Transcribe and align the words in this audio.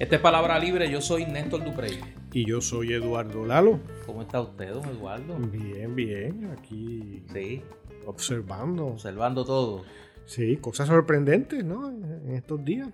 Este 0.00 0.16
es 0.16 0.22
Palabra 0.22 0.58
Libre, 0.58 0.90
yo 0.90 1.02
soy 1.02 1.26
Néstor 1.26 1.62
Duprey. 1.62 2.00
Y 2.32 2.46
yo 2.46 2.62
soy 2.62 2.94
Eduardo 2.94 3.44
Lalo. 3.44 3.80
¿Cómo 4.06 4.22
está 4.22 4.40
usted, 4.40 4.70
don 4.72 4.88
Eduardo? 4.88 5.36
Bien, 5.36 5.94
bien, 5.94 6.50
aquí 6.58 7.22
Sí, 7.30 7.62
observando. 8.06 8.86
observando 8.86 9.44
todo. 9.44 9.84
Sí, 10.24 10.56
cosas 10.56 10.88
sorprendentes, 10.88 11.62
¿no? 11.62 11.90
En 11.90 12.34
estos 12.34 12.64
días. 12.64 12.88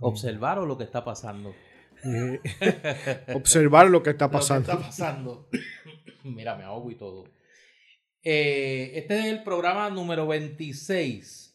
Observar 0.00 0.58
o 0.58 0.66
lo 0.66 0.76
que 0.76 0.84
está 0.84 1.02
pasando. 1.02 1.54
Eh, 2.04 2.38
observar 3.34 3.88
lo 3.88 4.02
que 4.02 4.10
está 4.10 4.30
pasando. 4.30 4.70
Lo 4.70 4.78
que 4.80 4.88
está 4.90 5.04
pasando. 5.06 5.48
Mira, 6.22 6.54
me 6.54 6.64
ahogo 6.64 6.90
y 6.90 6.96
todo. 6.96 7.24
Eh, 8.22 8.92
este 8.94 9.20
es 9.20 9.24
el 9.24 9.42
programa 9.42 9.88
número 9.88 10.26
26 10.26 11.47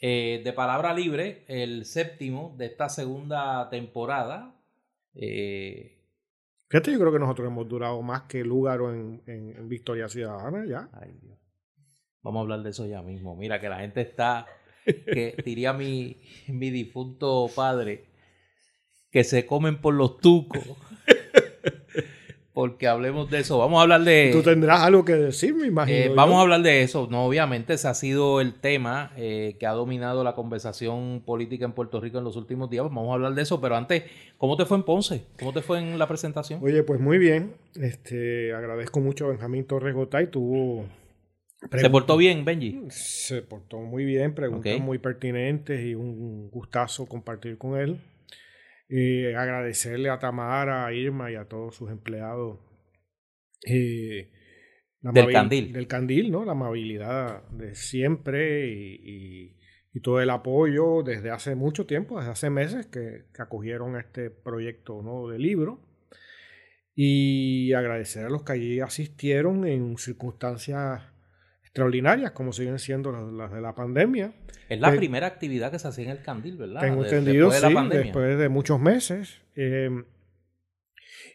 eh, 0.00 0.42
de 0.44 0.52
Palabra 0.52 0.94
Libre, 0.94 1.44
el 1.48 1.84
séptimo 1.84 2.54
de 2.56 2.66
esta 2.66 2.88
segunda 2.88 3.68
temporada. 3.70 4.54
Eh, 5.14 5.94
Fíjate, 6.68 6.92
yo 6.92 6.98
creo 7.00 7.12
que 7.12 7.18
nosotros 7.18 7.48
hemos 7.48 7.66
durado 7.66 8.00
más 8.02 8.22
que 8.22 8.44
Lúgaro 8.44 8.92
en, 8.92 9.22
en, 9.26 9.56
en 9.56 9.68
Victoria 9.68 10.08
Ciudadana 10.08 10.66
ya. 10.66 10.88
ay, 10.92 11.12
Dios. 11.22 11.38
Vamos 12.22 12.40
a 12.40 12.42
hablar 12.42 12.62
de 12.62 12.70
eso 12.70 12.86
ya 12.86 13.00
mismo. 13.02 13.36
Mira 13.36 13.60
que 13.60 13.68
la 13.68 13.78
gente 13.78 14.02
está, 14.02 14.46
que 14.84 15.34
diría 15.44 15.72
mi, 15.72 16.20
mi 16.48 16.70
difunto 16.70 17.48
padre, 17.54 18.04
que 19.10 19.24
se 19.24 19.46
comen 19.46 19.80
por 19.80 19.94
los 19.94 20.18
tucos. 20.18 20.62
Porque 22.58 22.88
hablemos 22.88 23.30
de 23.30 23.38
eso. 23.38 23.56
Vamos 23.56 23.78
a 23.78 23.82
hablar 23.82 24.02
de... 24.02 24.30
Tú 24.32 24.42
tendrás 24.42 24.80
algo 24.80 25.04
que 25.04 25.12
decir, 25.12 25.54
me 25.54 25.68
imagino. 25.68 25.96
Eh, 25.96 26.06
yo. 26.08 26.16
vamos 26.16 26.38
a 26.38 26.40
hablar 26.40 26.60
de 26.60 26.82
eso. 26.82 27.06
No, 27.08 27.24
obviamente 27.24 27.74
ese 27.74 27.86
ha 27.86 27.94
sido 27.94 28.40
el 28.40 28.54
tema 28.54 29.12
eh, 29.16 29.54
que 29.60 29.66
ha 29.68 29.70
dominado 29.70 30.24
la 30.24 30.34
conversación 30.34 31.22
política 31.24 31.66
en 31.66 31.70
Puerto 31.70 32.00
Rico 32.00 32.18
en 32.18 32.24
los 32.24 32.34
últimos 32.34 32.68
días. 32.68 32.82
Vamos 32.82 33.10
a 33.10 33.14
hablar 33.14 33.34
de 33.34 33.42
eso, 33.42 33.60
pero 33.60 33.76
antes, 33.76 34.02
¿cómo 34.38 34.56
te 34.56 34.64
fue 34.64 34.76
en 34.76 34.82
Ponce? 34.82 35.24
¿Cómo 35.38 35.52
te 35.52 35.62
fue 35.62 35.78
en 35.78 36.00
la 36.00 36.08
presentación? 36.08 36.58
Oye, 36.60 36.82
pues 36.82 36.98
muy 36.98 37.18
bien. 37.18 37.54
Este, 37.76 38.52
agradezco 38.52 38.98
mucho 38.98 39.26
a 39.26 39.28
Benjamín 39.28 39.64
Torres 39.64 39.94
Gotay. 39.94 40.26
Tuvo. 40.26 40.84
¿Se 41.70 41.90
portó 41.90 42.16
bien, 42.16 42.44
Benji? 42.44 42.86
Se 42.90 43.40
portó 43.40 43.78
muy 43.78 44.04
bien, 44.04 44.34
preguntas 44.34 44.80
muy 44.80 44.98
pertinentes 44.98 45.80
y 45.86 45.94
un 45.94 46.50
gustazo 46.50 47.06
compartir 47.06 47.56
con 47.56 47.78
él. 47.78 48.00
Eh, 48.88 49.34
agradecerle 49.36 50.08
a 50.10 50.18
Tamara, 50.18 50.86
a 50.86 50.92
Irma 50.92 51.30
y 51.30 51.34
a 51.34 51.44
todos 51.46 51.74
sus 51.76 51.90
empleados. 51.90 52.58
eh, 53.66 54.30
la 55.02 55.12
Del 55.12 55.32
Candil. 55.32 55.72
Del 55.72 55.86
Candil, 55.86 56.30
¿no? 56.30 56.44
La 56.44 56.52
amabilidad 56.52 57.42
de 57.50 57.74
siempre 57.74 58.68
y, 58.68 59.00
y- 59.02 59.56
y 59.92 60.00
todo 60.00 60.20
el 60.20 60.30
apoyo 60.30 61.02
desde 61.02 61.30
hace 61.30 61.54
mucho 61.54 61.86
tiempo, 61.86 62.18
desde 62.18 62.30
hace 62.32 62.50
meses 62.50 62.86
que, 62.86 63.24
que 63.34 63.42
acogieron 63.42 63.96
este 63.96 64.30
proyecto 64.30 65.02
¿no? 65.02 65.28
de 65.28 65.38
libro. 65.38 65.80
Y 66.94 67.72
agradecer 67.74 68.26
a 68.26 68.28
los 68.30 68.42
que 68.42 68.52
allí 68.52 68.80
asistieron 68.80 69.66
en 69.66 69.96
circunstancias 69.98 71.02
extraordinarias, 71.68 72.32
como 72.32 72.52
siguen 72.52 72.78
siendo 72.78 73.12
las, 73.12 73.30
las 73.32 73.52
de 73.52 73.60
la 73.60 73.74
pandemia. 73.74 74.32
Es 74.68 74.80
la 74.80 74.92
Eh, 74.92 74.96
primera 74.96 75.26
actividad 75.26 75.70
que 75.70 75.78
se 75.78 75.88
hacía 75.88 76.04
en 76.04 76.10
el 76.10 76.22
Candil, 76.22 76.56
¿verdad? 76.56 76.80
Tengo 76.80 77.02
De- 77.02 77.08
entendido, 77.08 77.46
después 77.50 77.62
de 77.62 77.68
sí, 77.68 77.74
la 77.74 77.80
pandemia. 77.80 78.04
después 78.04 78.38
de 78.38 78.48
muchos 78.48 78.80
meses. 78.80 79.40
Eh, 79.54 79.90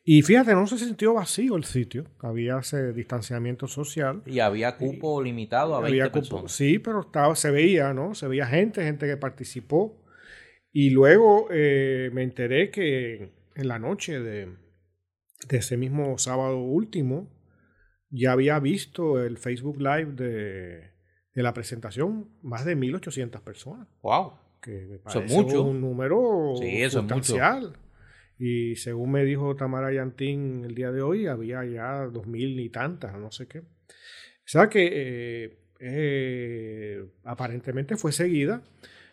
y 0.05 0.21
fíjate, 0.21 0.53
no 0.53 0.67
se 0.67 0.77
sintió 0.77 1.13
vacío 1.13 1.55
el 1.55 1.63
sitio. 1.63 2.05
Había 2.19 2.57
ese 2.59 2.91
distanciamiento 2.93 3.67
social. 3.67 4.21
Y 4.25 4.39
había 4.39 4.75
cupo 4.77 5.21
limitado 5.21 5.75
a 5.75 5.79
20 5.81 5.91
Había 6.01 6.11
cupo- 6.11 6.19
personas. 6.21 6.51
sí, 6.51 6.79
pero 6.79 7.01
estaba, 7.01 7.35
se 7.35 7.51
veía, 7.51 7.93
¿no? 7.93 8.13
Se 8.13 8.27
veía 8.27 8.45
gente, 8.45 8.83
gente 8.83 9.07
que 9.07 9.17
participó. 9.17 10.01
Y 10.71 10.89
luego 10.89 11.47
eh, 11.51 12.09
me 12.13 12.23
enteré 12.23 12.69
que 12.69 13.31
en 13.55 13.67
la 13.67 13.79
noche 13.79 14.19
de, 14.19 14.49
de 15.47 15.57
ese 15.57 15.77
mismo 15.77 16.17
sábado 16.17 16.57
último 16.59 17.29
ya 18.15 18.31
había 18.33 18.59
visto 18.59 19.21
el 19.23 19.37
Facebook 19.37 19.77
Live 19.79 20.13
de, 20.13 20.91
de 21.33 21.43
la 21.43 21.53
presentación 21.53 22.29
más 22.41 22.63
de 22.65 22.77
1.800 22.77 23.41
personas 23.41 23.87
Wow. 24.01 24.33
que 24.61 24.71
me 24.71 24.95
Eso 24.95 24.95
es 24.95 24.99
parece 25.13 25.35
mucho. 25.35 25.63
un 25.63 25.81
número 25.81 26.53
Sí, 26.59 26.81
eso 26.83 26.99
es 26.99 27.03
mucho. 27.05 27.15
sustancial. 27.23 27.73
Y 28.37 28.75
según 28.75 29.11
me 29.11 29.23
dijo 29.25 29.55
Tamara 29.55 29.91
Yantín 29.93 30.63
el 30.65 30.75
día 30.75 30.91
de 30.91 31.01
hoy, 31.01 31.27
había 31.27 31.63
ya 31.65 32.05
dos 32.07 32.27
mil 32.27 32.59
y 32.59 32.69
tantas, 32.69 33.15
no 33.17 33.31
sé 33.31 33.47
qué. 33.47 33.59
O 33.59 33.63
sea 34.45 34.67
que 34.69 34.89
eh, 34.91 35.57
eh, 35.79 37.05
aparentemente 37.23 37.95
fue 37.95 38.11
seguida. 38.11 38.61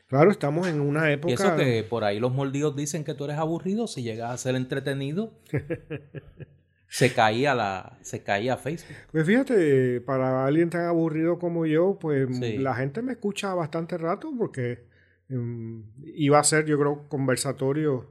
Claro, 0.09 0.31
estamos 0.33 0.67
en 0.67 0.81
una 0.81 1.09
Y 1.11 1.15
época... 1.15 1.35
eso 1.35 1.57
que 1.57 1.85
por 1.89 2.03
ahí 2.03 2.19
los 2.19 2.33
mordidos 2.33 2.75
dicen 2.75 3.05
que 3.05 3.15
tú 3.15 3.25
eres 3.27 3.37
aburrido, 3.39 3.87
si 3.87 4.03
llegas 4.03 4.33
a 4.33 4.37
ser 4.39 4.57
entretenido, 4.57 5.33
se 6.93 7.15
caía 7.15 7.55
la, 7.55 7.99
se 8.03 8.25
caía 8.25 8.57
Facebook. 8.57 8.97
Pues 9.13 9.25
fíjate, 9.25 10.01
para 10.01 10.45
alguien 10.45 10.71
tan 10.71 10.87
aburrido 10.87 11.39
como 11.39 11.65
yo, 11.65 11.97
pues 12.01 12.37
Sí. 12.37 12.59
la 12.59 12.75
gente 12.75 13.01
me 13.01 13.13
escucha 13.13 13.55
bastante 13.55 13.97
rato 13.97 14.33
porque 14.37 14.87
mm, 15.29 15.81
iba 16.17 16.41
a 16.41 16.45
ser, 16.45 16.67
yo 16.67 16.77
creo, 16.79 17.09
conversatorio 17.09 18.11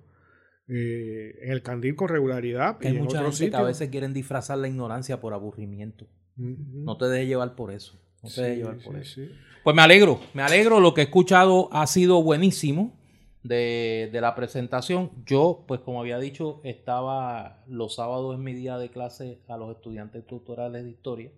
eh, 0.70 1.38
en 1.42 1.52
el 1.52 1.62
Candil 1.62 1.98
con 1.98 2.08
regularidad. 2.08 2.78
Que 2.78 2.88
hay 2.88 2.96
en 2.96 3.04
mucha 3.04 3.20
que 3.20 3.56
a 3.56 3.64
veces 3.64 3.90
quieren 3.90 4.14
disfrazar 4.14 4.58
la 4.58 4.70
ignorancia 4.70 5.20
por 5.20 5.34
aburrimiento. 5.34 6.08
Ujú. 6.38 6.56
No 6.72 6.98
te 6.98 7.06
dejes 7.06 7.28
llevar 7.28 7.56
por 7.56 7.74
eso. 7.74 8.02
No 8.24 8.30
te 8.30 8.42
dejes 8.42 8.58
llevar 8.60 8.78
por 8.78 9.04
sí, 9.04 9.24
eso. 9.24 9.34
Pues 9.64 9.76
me 9.76 9.82
alegro, 9.82 10.22
me 10.34 10.42
alegro. 10.42 10.80
Lo 10.80 10.94
que 10.94 11.02
he 11.02 11.04
escuchado 11.04 11.68
ha 11.74 11.86
sido 11.86 12.24
buenísimo 12.24 12.98
de, 13.44 14.10
de 14.12 14.22
la 14.22 14.36
presentación. 14.36 15.12
Yo, 15.26 15.64
pues 15.68 15.82
como 15.82 16.02
había 16.02 16.20
dicho, 16.20 16.62
estaba 16.64 17.64
los 17.68 17.96
sábados 17.96 18.36
en 18.36 18.44
mi 18.44 18.54
día 18.54 18.78
de 18.78 18.90
clase 18.90 19.42
a 19.48 19.58
los 19.58 19.76
estudiantes 19.76 20.26
tutorales 20.28 20.84
de 20.84 20.90
historia, 20.90 21.32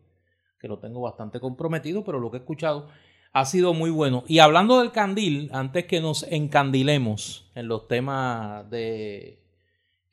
que 0.59 0.67
lo 0.67 0.79
tengo 0.79 1.01
bastante 1.01 1.39
comprometido, 1.39 2.03
pero 2.03 2.19
lo 2.19 2.31
que 2.31 2.37
he 2.37 2.39
escuchado 2.41 2.87
ha 3.33 3.45
sido 3.45 3.73
muy 3.73 3.89
bueno. 3.89 4.23
Y 4.27 4.39
hablando 4.39 4.79
del 4.79 4.91
candil, 4.91 5.49
antes 5.53 5.85
que 5.85 6.01
nos 6.01 6.23
encandilemos 6.23 7.51
en 7.55 7.67
los 7.67 7.87
temas 7.87 8.69
de, 8.69 9.43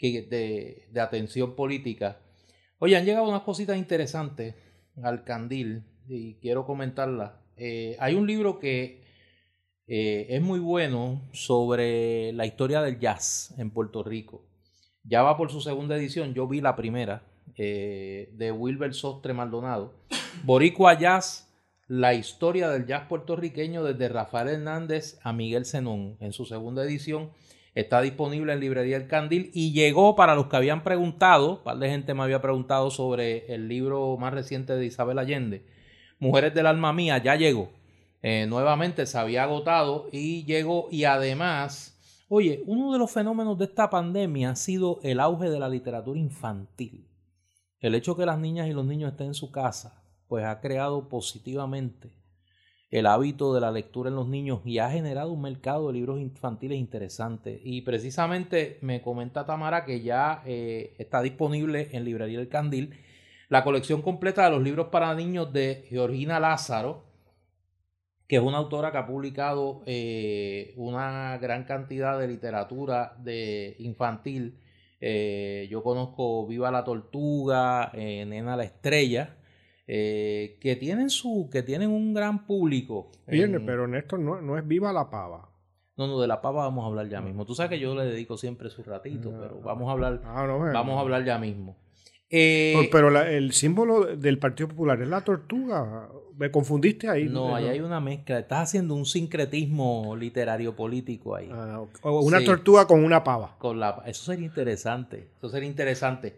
de, 0.01 0.89
de 0.91 1.01
atención 1.01 1.57
política, 1.57 2.21
oye, 2.79 2.97
han 2.97 3.05
llegado 3.05 3.29
unas 3.29 3.43
cositas 3.43 3.77
interesantes 3.77 4.55
al 5.03 5.25
candil 5.25 5.83
y 6.07 6.35
quiero 6.35 6.65
comentarlas. 6.65 7.33
Eh, 7.57 7.97
hay 7.99 8.15
un 8.15 8.27
libro 8.27 8.61
que 8.61 9.03
eh, 9.89 10.27
es 10.29 10.43
muy 10.43 10.61
bueno 10.61 11.23
sobre 11.33 12.33
la 12.35 12.45
historia 12.45 12.83
del 12.83 13.01
jazz 13.01 13.55
en 13.57 13.71
Puerto 13.71 14.03
Rico. 14.03 14.43
Ya 15.03 15.23
va 15.23 15.39
por 15.39 15.51
su 15.51 15.63
segunda 15.63 15.97
edición, 15.97 16.35
yo 16.35 16.47
vi 16.47 16.61
la 16.61 16.77
primera 16.77 17.23
eh, 17.57 18.29
de 18.35 18.53
Wilber 18.53 18.93
Sostre 18.93 19.33
Maldonado. 19.33 19.95
Boricua 20.45 20.99
Jazz, 20.99 21.51
la 21.87 22.13
historia 22.13 22.69
del 22.69 22.87
jazz 22.87 23.07
puertorriqueño 23.09 23.83
desde 23.83 24.11
Rafael 24.11 24.49
Hernández 24.49 25.19
a 25.23 25.33
Miguel 25.33 25.65
Zenón. 25.65 26.19
En 26.21 26.35
su 26.35 26.45
segunda 26.45 26.85
edición 26.85 27.31
está 27.75 28.03
disponible 28.03 28.53
en 28.53 28.61
Librería 28.61 28.99
El 28.99 29.07
Candil 29.07 29.51
y 29.55 29.73
llegó 29.73 30.15
para 30.17 30.35
los 30.35 30.49
que 30.49 30.57
habían 30.57 30.85
preguntado, 30.85 31.57
un 31.57 31.65
par 31.65 31.79
de 31.79 31.89
gente 31.89 32.13
me 32.13 32.25
había 32.25 32.43
preguntado 32.43 32.91
sobre 32.91 33.47
el 33.55 33.69
libro 33.69 34.19
más 34.19 34.35
reciente 34.35 34.75
de 34.75 34.85
Isabel 34.85 35.19
Allende, 35.19 35.63
Mujeres 36.19 36.53
del 36.53 36.67
Alma 36.67 36.93
Mía, 36.93 37.17
ya 37.23 37.37
llegó. 37.37 37.71
Eh, 38.23 38.47
nuevamente 38.49 39.07
se 39.07 39.19
había 39.19 39.45
agotado 39.45 40.09
y 40.11 40.45
llegó 40.45 40.89
y 40.91 41.05
además, 41.05 41.97
oye, 42.29 42.63
uno 42.67 42.93
de 42.93 42.99
los 42.99 43.11
fenómenos 43.11 43.59
de 43.59 43.67
esta 43.67 43.91
pandemia 43.91 44.51
ha 44.51 44.57
sido 44.57 44.99
el 45.03 45.21
auge 45.21 45.51
de 45.51 45.61
la 45.61 45.69
literatura 45.69 46.19
infantil. 46.19 47.07
El 47.81 47.95
hecho 47.95 48.17
que 48.17 48.27
las 48.27 48.39
niñas 48.39 48.67
y 48.69 48.73
los 48.73 48.85
niños 48.85 49.13
estén 49.13 49.29
en 49.29 49.35
su 49.35 49.53
casa, 49.53 50.03
pues 50.27 50.45
ha 50.45 50.61
creado 50.61 51.09
positivamente 51.09 52.11
el 52.91 53.07
hábito 53.07 53.55
de 53.55 53.61
la 53.61 53.71
lectura 53.71 54.09
en 54.09 54.17
los 54.17 54.29
niños 54.29 54.61
y 54.65 54.79
ha 54.79 54.91
generado 54.91 55.31
un 55.31 55.43
mercado 55.43 55.89
de 55.89 55.93
libros 55.93 56.21
infantiles 56.21 56.79
interesante. 56.79 57.61
Y 57.63 57.83
precisamente 57.83 58.79
me 58.81 59.03
comenta 59.03 59.45
Tamara 59.45 59.85
que 59.85 60.01
ya 60.01 60.43
eh, 60.47 60.95
está 60.99 61.21
disponible 61.23 61.91
en 61.93 62.05
Librería 62.05 62.41
El 62.41 62.49
Candil 62.49 62.95
la 63.49 63.65
colección 63.65 64.03
completa 64.03 64.45
de 64.45 64.51
los 64.51 64.63
libros 64.63 64.89
para 64.89 65.15
niños 65.15 65.53
de 65.53 65.87
Georgina 65.89 66.39
Lázaro, 66.39 67.05
que 68.29 68.37
es 68.37 68.43
una 68.43 68.59
autora 68.59 68.93
que 68.93 68.99
ha 68.99 69.07
publicado 69.07 69.83
eh, 69.87 70.75
una 70.77 71.39
gran 71.39 71.65
cantidad 71.65 72.19
de 72.21 72.29
literatura 72.29 73.17
de 73.19 73.75
infantil. 73.79 74.59
Eh, 75.01 75.67
yo 75.71 75.83
conozco 75.83 76.47
Viva 76.47 76.71
la 76.71 76.85
Tortuga, 76.85 77.91
eh, 77.95 78.25
Nena 78.27 78.57
la 78.57 78.65
Estrella, 78.65 79.35
que 79.87 80.77
tienen 80.79 81.09
su, 81.09 81.49
que 81.51 81.63
tienen 81.63 81.89
un 81.91 82.13
gran 82.13 82.47
público. 82.47 83.11
Viene, 83.27 83.57
en- 83.57 83.65
pero 83.65 83.89
Néstor 83.89 84.19
no, 84.21 84.41
no 84.43 84.59
es 84.59 84.69
viva 84.69 84.93
la 84.93 85.09
pava. 85.09 85.49
No, 85.97 86.07
no, 86.07 86.21
de 86.21 86.29
la 86.29 86.43
pava 86.43 86.65
vamos 86.65 86.85
a 86.85 86.89
hablar 86.89 87.09
ya 87.09 87.23
mismo. 87.23 87.47
Tú 87.47 87.55
sabes 87.55 87.71
que 87.71 87.79
yo 87.81 87.95
le 87.95 88.05
dedico 88.05 88.37
siempre 88.37 88.69
su 88.69 88.83
ratito, 88.83 89.33
Ah. 89.35 89.39
pero 89.41 89.61
vamos 89.63 89.89
a 89.89 89.93
hablar, 89.93 90.21
Ah, 90.25 90.45
no, 90.47 90.59
vamos 90.59 90.97
a 90.99 91.01
hablar 91.01 91.25
ya 91.25 91.39
mismo. 91.39 91.77
Pero 92.31 93.09
el 93.23 93.53
símbolo 93.53 94.15
del 94.17 94.39
Partido 94.39 94.69
Popular 94.69 95.01
es 95.01 95.09
la 95.09 95.23
tortuga. 95.23 96.09
Me 96.39 96.53
confundiste 96.53 97.09
ahí. 97.09 97.25
No, 97.25 97.57
ahí 97.57 97.67
hay 97.67 97.81
una 97.81 97.99
mezcla. 97.99 98.39
Estás 98.39 98.69
haciendo 98.69 98.95
un 98.95 99.05
sincretismo 99.05 100.15
literario 100.15 100.77
político 100.77 101.35
ahí. 101.35 101.49
Ah, 101.53 101.83
o 102.03 102.21
una 102.21 102.45
tortuga 102.45 102.87
con 102.87 103.03
una 103.03 103.25
pava. 103.25 103.57
Con 103.59 103.81
la, 103.81 104.05
eso 104.07 104.25
sería 104.25 104.47
interesante. 104.47 105.31
Eso 105.37 105.49
sería 105.49 105.69
interesante. 105.69 106.37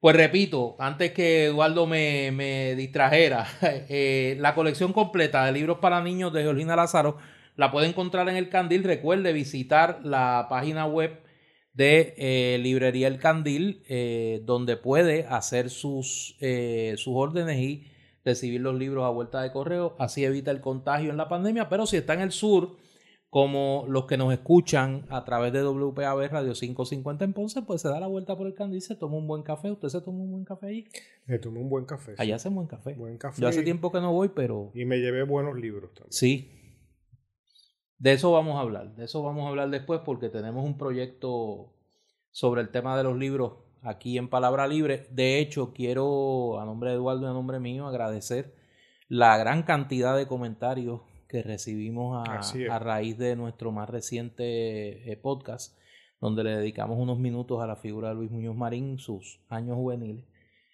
Pues 0.00 0.16
repito, 0.16 0.74
antes 0.78 1.12
que 1.12 1.46
Eduardo 1.46 1.86
me, 1.86 2.30
me 2.32 2.74
distrajera, 2.76 3.46
eh, 3.62 4.38
la 4.40 4.54
colección 4.54 4.94
completa 4.94 5.44
de 5.44 5.52
libros 5.52 5.80
para 5.80 6.00
niños 6.00 6.32
de 6.32 6.42
Georgina 6.42 6.74
Lázaro 6.74 7.18
la 7.56 7.70
puede 7.70 7.88
encontrar 7.88 8.30
en 8.30 8.36
el 8.36 8.48
Candil. 8.48 8.84
Recuerde 8.84 9.34
visitar 9.34 10.00
la 10.02 10.46
página 10.48 10.86
web 10.86 11.20
de 11.74 12.14
eh, 12.16 12.58
Librería 12.62 13.06
El 13.06 13.18
Candil, 13.18 13.82
eh, 13.86 14.40
donde 14.44 14.78
puede 14.78 15.26
hacer 15.26 15.68
sus, 15.68 16.36
sus 16.38 17.12
órdenes 17.14 17.58
y 17.58 17.84
recibir 18.26 18.60
los 18.60 18.74
libros 18.74 19.04
a 19.04 19.08
vuelta 19.08 19.40
de 19.40 19.50
correo. 19.52 19.96
Así 19.98 20.24
evita 20.24 20.50
el 20.50 20.60
contagio 20.60 21.10
en 21.10 21.16
la 21.16 21.28
pandemia. 21.28 21.70
Pero 21.70 21.86
si 21.86 21.96
está 21.96 22.12
en 22.12 22.20
el 22.20 22.32
sur, 22.32 22.76
como 23.30 23.86
los 23.88 24.04
que 24.04 24.18
nos 24.18 24.32
escuchan 24.34 25.06
a 25.08 25.24
través 25.24 25.54
de 25.54 25.62
WPAB 25.62 26.30
Radio 26.30 26.52
550 26.52 27.24
en 27.24 27.32
Ponce, 27.32 27.62
pues 27.62 27.80
se 27.80 27.88
da 27.88 27.98
la 27.98 28.06
vuelta 28.06 28.36
por 28.36 28.46
el 28.46 28.54
Candil, 28.54 28.82
se 28.82 28.96
toma 28.96 29.16
un 29.16 29.26
buen 29.26 29.42
café. 29.42 29.70
¿Usted 29.70 29.88
se 29.88 30.02
toma 30.02 30.18
un 30.24 30.32
buen 30.32 30.44
café 30.44 30.66
ahí? 30.66 30.88
Me 31.24 31.38
tomé 31.38 31.60
un 31.60 31.70
buen 31.70 31.86
café. 31.86 32.14
Allá 32.18 32.36
hace 32.36 32.50
buen 32.50 32.66
café. 32.66 32.92
Buen 32.94 33.16
café. 33.16 33.40
Yo 33.40 33.48
hace 33.48 33.62
tiempo 33.62 33.90
que 33.90 34.00
no 34.00 34.12
voy, 34.12 34.28
pero... 34.34 34.72
Y 34.74 34.84
me 34.84 34.98
llevé 34.98 35.22
buenos 35.22 35.56
libros 35.56 35.94
también. 35.94 36.12
Sí, 36.12 36.56
de 37.98 38.12
eso 38.12 38.30
vamos 38.30 38.56
a 38.56 38.60
hablar, 38.60 38.94
de 38.94 39.04
eso 39.04 39.22
vamos 39.22 39.46
a 39.46 39.48
hablar 39.48 39.70
después 39.70 40.00
porque 40.04 40.28
tenemos 40.28 40.64
un 40.64 40.76
proyecto 40.76 41.72
sobre 42.30 42.60
el 42.60 42.68
tema 42.70 42.96
de 42.96 43.04
los 43.04 43.16
libros 43.16 43.65
aquí 43.86 44.18
en 44.18 44.28
Palabra 44.28 44.66
Libre. 44.66 45.06
De 45.10 45.38
hecho, 45.38 45.72
quiero, 45.72 46.60
a 46.60 46.64
nombre 46.64 46.90
de 46.90 46.96
Eduardo 46.96 47.22
y 47.22 47.30
a 47.30 47.32
nombre 47.32 47.60
mío, 47.60 47.86
agradecer 47.86 48.54
la 49.08 49.38
gran 49.38 49.62
cantidad 49.62 50.16
de 50.16 50.26
comentarios 50.26 51.00
que 51.28 51.42
recibimos 51.42 52.26
a, 52.28 52.78
raíz 52.78 53.16
de 53.18 53.36
nuestro 53.36 53.72
más 53.72 53.88
reciente 53.88 55.10
eh, 55.10 55.16
podcast, 55.16 55.78
donde 56.20 56.44
le 56.44 56.56
dedicamos 56.56 56.98
unos 56.98 57.18
minutos 57.18 57.62
a 57.62 57.66
la 57.66 57.76
figura 57.76 58.10
de 58.10 58.16
Luis 58.16 58.30
Muñoz 58.30 58.56
Marín, 58.56 58.98
sus 58.98 59.40
años 59.48 59.76
juveniles. 59.76 60.24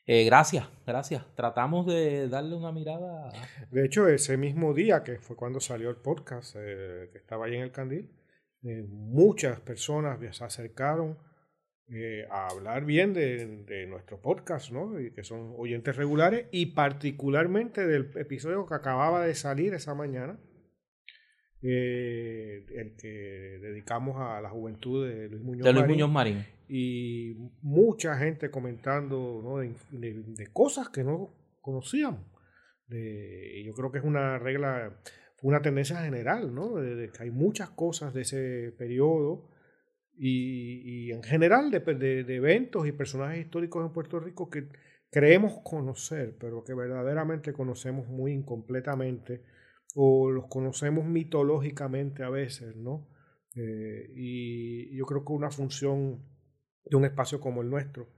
Eh, 0.04 0.24
gracias, 0.24 0.68
gracias. 0.84 1.24
Tratamos 1.36 1.86
de 1.86 2.28
darle 2.28 2.56
una 2.56 2.72
mirada. 2.72 3.30
De 3.70 3.84
hecho, 3.84 4.08
ese 4.08 4.36
mismo 4.36 4.74
día 4.74 5.04
que 5.04 5.18
fue 5.18 5.36
cuando 5.36 5.60
salió 5.60 5.90
el 5.90 5.96
podcast, 5.96 6.56
eh, 6.58 7.08
que 7.12 7.18
estaba 7.18 7.46
ahí 7.46 7.54
en 7.54 7.62
el 7.62 7.70
Candil, 7.70 8.10
eh, 8.64 8.84
muchas 8.88 9.60
personas 9.60 10.18
se 10.36 10.44
acercaron 10.44 11.18
a 12.30 12.48
hablar 12.48 12.84
bien 12.84 13.12
de, 13.14 13.86
nuestro 13.88 14.20
podcast, 14.20 14.72
¿no? 14.72 14.98
Y 15.00 15.12
que 15.12 15.24
son 15.24 15.54
oyentes 15.56 15.96
regulares 15.96 16.46
y 16.50 16.66
particularmente 16.66 17.86
del 17.86 18.10
episodio 18.16 18.66
que 18.66 18.74
acababa 18.74 19.26
de 19.26 19.34
salir 19.34 19.74
esa 19.74 19.94
mañana, 19.94 20.38
el 21.60 22.96
que 22.98 23.58
dedicamos 23.60 24.16
a 24.18 24.40
la 24.40 24.50
juventud 24.50 25.06
de 25.06 25.28
Luis 25.28 25.42
Muñoz, 25.42 25.64
de 25.64 25.72
Luis 25.72 25.86
Muñoz 25.86 26.10
Marín 26.10 26.44
y 26.74 27.36
mucha 27.60 28.16
gente 28.16 28.50
comentando 28.50 29.60
de, 29.90 30.48
cosas 30.54 30.88
que 30.88 31.04
no 31.04 31.28
conocíamos. 31.60 32.22
yo 32.88 33.74
creo 33.74 33.92
que 33.92 33.98
es 33.98 34.04
una 34.04 34.38
regla, 34.38 34.98
una 35.42 35.60
tendencia 35.60 35.98
general, 35.98 36.54
¿no? 36.54 36.76
De, 36.76 37.10
que 37.10 37.24
hay 37.24 37.30
muchas 37.30 37.68
cosas 37.68 38.14
de 38.14 38.22
ese 38.22 38.74
periodo 38.78 39.50
y, 40.16 41.10
en 41.10 41.22
general 41.22 41.70
de, 41.70 41.80
de, 41.80 42.36
eventos 42.36 42.86
y 42.86 42.92
personajes 42.92 43.40
históricos 43.40 43.84
en 43.84 43.92
Puerto 43.92 44.20
Rico 44.20 44.50
que 44.50 44.68
creemos 45.10 45.60
conocer, 45.64 46.36
pero 46.38 46.64
que 46.64 46.74
verdaderamente 46.74 47.52
conocemos 47.52 48.08
muy 48.08 48.32
incompletamente 48.32 49.42
o 49.94 50.30
los 50.30 50.46
conocemos 50.48 51.04
mitológicamente 51.04 52.22
a 52.22 52.30
veces, 52.30 52.76
¿no? 52.76 53.08
Eh, 53.54 54.10
y 54.14 54.96
yo 54.96 55.04
creo 55.04 55.24
que 55.24 55.32
una 55.32 55.50
función 55.50 56.24
de 56.84 56.96
un 56.96 57.04
espacio 57.04 57.40
como 57.40 57.62
el 57.62 57.70
nuestro. 57.70 58.08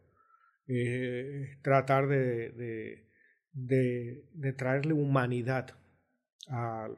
Eh, 0.67 1.59
tratar 1.63 2.09
de, 2.09 3.05
de, 3.53 4.53
traerle 4.55 4.95
humanidad 4.95 5.77
a, 6.49 6.89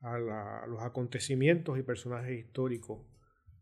a, 0.00 0.66
los 0.66 0.82
acontecimientos 0.82 1.78
y 1.78 1.82
personajes 1.82 2.38
históricos. 2.38 3.06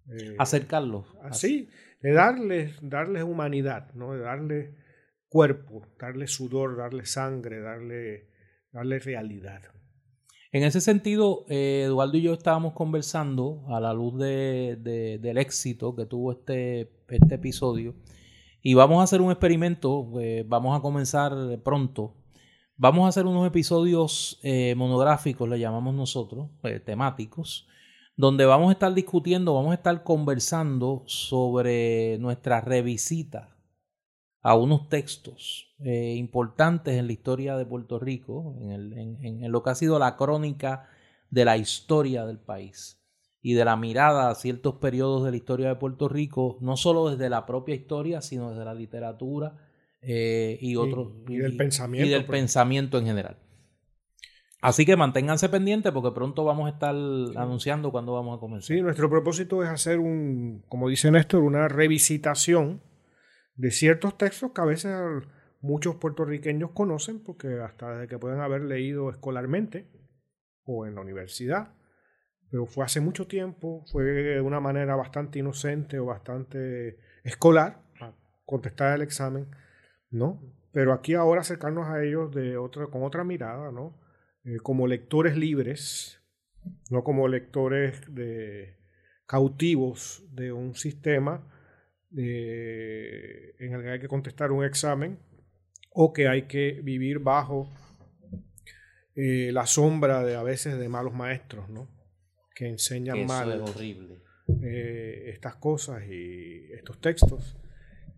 Eh, 0.08 0.37
Acercarlos. 0.38 1.06
Así, 1.22 1.69
de 2.00 2.12
darles, 2.12 2.76
darles 2.82 3.22
humanidad, 3.22 3.93
¿no? 3.94 4.12
de 4.12 4.20
darle 4.20 4.75
cuerpo, 5.28 5.87
darle 5.99 6.26
sudor, 6.26 6.76
darle 6.76 7.06
sangre, 7.06 7.60
darle, 7.60 8.28
darle 8.72 8.99
realidad. 8.99 9.62
En 10.52 10.64
ese 10.64 10.82
sentido, 10.82 11.46
eh, 11.49 11.84
Eduardo 11.87 12.19
y 12.19 12.22
yo 12.22 12.34
estábamos 12.34 12.75
conversando 12.75 13.64
a 13.69 13.81
la 13.81 13.94
luz 13.94 14.19
de, 14.19 14.76
del 15.19 15.38
éxito 15.38 15.96
que 15.96 16.04
tuvo 16.04 16.32
este, 16.32 16.93
este 17.08 17.37
episodio 17.37 17.94
y 18.60 18.75
vamos 18.75 19.00
a 19.00 19.04
hacer 19.04 19.22
un 19.22 19.31
experimento, 19.31 20.12
eh, 20.20 20.44
vamos 20.46 20.78
a 20.78 20.82
comenzar 20.82 21.32
pronto. 21.64 22.14
Vamos 22.76 23.06
a 23.06 23.08
hacer 23.08 23.26
unos 23.26 23.46
episodios 23.46 24.40
eh, 24.43 24.75
monográficos, 24.75 25.49
le 25.49 25.58
llamamos 25.58 25.94
nosotros, 25.94 26.50
temáticos, 26.84 27.66
donde 28.17 28.44
vamos 28.44 28.69
a 28.69 28.73
estar 28.73 28.93
discutiendo, 28.94 29.55
vamos 29.55 29.73
a 29.73 29.76
estar 29.76 30.03
conversando 30.03 31.03
sobre 31.06 32.19
nuestra 32.19 32.61
revisita 32.61 33.56
a 34.43 34.56
unos 34.56 34.88
textos 34.88 35.75
eh, 35.85 36.14
importantes 36.17 36.97
en 36.97 37.06
la 37.06 37.12
historia 37.12 37.56
de 37.56 37.64
Puerto 37.64 37.99
Rico, 37.99 38.56
en, 38.61 39.50
lo 39.50 39.62
que 39.62 39.70
ha 39.70 39.75
sido 39.75 39.99
la 39.99 40.17
crónica 40.17 40.88
de 41.31 41.44
la 41.44 41.56
historia 41.56 42.26
del 42.26 42.38
país 42.38 43.00
y 43.41 43.55
de 43.55 43.64
la 43.64 43.76
mirada 43.76 44.31
a 44.31 44.35
ciertos 44.35 44.75
periodos 44.76 45.25
de 45.25 45.31
la 45.31 45.37
historia 45.37 45.69
de 45.69 45.76
Puerto 45.76 46.09
Rico, 46.09 46.59
no 46.61 46.76
solo 46.76 47.11
desde 47.11 47.31
la 47.31 47.47
propia 47.47 47.75
historia, 47.75 48.20
sino 48.20 48.50
desde 48.50 48.64
la 48.64 48.75
literatura 48.75 49.56
eh, 50.00 50.59
y 50.61 50.76
otros 50.76 51.12
y, 51.29 51.37
del 51.37 51.56
pensamiento, 51.56 52.09
y 52.09 52.11
del 52.11 52.26
pensamiento 52.26 52.99
en 52.99 53.06
general. 53.06 53.37
Así 54.62 54.87
que 54.87 54.97
manténganse 54.97 55.49
pendientes 55.49 55.91
porque 55.91 56.14
pronto 56.14 56.44
vamos 56.44 56.67
a 56.69 56.75
estar 56.75 56.94
anunciando 56.94 57.91
cuándo 57.91 58.12
vamos 58.12 58.37
a 58.37 58.41
comenzar. 58.41 58.76
Sí, 58.76 58.81
nuestro 58.81 59.11
propósito 59.11 59.61
es 59.64 59.69
hacer 59.69 59.99
un, 59.99 60.64
como 60.69 60.88
dice 60.88 61.11
Néstor, 61.11 61.42
una 61.42 61.66
revisitación 61.66 62.81
de 63.57 63.73
ciertos 63.73 64.16
textos 64.16 64.52
que 64.52 64.61
a 64.61 64.64
veces 64.64 64.95
muchos 65.61 65.97
puertorriqueños 65.97 66.71
conocen 66.71 67.25
porque 67.25 67.61
hasta 67.61 67.90
desde 67.90 68.07
que 68.07 68.21
pueden 68.21 68.38
haber 68.38 68.62
leído 68.62 69.11
escolarmente 69.11 69.90
o 70.64 70.87
en 70.87 70.95
la 70.95 71.00
universidad, 71.00 71.75
pero 72.49 72.66
fue 72.66 72.85
hace 72.85 73.00
mucho 73.00 73.26
tiempo, 73.26 73.85
fue 73.90 74.04
de 74.04 74.40
una 74.40 74.61
manera 74.61 74.95
bastante 74.95 75.40
inocente 75.40 75.99
o 75.99 76.07
bastante 76.07 76.99
escolar 77.25 77.83
contestar 78.45 78.95
el 78.95 79.02
examen, 79.02 79.49
¿no? 80.11 80.40
Pero 80.73 80.92
aquí 80.92 81.14
ahora 81.14 81.40
acercarnos 81.40 81.88
a 81.88 82.04
ellos 82.04 82.33
de 82.33 82.57
otra, 82.57 82.87
con 82.87 83.02
otra 83.02 83.25
mirada, 83.25 83.73
¿no? 83.73 84.00
Eh, 84.44 84.58
como 84.62 84.87
lectores 84.87 85.37
libres, 85.37 86.20
no 86.90 87.04
como 87.04 87.28
lectores 87.28 88.02
de 88.12 88.76
cautivos 89.26 90.25
de 90.30 90.52
un 90.52 90.75
sistema 90.75 91.46
eh, 92.16 93.54
en 93.58 93.72
el 93.72 93.82
que 93.82 93.90
hay 93.90 94.00
que 94.00 94.08
contestar 94.08 94.52
un 94.52 94.64
examen 94.64 95.18
o 95.90 96.12
que 96.12 96.28
hay 96.28 96.42
que 96.42 96.80
vivir 96.82 97.18
bajo 97.18 97.70
eh, 99.14 99.50
la 99.52 99.66
sombra 99.66 100.22
de 100.22 100.37
a 100.37 100.42
veces 100.42 100.78
de 100.78 100.88
malos 100.88 101.14
maestros, 101.14 101.68
¿no? 101.70 101.88
Que 102.54 102.68
enseñan 102.68 103.26
mal 103.26 103.64
eh, 104.62 105.30
estas 105.32 105.56
cosas 105.56 106.02
y 106.06 106.70
estos 106.72 107.00
textos 107.00 107.56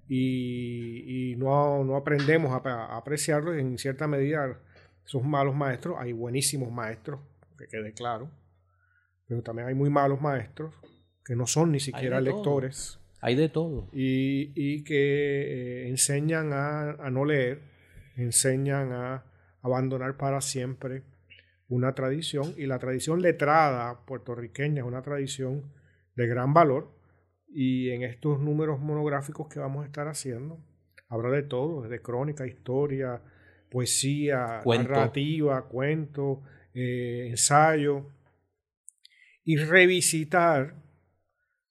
y, 0.09 1.35
no, 1.39 1.85
no, 1.85 1.97
aprendemos 1.97 2.53
a, 2.53 2.97
apreciarlos 2.97 3.57
en 3.57 3.79
cierta 3.79 4.07
medida 4.07 4.61
esos 5.05 5.23
malos 5.23 5.55
maestros. 5.55 5.97
Hay 5.99 6.13
buenísimos 6.13 6.73
maestros, 6.73 7.21
que 7.59 7.67
quede 7.67 7.93
claro, 7.93 8.31
pero 9.27 9.43
también 9.43 9.69
hay 9.69 9.75
muy 9.75 9.91
malos 9.91 10.21
maestros 10.21 10.75
que 11.25 11.35
no 11.35 11.47
son 11.47 11.73
ni 11.73 11.81
siquiera 11.81 12.21
lectores. 12.21 13.01
Hay 13.21 13.37
de 13.37 13.49
todo. 13.49 13.89
Y, 13.93 14.85
que 14.85 15.85
eh, 15.85 15.89
enseñan 15.89 16.53
a, 16.53 17.11
no 17.11 17.25
leer, 17.25 17.63
enseñan 18.17 18.93
a 18.93 19.25
abandonar 19.63 20.19
para 20.19 20.43
siempre 20.43 21.03
una 21.69 21.95
tradición. 21.95 22.53
Y 22.59 22.67
la 22.67 22.79
tradición 22.79 23.23
letrada 23.23 24.05
puertorriqueña 24.05 24.83
es 24.83 24.87
una 24.87 25.03
tradición 25.03 25.73
de 26.15 26.27
gran 26.27 26.53
valor. 26.53 26.91
Y 27.49 27.91
en 27.91 28.03
estos 28.03 28.41
números 28.41 28.81
monográficos 28.81 29.49
que 29.49 29.61
vamos 29.61 29.85
a 29.85 29.87
estar 29.87 30.07
haciendo, 30.09 30.59
habrá 31.09 31.31
de 31.31 31.45
todo, 31.45 31.83
desde 31.83 32.03
crónica, 32.03 32.47
historia, 32.47 33.23
poesía, 33.75 34.63
narrativa, 34.65 35.67
cuento, 35.67 36.45
eh, 36.75 37.27
ensayo. 37.31 38.07
Y 39.43 39.57
revisitar 39.57 40.77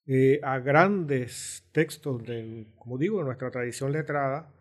eh, 0.06 0.42
a 0.44 0.60
grandes 0.60 1.66
textos, 1.72 2.22
de, 2.26 2.68
como 2.76 2.98
digo, 2.98 3.20
de 3.20 3.24
nuestra 3.24 3.50
tradición 3.52 3.94
letrada, 3.94 4.54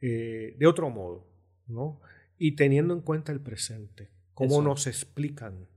eh, 0.00 0.56
de 0.58 0.66
otro 0.66 0.90
modo, 0.90 1.24
¿no? 1.68 2.00
Y 2.36 2.56
teniendo 2.56 2.94
en 2.94 3.00
cuenta 3.02 3.30
el 3.30 3.40
presente, 3.40 4.10
cómo 4.34 4.60
nos 4.60 4.88
explican 4.88 5.68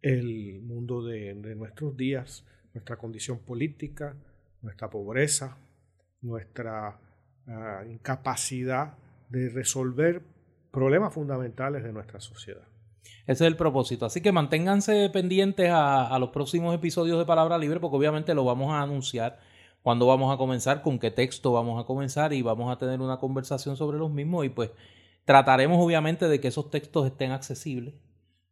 el 0.00 0.62
mundo 0.62 1.04
de, 1.04 1.34
nuestros 1.34 1.94
días, 1.94 2.46
nuestra 2.72 2.96
condición 2.96 3.40
política, 3.40 4.16
nuestra 4.62 4.88
pobreza, 4.88 5.58
nuestra 6.22 6.98
ah, 7.46 7.84
incapacidad 7.86 8.96
de 9.30 9.48
resolver 9.48 10.22
problemas 10.70 11.14
fundamentales 11.14 11.82
de 11.82 11.92
nuestra 11.92 12.20
sociedad. 12.20 12.62
Ese 13.26 13.44
es 13.44 13.48
el 13.48 13.56
propósito. 13.56 14.06
Así 14.06 14.20
que 14.20 14.32
manténganse 14.32 15.08
pendientes 15.10 15.70
a, 15.72 16.16
los 16.18 16.30
próximos 16.30 16.74
episodios 16.74 17.18
de 17.18 17.24
Palabra 17.24 17.58
Libre 17.58 17.80
porque 17.80 17.96
obviamente 17.96 18.34
lo 18.34 18.44
vamos 18.44 18.72
a 18.72 18.82
anunciar 18.82 19.38
cuándo 19.82 20.06
vamos 20.06 20.32
a 20.34 20.36
comenzar, 20.36 20.82
con 20.82 20.98
qué 20.98 21.10
texto 21.10 21.52
vamos 21.52 21.82
a 21.82 21.86
comenzar 21.86 22.32
y 22.32 22.42
vamos 22.42 22.70
a 22.70 22.78
tener 22.78 23.00
una 23.00 23.18
conversación 23.18 23.76
sobre 23.76 23.98
los 23.98 24.10
mismos 24.10 24.44
y 24.44 24.50
pues 24.50 24.70
trataremos 25.24 25.78
obviamente 25.82 26.28
de 26.28 26.40
que 26.40 26.48
esos 26.48 26.70
textos 26.70 27.06
estén 27.06 27.30
accesibles 27.30 27.94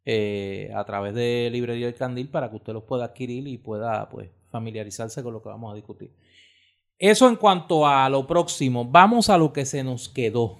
eh, 0.05 0.71
a 0.73 0.83
través 0.85 1.13
de 1.13 1.49
Librería 1.51 1.85
del 1.85 1.95
Candil 1.95 2.29
para 2.29 2.49
que 2.49 2.55
usted 2.55 2.73
los 2.73 2.83
pueda 2.83 3.05
adquirir 3.05 3.47
y 3.47 3.57
pueda 3.57 4.09
pues 4.09 4.29
familiarizarse 4.49 5.21
con 5.21 5.33
lo 5.33 5.41
que 5.41 5.49
vamos 5.49 5.71
a 5.71 5.75
discutir. 5.75 6.11
Eso 6.97 7.29
en 7.29 7.37
cuanto 7.37 7.87
a 7.87 8.09
lo 8.09 8.27
próximo. 8.27 8.85
Vamos 8.85 9.29
a 9.29 9.37
lo 9.37 9.53
que 9.53 9.65
se 9.65 9.83
nos 9.83 10.09
quedó. 10.09 10.57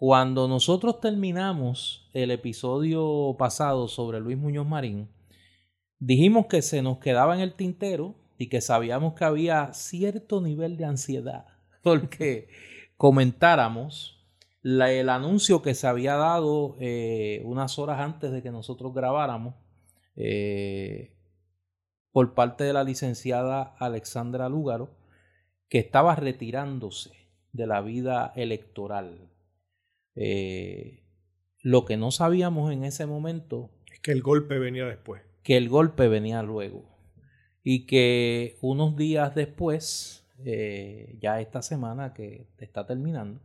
Cuando 0.00 0.46
nosotros 0.46 1.00
terminamos 1.00 2.08
el 2.12 2.30
episodio 2.30 3.34
pasado 3.36 3.88
sobre 3.88 4.20
Luis 4.20 4.38
Muñoz 4.38 4.64
Marín, 4.64 5.08
dijimos 5.98 6.46
que 6.46 6.62
se 6.62 6.82
nos 6.82 6.98
quedaba 6.98 7.34
en 7.34 7.40
el 7.40 7.54
tintero 7.54 8.14
y 8.38 8.48
que 8.48 8.60
sabíamos 8.60 9.14
que 9.14 9.24
había 9.24 9.72
cierto 9.72 10.40
nivel 10.40 10.76
de 10.76 10.84
ansiedad 10.84 11.46
porque 11.82 12.46
comentáramos 12.96 14.24
el 14.62 15.08
anuncio 15.08 15.62
que 15.62 15.74
se 15.74 15.88
había 15.88 16.14
dado 16.14 16.76
eh, 16.78 17.42
unas 17.44 17.76
horas 17.80 17.98
antes 17.98 18.30
de 18.30 18.40
que 18.40 18.52
nosotros 18.52 18.94
grabáramos 18.94 19.56
eh, 20.14 21.12
por 22.12 22.34
parte 22.34 22.62
de 22.62 22.72
la 22.72 22.84
licenciada 22.84 23.74
Alexandra 23.80 24.48
Lúgaro, 24.48 24.90
que 25.68 25.80
estaba 25.80 26.14
retirándose 26.14 27.10
de 27.52 27.66
la 27.66 27.80
vida 27.80 28.32
electoral. 28.36 29.28
Eh, 30.20 31.04
lo 31.62 31.84
que 31.84 31.96
no 31.96 32.10
sabíamos 32.10 32.72
en 32.72 32.82
ese 32.82 33.06
momento 33.06 33.70
es 33.92 34.00
que 34.00 34.10
el 34.12 34.22
golpe 34.22 34.58
venía 34.58 34.84
después. 34.84 35.22
Que 35.42 35.56
el 35.56 35.68
golpe 35.68 36.08
venía 36.08 36.42
luego. 36.42 36.84
Y 37.62 37.86
que 37.86 38.56
unos 38.60 38.96
días 38.96 39.34
después, 39.34 40.26
eh, 40.44 41.18
ya 41.20 41.40
esta 41.40 41.62
semana 41.62 42.14
que 42.14 42.48
está 42.58 42.86
terminando, 42.86 43.40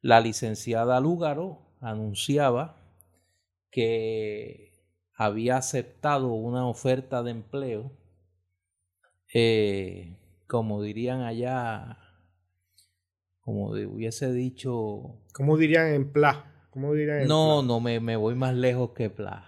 la 0.00 0.20
licenciada 0.20 1.00
Lúgaro 1.00 1.76
anunciaba 1.80 2.76
que 3.70 4.84
había 5.14 5.56
aceptado 5.56 6.32
una 6.32 6.66
oferta 6.68 7.22
de 7.22 7.32
empleo, 7.32 7.92
eh, 9.34 10.16
como 10.46 10.80
dirían 10.80 11.22
allá, 11.22 11.98
como 13.48 13.70
hubiese 13.70 14.30
dicho... 14.30 15.22
¿Cómo 15.32 15.56
dirían 15.56 15.94
en 15.94 16.12
Pla? 16.12 16.68
¿Cómo 16.68 16.92
dirían 16.92 17.26
no, 17.26 17.62
no, 17.62 17.80
me, 17.80 17.98
me, 17.98 18.14
voy 18.14 18.34
más 18.34 18.54
lejos 18.54 18.90
que 18.90 19.08
Pla. 19.08 19.42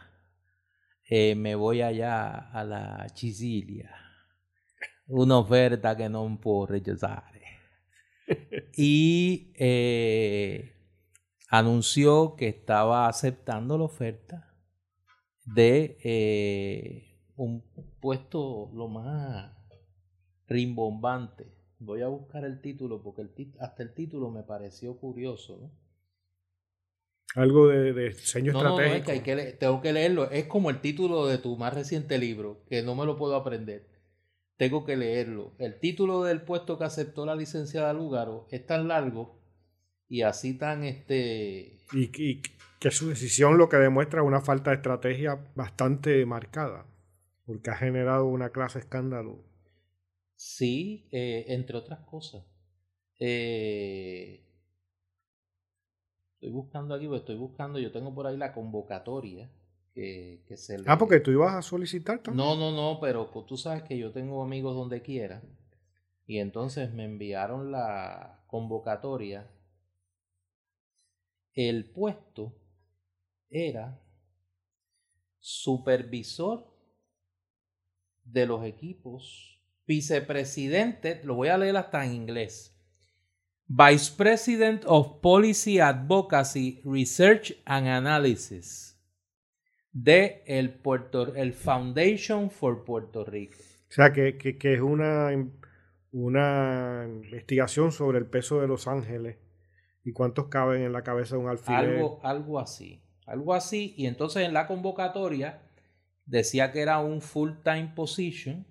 Eh, 1.10 1.34
me 1.34 1.54
voy 1.54 1.82
allá 1.82 2.50
a 2.50 2.64
la 2.64 3.06
Chisilia. 3.12 3.94
Una 5.06 5.36
oferta 5.36 5.94
que 5.98 6.08
no 6.08 6.40
puedo 6.40 6.64
rechazar. 6.68 7.24
y 8.74 9.52
eh, 9.58 10.72
anunció 11.50 12.36
que 12.36 12.48
estaba 12.48 13.06
aceptando 13.06 13.76
la 13.76 13.84
oferta 13.84 14.50
de 15.44 15.98
eh, 16.02 17.18
un 17.36 17.62
puesto 18.00 18.70
lo 18.72 18.88
más 18.88 19.52
rimbombante 20.46 21.59
Voy 21.80 22.02
a 22.02 22.08
buscar 22.08 22.44
el 22.44 22.60
título 22.60 23.02
porque 23.02 23.22
el 23.22 23.30
hasta 23.58 23.82
el 23.82 23.94
título 23.94 24.30
me 24.30 24.42
pareció 24.42 24.98
curioso. 24.98 25.58
¿no? 25.62 25.70
Algo 27.34 27.68
de, 27.68 27.94
de 27.94 28.10
diseño 28.10 28.52
no, 28.52 28.58
estratégico. 28.58 28.90
No, 28.90 28.96
es 28.98 29.04
que, 29.04 29.12
hay 29.12 29.20
que 29.20 29.52
tengo 29.52 29.80
que 29.80 29.92
leerlo. 29.92 30.30
Es 30.30 30.44
como 30.44 30.68
el 30.68 30.80
título 30.80 31.26
de 31.26 31.38
tu 31.38 31.56
más 31.56 31.72
reciente 31.72 32.18
libro, 32.18 32.64
que 32.68 32.82
no 32.82 32.94
me 32.94 33.06
lo 33.06 33.16
puedo 33.16 33.34
aprender. 33.34 33.88
Tengo 34.58 34.84
que 34.84 34.96
leerlo. 34.96 35.54
El 35.58 35.80
título 35.80 36.22
del 36.22 36.42
puesto 36.42 36.76
que 36.76 36.84
aceptó 36.84 37.24
la 37.24 37.34
licenciada 37.34 37.94
Lugaro 37.94 38.46
es 38.50 38.66
tan 38.66 38.86
largo 38.86 39.40
y 40.06 40.20
así 40.20 40.58
tan 40.58 40.84
este. 40.84 41.78
Y, 41.92 42.10
y 42.22 42.42
que 42.78 42.90
su 42.90 43.08
decisión 43.08 43.56
lo 43.56 43.70
que 43.70 43.78
demuestra 43.78 44.20
es 44.20 44.26
una 44.26 44.42
falta 44.42 44.70
de 44.70 44.76
estrategia 44.76 45.38
bastante 45.54 46.26
marcada, 46.26 46.84
porque 47.46 47.70
ha 47.70 47.76
generado 47.76 48.26
una 48.26 48.50
clase 48.50 48.80
escándalo 48.80 49.49
Sí, 50.40 51.06
eh, 51.12 51.44
entre 51.48 51.76
otras 51.76 52.00
cosas. 52.06 52.42
Eh, 53.18 54.42
estoy 56.32 56.48
buscando 56.48 56.94
aquí, 56.94 57.06
pues 57.06 57.20
estoy 57.20 57.36
buscando, 57.36 57.78
yo 57.78 57.92
tengo 57.92 58.14
por 58.14 58.26
ahí 58.26 58.38
la 58.38 58.54
convocatoria 58.54 59.50
que, 59.92 60.42
que 60.48 60.56
se 60.56 60.78
Ah, 60.86 60.96
porque 60.96 61.20
tú 61.20 61.30
ibas 61.30 61.54
a 61.54 61.60
solicitar 61.60 62.22
también. 62.22 62.38
No, 62.38 62.56
no, 62.56 62.72
no, 62.72 62.98
pero 63.00 63.30
pues, 63.30 63.44
tú 63.44 63.58
sabes 63.58 63.82
que 63.82 63.98
yo 63.98 64.12
tengo 64.12 64.42
amigos 64.42 64.74
donde 64.74 65.02
quiera. 65.02 65.42
Y 66.26 66.38
entonces 66.38 66.90
me 66.90 67.04
enviaron 67.04 67.70
la 67.70 68.42
convocatoria. 68.46 69.46
El 71.52 71.90
puesto 71.90 72.56
era 73.50 74.02
supervisor 75.38 76.66
de 78.24 78.46
los 78.46 78.64
equipos 78.64 79.59
vicepresidente, 79.90 81.20
lo 81.24 81.34
voy 81.34 81.48
a 81.48 81.58
leer 81.58 81.76
hasta 81.76 82.06
en 82.06 82.12
inglés. 82.12 82.76
Vice 83.66 84.12
President 84.16 84.84
of 84.86 85.20
Policy 85.20 85.80
Advocacy, 85.80 86.80
Research 86.84 87.56
and 87.64 87.88
Analysis 87.88 88.96
de 89.92 90.44
el, 90.46 90.70
Puerto, 90.74 91.34
el 91.34 91.52
Foundation 91.52 92.52
for 92.52 92.84
Puerto 92.84 93.24
Rico. 93.24 93.58
O 93.88 93.92
sea, 93.92 94.12
que, 94.12 94.38
que, 94.38 94.74
es 94.74 94.80
una, 94.80 95.30
una 96.12 97.04
investigación 97.08 97.90
sobre 97.90 98.18
el 98.18 98.26
peso 98.26 98.60
de 98.60 98.68
Los 98.68 98.86
Ángeles 98.86 99.38
y 100.04 100.12
cuántos 100.12 100.46
caben 100.46 100.82
en 100.82 100.92
la 100.92 101.02
cabeza 101.02 101.34
de 101.34 101.42
un 101.42 101.48
alfiler. 101.48 101.96
Algo, 101.96 102.20
algo 102.22 102.60
así, 102.60 103.02
algo 103.26 103.54
así. 103.54 103.92
Y 103.96 104.06
entonces 104.06 104.46
en 104.46 104.54
la 104.54 104.68
convocatoria 104.68 105.62
decía 106.26 106.70
que 106.70 106.80
era 106.80 107.00
un 107.00 107.20
full-time 107.20 107.92
position 107.96 108.69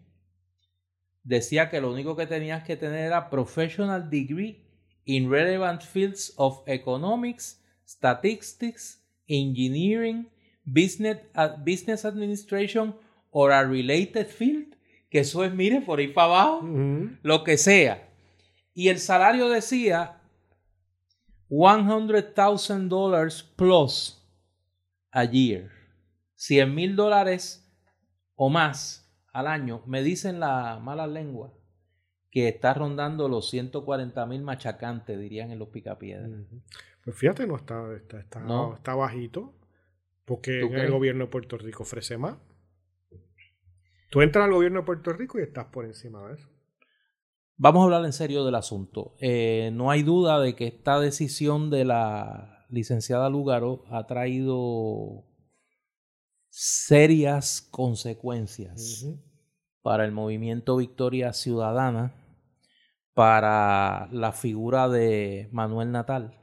decía 1.23 1.69
que 1.69 1.81
lo 1.81 1.91
único 1.91 2.15
que 2.15 2.25
tenías 2.27 2.63
que 2.63 2.75
tener 2.75 3.05
era 3.05 3.29
professional 3.29 4.09
degree 4.09 4.65
in 5.05 5.29
relevant 5.29 5.81
fields 5.81 6.33
of 6.37 6.63
economics, 6.67 7.61
statistics, 7.85 9.03
engineering, 9.27 10.29
business, 10.65 11.17
business 11.63 12.05
administration 12.05 12.95
or 13.31 13.51
a 13.51 13.63
related 13.63 14.27
field, 14.27 14.75
que 15.09 15.19
eso 15.19 15.43
es, 15.43 15.53
mire, 15.53 15.81
por 15.81 15.99
ahí 15.99 16.07
para 16.07 16.27
abajo, 16.27 16.61
lo 17.23 17.43
que 17.43 17.57
sea. 17.57 18.07
Y 18.73 18.89
el 18.89 18.99
salario 18.99 19.49
decía 19.49 20.21
$100,000 21.49 23.43
plus 23.55 24.15
a 25.11 25.25
year. 25.25 25.71
100 26.35 26.73
mil 26.73 26.95
dólares 26.95 27.67
o 28.35 28.49
más 28.49 29.08
al 29.33 29.47
año, 29.47 29.83
me 29.85 30.01
dicen 30.03 30.39
la 30.39 30.79
mala 30.81 31.07
lengua 31.07 31.53
que 32.31 32.47
está 32.47 32.73
rondando 32.73 33.27
los 33.27 33.49
140 33.49 34.25
mil 34.25 34.43
machacantes, 34.43 35.19
dirían 35.19 35.51
en 35.51 35.59
los 35.59 35.69
picapiedras. 35.69 36.29
Pues 37.03 37.17
fíjate, 37.17 37.47
no 37.47 37.55
está, 37.55 37.95
está, 37.95 38.19
está, 38.19 38.95
bajito, 38.95 39.53
porque 40.25 40.59
el 40.59 40.91
gobierno 40.91 41.25
de 41.25 41.31
Puerto 41.31 41.57
Rico 41.57 41.83
ofrece 41.83 42.17
más. 42.17 42.37
Tú 44.09 44.21
entras 44.21 44.45
al 44.45 44.53
gobierno 44.53 44.79
de 44.79 44.85
Puerto 44.85 45.13
Rico 45.13 45.39
y 45.39 45.43
estás 45.43 45.65
por 45.65 45.85
encima 45.85 46.27
de 46.27 46.35
eso. 46.35 46.49
Vamos 47.57 47.81
a 47.81 47.83
hablar 47.85 48.05
en 48.05 48.13
serio 48.13 48.45
del 48.45 48.55
asunto. 48.55 49.15
Eh, 49.19 49.69
no 49.73 49.91
hay 49.91 50.03
duda 50.03 50.39
de 50.39 50.55
que 50.55 50.67
esta 50.67 50.99
decisión 50.99 51.69
de 51.69 51.85
la 51.85 52.65
licenciada 52.69 53.29
Lugaro 53.29 53.83
ha 53.89 54.07
traído 54.07 55.25
serias 56.49 57.61
consecuencias 57.61 59.05
para 59.81 60.05
el 60.05 60.11
movimiento 60.11 60.77
Victoria 60.77 61.33
Ciudadana, 61.33 62.13
para 63.13 64.07
la 64.11 64.31
figura 64.31 64.87
de 64.89 65.49
Manuel 65.51 65.91
Natal. 65.91 66.35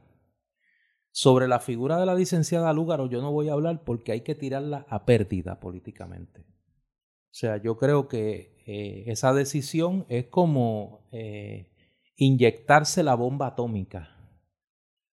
Sobre 1.10 1.48
la 1.48 1.60
figura 1.60 1.98
de 1.98 2.06
la 2.06 2.14
licenciada 2.14 2.72
Lúgaro 2.72 3.08
yo 3.08 3.22
no 3.22 3.32
voy 3.32 3.48
a 3.48 3.54
hablar 3.54 3.84
porque 3.84 4.12
hay 4.12 4.20
que 4.20 4.34
tirarla 4.34 4.86
a 4.88 5.06
pérdida 5.06 5.60
políticamente. 5.60 6.40
O 6.40 7.38
sea, 7.38 7.56
yo 7.58 7.76
creo 7.76 8.08
que 8.08 8.62
eh, 8.66 9.04
esa 9.06 9.32
decisión 9.32 10.06
es 10.08 10.26
como 10.26 11.08
eh, 11.12 11.70
inyectarse 12.16 13.02
la 13.02 13.14
bomba 13.14 13.48
atómica. 13.48 14.16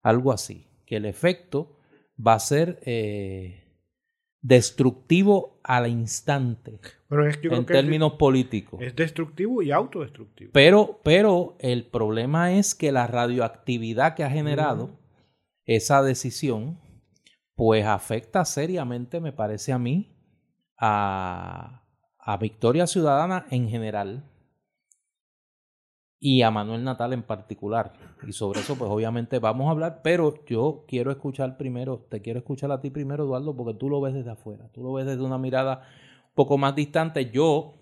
Algo 0.02 0.32
así. 0.32 0.66
Que 0.86 0.96
el 0.96 1.06
efecto 1.06 1.78
va 2.24 2.34
a 2.34 2.40
ser 2.40 2.80
eh, 2.86 3.67
destructivo 4.40 5.60
al 5.64 5.86
instante. 5.88 6.80
en 7.10 7.66
términos 7.66 8.14
políticos. 8.14 8.80
Es 8.82 8.94
destructivo 8.94 9.62
y 9.62 9.70
autodestructivo. 9.70 10.50
Pero, 10.52 11.00
pero 11.02 11.56
el 11.58 11.84
problema 11.86 12.52
es 12.52 12.74
que 12.74 12.92
la 12.92 13.06
radioactividad 13.06 14.14
que 14.14 14.24
ha 14.24 14.30
generado 14.30 14.90
esa 15.64 16.02
decisión, 16.02 16.78
pues 17.54 17.84
afecta 17.84 18.44
seriamente, 18.44 19.20
me 19.20 19.32
parece 19.32 19.72
a 19.72 19.78
mí, 19.78 20.14
a, 20.78 21.84
a 22.18 22.36
Victoria 22.36 22.86
Ciudadana 22.86 23.46
en 23.50 23.68
general 23.68 24.24
y 26.20 26.42
a 26.42 26.50
Manuel 26.50 26.84
Natal 26.84 27.12
en 27.12 27.22
particular. 27.22 27.92
Y 28.26 28.32
sobre 28.32 28.60
eso, 28.60 28.76
pues 28.76 28.90
obviamente 28.90 29.38
vamos 29.38 29.68
a 29.68 29.70
hablar, 29.70 30.00
pero 30.02 30.44
yo 30.46 30.84
quiero 30.88 31.10
escuchar 31.10 31.56
primero, 31.56 32.06
te 32.08 32.20
quiero 32.20 32.40
escuchar 32.40 32.72
a 32.72 32.80
ti 32.80 32.90
primero, 32.90 33.24
Eduardo, 33.24 33.56
porque 33.56 33.78
tú 33.78 33.88
lo 33.88 34.00
ves 34.00 34.14
desde 34.14 34.30
afuera, 34.30 34.68
tú 34.72 34.82
lo 34.82 34.92
ves 34.92 35.06
desde 35.06 35.22
una 35.22 35.38
mirada 35.38 35.82
un 36.28 36.34
poco 36.34 36.58
más 36.58 36.74
distante. 36.74 37.30
Yo, 37.30 37.74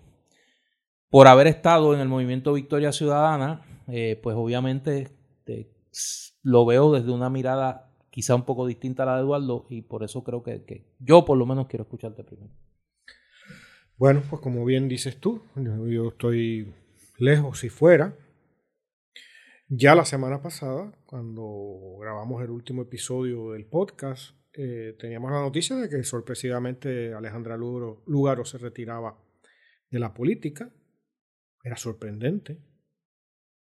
por 1.09 1.27
haber 1.27 1.47
estado 1.47 1.93
en 1.93 1.99
el 1.99 2.07
movimiento 2.07 2.53
Victoria 2.53 2.91
Ciudadana, 2.91 3.61
eh, 3.87 4.19
pues 4.21 4.35
obviamente 4.35 5.09
lo 6.43 6.65
veo 6.65 6.93
desde 6.93 7.11
una 7.11 7.29
mirada 7.29 7.91
quizá 8.09 8.35
un 8.35 8.43
poco 8.45 8.65
distinta 8.65 9.03
a 9.03 9.05
la 9.07 9.15
de 9.15 9.21
Eduardo 9.21 9.65
y 9.69 9.81
por 9.81 10.03
eso 10.03 10.23
creo 10.23 10.43
que, 10.43 10.63
que 10.63 10.85
yo 10.99 11.25
por 11.25 11.37
lo 11.37 11.45
menos 11.45 11.67
quiero 11.67 11.83
escucharte 11.83 12.23
primero. 12.23 12.51
Bueno, 13.97 14.21
pues 14.29 14.41
como 14.41 14.63
bien 14.63 14.87
dices 14.87 15.19
tú, 15.19 15.41
yo 15.55 16.09
estoy 16.09 16.73
lejos 17.17 17.59
si 17.59 17.69
fuera, 17.69 18.15
ya 19.69 19.95
la 19.95 20.05
semana 20.05 20.41
pasada, 20.41 20.93
cuando 21.05 21.97
grabamos 21.99 22.41
el 22.41 22.49
último 22.49 22.83
episodio 22.83 23.51
del 23.51 23.65
podcast, 23.65 24.31
eh, 24.53 24.95
teníamos 24.97 25.31
la 25.31 25.41
noticia 25.41 25.75
de 25.75 25.89
que 25.89 26.03
sorpresivamente 26.03 27.13
Alejandra 27.13 27.57
Lugaro, 27.57 28.45
se 28.45 28.57
retiraba 28.57 29.21
de 29.89 29.99
la 29.99 30.13
política. 30.13 30.73
Era 31.63 31.75
sorprendente. 31.75 32.63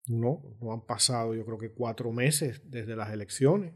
No, 0.08 0.58
no 0.62 0.74
han 0.74 0.86
pasado 0.86 1.34
yo 1.34 1.44
creo 1.44 1.58
que 1.58 1.74
cuatro 1.74 2.12
meses 2.12 2.62
desde 2.70 2.96
las 2.96 3.12
elecciones. 3.12 3.74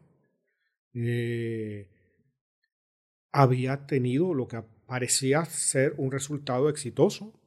Eh, 0.93 1.89
había 3.31 3.87
tenido 3.87 4.33
lo 4.33 4.47
que 4.47 4.61
parecía 4.85 5.45
ser 5.45 5.95
un 5.97 6.11
resultado 6.11 6.69
exitoso 6.69 7.38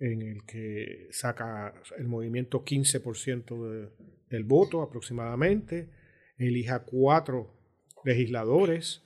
en 0.00 0.22
el 0.22 0.44
que 0.44 1.08
saca 1.12 1.74
el 1.98 2.08
movimiento 2.08 2.64
15% 2.64 3.90
del 4.30 4.44
voto 4.44 4.82
aproximadamente, 4.82 5.90
elija 6.38 6.84
cuatro 6.84 7.54
legisladores, 8.04 9.04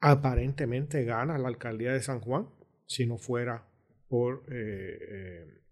aparentemente 0.00 1.04
gana 1.04 1.38
la 1.38 1.48
alcaldía 1.48 1.92
de 1.92 2.02
San 2.02 2.20
Juan, 2.20 2.48
si 2.86 3.06
no 3.06 3.18
fuera 3.18 3.68
por 4.08 4.44
eh, 4.52 4.98
eh, 5.10 5.62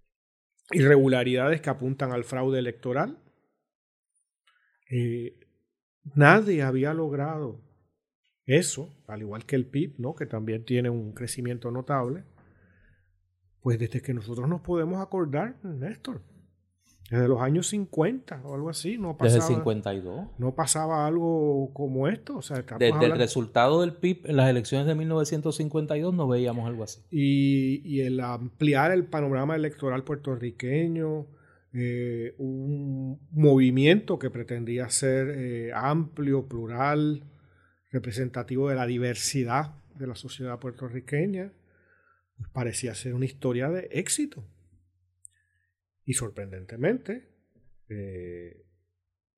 irregularidades 0.71 1.61
que 1.61 1.71
apuntan 1.71 2.13
al 2.13 2.25
fraude 2.25 2.61
electoral. 2.61 3.19
Eh, 4.89 5.39
nadie 6.15 6.63
había 6.63 6.95
logrado 6.95 7.61
eso, 8.47 9.03
al 9.09 9.23
igual 9.23 9.47
que 9.47 9.57
el 9.57 9.67
PIB, 9.67 9.99
¿no? 9.99 10.15
que 10.15 10.27
también 10.27 10.65
tiene 10.65 10.91
un 10.91 11.13
crecimiento 11.13 11.71
notable, 11.71 12.25
pues 13.63 13.79
desde 13.79 14.03
que 14.03 14.13
nosotros 14.13 14.49
nos 14.49 14.61
podemos 14.61 15.01
acordar, 15.01 15.57
Néstor. 15.63 16.21
Desde 17.11 17.29
los 17.29 17.43
años 17.43 17.67
50 17.69 18.41
o 18.45 18.55
algo 18.55 18.71
así, 18.71 18.97
no 18.97 19.17
pasaba. 19.17 19.35
Desde 19.35 19.53
el 19.53 19.57
52. 19.57 20.29
No 20.39 20.55
pasaba 20.55 21.07
algo 21.07 21.71
como 21.75 22.09
esto. 22.09 22.39
O 22.39 22.43
sea, 22.43 22.65
desde 22.79 23.05
el 23.05 23.19
resultado 23.19 23.83
del 23.83 23.93
PIB 23.93 24.31
en 24.31 24.37
las 24.37 24.49
elecciones 24.49 24.87
de 24.87 24.95
1952 24.95 26.15
no 26.15 26.27
veíamos 26.27 26.67
algo 26.67 26.85
así. 26.85 27.03
Y, 27.11 28.01
el 28.01 28.19
ampliar 28.21 28.93
el 28.93 29.05
panorama 29.05 29.55
electoral 29.55 30.05
puertorriqueño, 30.05 31.27
eh, 31.75 32.35
un 32.39 33.21
movimiento 33.31 34.19
que 34.19 34.31
pretendía 34.31 34.89
ser 34.89 35.29
eh, 35.37 35.71
amplio, 35.75 36.49
plural, 36.49 37.25
representativo 37.91 38.71
de 38.71 38.75
la 38.75 38.87
diversidad 38.87 39.75
de 39.99 40.07
la 40.07 40.15
sociedad 40.15 40.59
puertorriqueña, 40.59 41.53
parecía 42.53 42.95
ser 42.95 43.15
una 43.15 43.25
historia 43.25 43.69
de 43.71 43.89
éxito. 43.91 44.45
Y 46.05 46.15
sorprendentemente, 46.15 47.29
eh, 47.89 48.65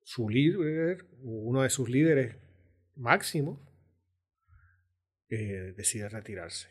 su 0.03 0.29
líder, 0.29 1.05
uno 1.21 1.63
de 1.63 1.69
sus 1.69 1.89
líderes 1.89 2.35
máximos, 2.95 3.59
eh, 5.29 5.73
decide 5.75 6.09
retirarse. 6.09 6.69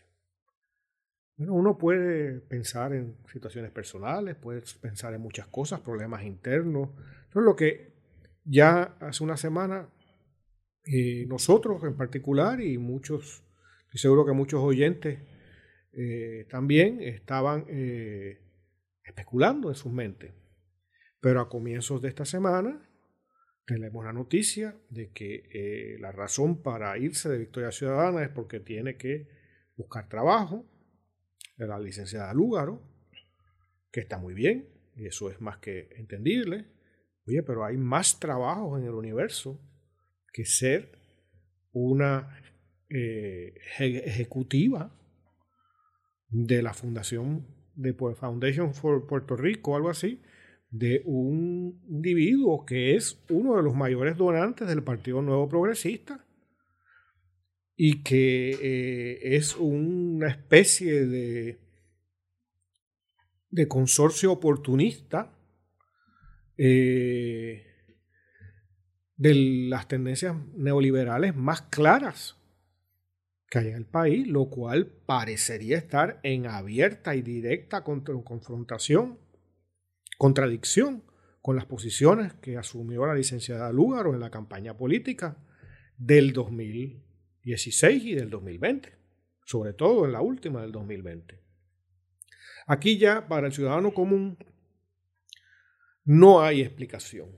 Bueno, 1.37 1.55
uno 1.55 1.77
puede 1.77 2.40
pensar 2.40 2.92
en 2.92 3.16
situaciones 3.33 3.73
personales, 3.73 4.37
puede 4.37 4.62
pensar 4.81 5.14
en 5.14 5.20
muchas 5.20 5.49
cosas, 5.49 5.81
problemas 5.81 6.23
internos. 6.23 6.90
Eso 7.29 7.40
es 7.40 7.44
lo 7.44 7.57
que 7.57 7.92
ya 8.44 8.97
hace 9.01 9.25
una 9.25 9.37
semana 9.37 9.88
eh, 10.87 11.25
nosotros 11.27 11.83
en 11.85 11.97
particular 11.97 12.61
y 12.61 12.79
muchos, 12.79 13.42
estoy 13.87 14.01
seguro 14.01 14.25
que 14.27 14.33
muchos 14.33 14.62
oyentes 14.62 15.18
eh, 15.96 16.46
también 16.50 17.00
estaban 17.00 17.66
eh, 17.68 18.40
especulando 19.04 19.68
en 19.68 19.74
sus 19.74 19.92
mentes. 19.92 20.33
Pero 21.20 21.40
a 21.40 21.48
comienzos 21.48 22.02
de 22.02 22.09
esta 22.09 22.24
semana 22.24 22.90
tenemos 23.64 24.04
la 24.04 24.12
noticia 24.12 24.76
de 24.90 25.12
que 25.12 25.48
eh, 25.52 25.98
la 26.00 26.12
razón 26.12 26.62
para 26.62 26.98
irse 26.98 27.28
de 27.28 27.38
Victoria 27.38 27.70
Ciudadana 27.70 28.24
es 28.24 28.30
porque 28.30 28.61
tiene 28.61 28.96
que 28.96 29.28
buscar 29.76 30.09
trabajo 30.09 30.68
la 31.57 31.78
licenciada 31.78 32.35
Lúgaro, 32.35 32.83
que 33.92 34.00
está 34.00 34.18
muy 34.18 34.35
bien, 34.35 34.68
y 34.96 35.07
eso 35.07 35.30
es 35.30 35.40
más 35.40 35.59
que 35.59 35.88
entendible. 35.96 36.66
Oye, 37.26 37.42
pero 37.44 37.64
hay 37.64 37.76
más 37.76 38.18
trabajos 38.18 38.80
en 38.80 38.87
el 38.87 38.94
universo 38.94 39.61
que 40.33 40.44
ser 40.44 40.98
una 41.72 42.40
ejecutiva 42.88 44.92
de 46.35 46.62
la 46.62 46.75
fundación 46.75 47.47
de 47.77 47.94
Foundation 47.94 48.75
for 48.75 49.07
Puerto 49.07 49.37
Rico, 49.37 49.77
algo 49.77 49.88
así, 49.88 50.20
de 50.68 51.03
un 51.05 51.81
individuo 51.88 52.66
que 52.66 52.97
es 52.97 53.23
uno 53.31 53.57
de 53.57 53.62
los 53.62 53.77
mayores 53.77 54.16
donantes 54.16 54.66
del 54.66 54.83
Partido 54.83 55.23
Nuevo 55.23 55.49
Progresista 55.49 56.27
y 57.77 58.03
que 58.03 58.51
eh, 58.51 59.37
es 59.37 59.57
una 59.57 60.29
especie 60.29 61.07
de, 61.07 61.61
de 63.51 63.68
consorcio 63.68 64.33
oportunista 64.33 65.38
eh, 66.57 67.64
de 69.16 69.35
las 69.68 69.87
tendencias 69.87 70.35
neoliberales 70.57 71.37
más 71.37 71.62
claras 71.62 72.37
que 73.48 73.59
hay 73.59 73.68
en 73.68 73.76
el 73.76 73.87
país, 73.87 74.26
lo 74.26 74.46
cual 74.46 74.87
parecería 74.87 75.76
estar 75.76 76.20
en 76.22 76.46
abierta 76.46 77.14
y 77.14 77.22
directa 77.22 77.85
confrontación, 77.85 79.18
contradicción 80.18 81.04
con 81.42 81.57
las 81.57 81.66
posiciones 81.66 82.33
que 82.35 82.57
asumió 82.57 83.07
la 83.07 83.14
licenciada 83.14 83.70
Lúgaro 83.70 84.14
en 84.14 84.20
la 84.20 84.30
campaña 84.30 84.76
política 84.76 85.37
del 85.98 86.33
2016 86.33 88.04
y 88.04 88.14
del 88.14 88.30
2020, 88.30 88.96
sobre 89.44 89.74
todo 89.74 90.07
en 90.07 90.12
la 90.12 90.22
última 90.22 90.62
del 90.62 90.72
2020. 90.72 91.40
Aquí 92.66 92.98
ya 92.98 93.28
para 93.28 93.46
el 93.46 93.52
ciudadano 93.52 93.92
común 93.92 94.38
no 96.04 96.42
hay 96.42 96.62
explicación. 96.62 97.30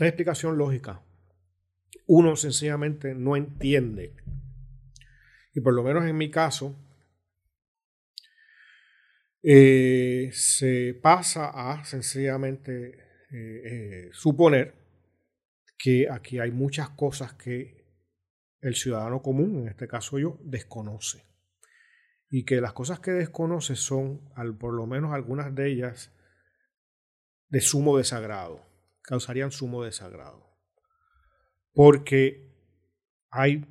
hay 0.00 0.08
explicación 0.08 0.56
lógica 0.56 1.02
uno 2.06 2.36
sencillamente 2.36 3.14
no 3.14 3.36
entiende. 3.36 4.14
Y 5.54 5.60
por 5.60 5.74
lo 5.74 5.82
menos 5.82 6.04
en 6.04 6.16
mi 6.16 6.30
caso, 6.30 6.76
eh, 9.42 10.30
se 10.32 10.98
pasa 11.02 11.50
a 11.50 11.84
sencillamente 11.84 12.98
eh, 13.30 13.62
eh, 13.64 14.08
suponer 14.12 14.74
que 15.76 16.08
aquí 16.10 16.38
hay 16.38 16.50
muchas 16.50 16.90
cosas 16.90 17.34
que 17.34 17.84
el 18.60 18.74
ciudadano 18.74 19.20
común, 19.20 19.62
en 19.62 19.68
este 19.68 19.86
caso 19.86 20.18
yo, 20.18 20.38
desconoce. 20.42 21.24
Y 22.30 22.44
que 22.44 22.60
las 22.60 22.72
cosas 22.72 23.00
que 23.00 23.12
desconoce 23.12 23.76
son, 23.76 24.32
al, 24.34 24.56
por 24.56 24.72
lo 24.74 24.86
menos 24.86 25.12
algunas 25.12 25.54
de 25.54 25.70
ellas, 25.70 26.10
de 27.48 27.60
sumo 27.60 27.98
desagrado, 27.98 28.66
causarían 29.02 29.52
sumo 29.52 29.84
desagrado 29.84 30.53
porque 31.74 32.48
hay, 33.30 33.66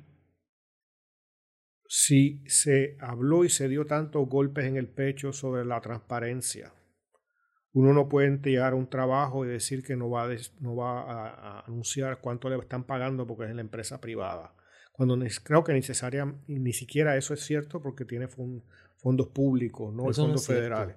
si 1.88 2.44
se 2.46 2.96
habló 3.00 3.44
y 3.44 3.48
se 3.48 3.68
dio 3.68 3.86
tantos 3.86 4.28
golpes 4.28 4.66
en 4.66 4.76
el 4.76 4.88
pecho 4.88 5.32
sobre 5.32 5.64
la 5.64 5.80
transparencia, 5.80 6.72
Uno 7.72 7.92
no 7.92 8.08
puede 8.08 8.28
entregar 8.28 8.72
un 8.72 8.88
trabajo 8.88 9.44
y 9.44 9.48
decir 9.48 9.82
que 9.82 9.96
no 9.96 10.08
va, 10.08 10.30
a, 10.30 10.36
no 10.60 10.76
va 10.76 11.00
a, 11.00 11.60
anunciar 11.66 12.20
cuánto 12.20 12.48
le 12.48 12.56
están 12.56 12.84
pagando 12.84 13.26
porque 13.26 13.46
es 13.50 13.54
la 13.54 13.62
empresa 13.62 14.00
privada. 14.00 14.54
Cuando 14.92 15.18
creo 15.42 15.64
que 15.64 15.72
necesaria, 15.72 16.32
ni 16.46 16.72
siquiera 16.72 17.16
eso 17.16 17.34
es 17.34 17.40
cierto 17.40 17.82
porque 17.82 18.04
tiene 18.04 18.28
fondos 18.28 19.28
públicos, 19.30 19.92
no 19.92 20.12
fondos 20.12 20.46
federales. 20.46 20.94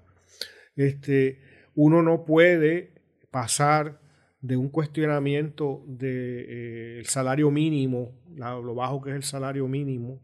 Este, 0.76 1.42
uno 1.74 2.04
no 2.04 2.26
puede 2.26 2.94
pasar 3.32 4.00
de 4.48 4.56
un 4.56 4.70
cuestionamiento 4.70 5.84
del 5.88 5.98
de, 5.98 7.00
eh, 7.00 7.04
salario 7.04 7.52
mínimo, 7.52 8.18
lo 8.36 8.74
bajo 8.76 9.02
que 9.02 9.10
es 9.10 9.16
el 9.18 9.24
salario 9.24 9.68
mínimo, 9.68 10.22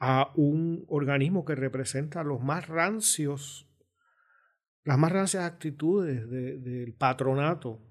a 0.00 0.32
un 0.34 0.84
organismo 0.88 1.44
que 1.44 1.54
representa 1.54 2.24
los 2.24 2.42
más 2.42 2.66
rancios 2.68 3.66
las 4.84 4.98
más 4.98 5.10
rancias 5.10 5.42
actitudes 5.42 6.30
del 6.30 6.94
patronato, 6.94 7.82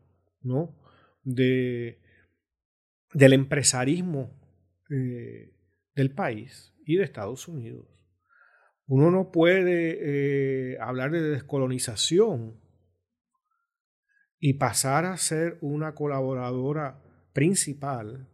¿no? 0.42 0.80
De, 1.24 2.00
del 3.14 3.34
empresarismo 3.34 4.40
eh, 4.90 5.54
del 5.94 6.12
país 6.12 6.74
y 6.86 6.96
de 6.96 7.04
Estados 7.04 7.50
Unidos. 7.50 7.86
Uno 8.88 9.12
no 9.12 9.30
puede 9.30 9.98
eh, 10.74 10.78
hablar 10.80 11.12
de 11.12 11.22
descolonización 11.22 12.62
y 14.40 14.54
pasar 14.54 15.06
a 15.06 15.18
ser 15.18 15.58
una 15.62 15.96
colaboradora 15.96 17.02
principal 17.34 18.28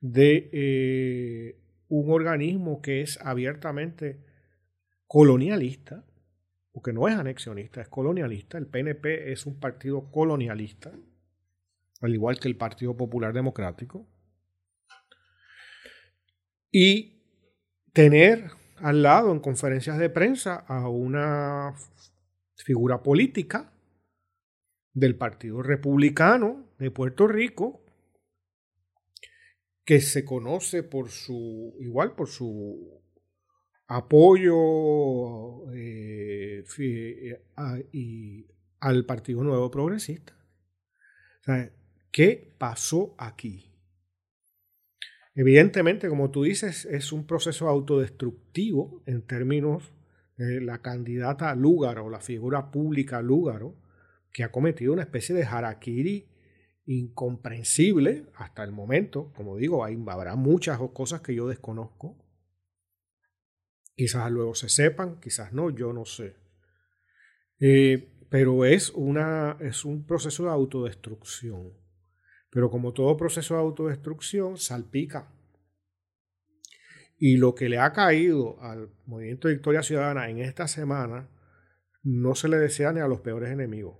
de 0.00 0.50
eh, 0.52 1.60
un 1.88 2.10
organismo 2.10 2.82
que 2.82 3.00
es 3.02 3.18
abiertamente 3.20 4.24
colonialista 5.06 6.04
porque 6.74 6.92
no 6.92 7.06
es 7.06 7.14
anexionista, 7.14 7.80
es 7.80 7.88
colonialista. 7.88 8.58
El 8.58 8.66
PNP 8.66 9.30
es 9.30 9.46
un 9.46 9.60
partido 9.60 10.10
colonialista, 10.10 10.90
al 12.00 12.12
igual 12.12 12.40
que 12.40 12.48
el 12.48 12.56
Partido 12.56 12.96
Popular 12.96 13.32
Democrático. 13.32 14.08
Y 16.72 17.22
tener 17.92 18.50
al 18.78 19.02
lado 19.02 19.30
en 19.30 19.38
conferencias 19.38 19.98
de 19.98 20.10
prensa 20.10 20.56
a 20.66 20.88
una 20.88 21.76
figura 22.56 23.04
política 23.04 23.72
del 24.94 25.16
Partido 25.16 25.62
Republicano 25.62 26.70
de 26.78 26.90
Puerto 26.90 27.26
Rico 27.26 27.84
que 29.84 30.00
se 30.00 30.24
conoce 30.24 30.82
por 30.82 31.10
su 31.10 31.74
igual 31.80 32.14
por 32.14 32.28
su 32.28 33.02
apoyo 33.86 35.70
eh, 35.74 36.64
y, 37.92 38.46
al 38.80 39.04
Partido 39.04 39.42
Nuevo 39.42 39.70
Progresista. 39.70 40.34
¿Qué 42.10 42.54
pasó 42.58 43.14
aquí? 43.18 43.70
Evidentemente, 45.34 46.08
como 46.08 46.30
tú 46.30 46.44
dices, 46.44 46.84
es 46.84 47.12
un 47.12 47.26
proceso 47.26 47.68
autodestructivo 47.68 49.02
en 49.06 49.22
términos 49.22 49.92
de 50.36 50.60
la 50.60 50.80
candidata 50.80 51.54
Lúgaro, 51.54 52.08
la 52.08 52.20
figura 52.20 52.70
pública 52.70 53.20
Lúgaro, 53.20 53.74
que 54.34 54.44
ha 54.44 54.52
cometido 54.52 54.92
una 54.92 55.02
especie 55.02 55.34
de 55.34 55.44
harakiri 55.44 56.28
incomprensible 56.84 58.26
hasta 58.34 58.62
el 58.62 58.72
momento. 58.72 59.32
Como 59.32 59.56
digo, 59.56 59.82
habrá 59.84 60.36
muchas 60.36 60.78
cosas 60.92 61.22
que 61.22 61.34
yo 61.34 61.48
desconozco, 61.48 62.24
Quizás 63.96 64.30
luego 64.30 64.54
se 64.54 64.68
sepan, 64.68 65.20
quizás 65.20 65.52
no, 65.52 65.70
yo 65.70 65.92
no 65.92 66.04
sé. 66.04 66.36
Eh, 67.60 68.26
pero 68.28 68.64
es, 68.64 68.90
una, 68.90 69.56
es 69.60 69.84
un 69.84 70.04
proceso 70.04 70.44
de 70.44 70.50
autodestrucción. 70.50 71.72
Pero 72.50 72.70
como 72.70 72.92
todo 72.92 73.16
proceso 73.16 73.54
de 73.54 73.60
autodestrucción, 73.60 74.58
salpica. 74.58 75.32
Y 77.16 77.36
lo 77.36 77.54
que 77.54 77.68
le 77.68 77.78
ha 77.78 77.92
caído 77.92 78.60
al 78.60 78.90
movimiento 79.06 79.46
de 79.46 79.54
Victoria 79.54 79.82
Ciudadana 79.82 80.28
en 80.28 80.38
esta 80.38 80.66
semana 80.66 81.30
no 82.02 82.34
se 82.34 82.48
le 82.48 82.58
desea 82.58 82.92
ni 82.92 83.00
a 83.00 83.08
los 83.08 83.20
peores 83.20 83.50
enemigos, 83.50 83.96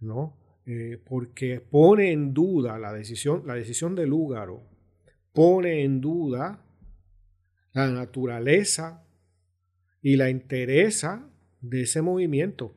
¿no? 0.00 0.36
Eh, 0.66 1.00
porque 1.02 1.60
pone 1.60 2.12
en 2.12 2.34
duda 2.34 2.78
la 2.78 2.92
decisión, 2.92 3.42
la 3.46 3.54
decisión 3.54 3.96
pone 5.32 5.82
en 5.82 6.00
duda 6.00 6.62
la 7.72 7.90
naturaleza 7.90 9.04
y 10.02 10.16
la 10.16 10.30
interesa 10.30 11.28
de 11.60 11.82
ese 11.82 12.02
movimiento. 12.02 12.74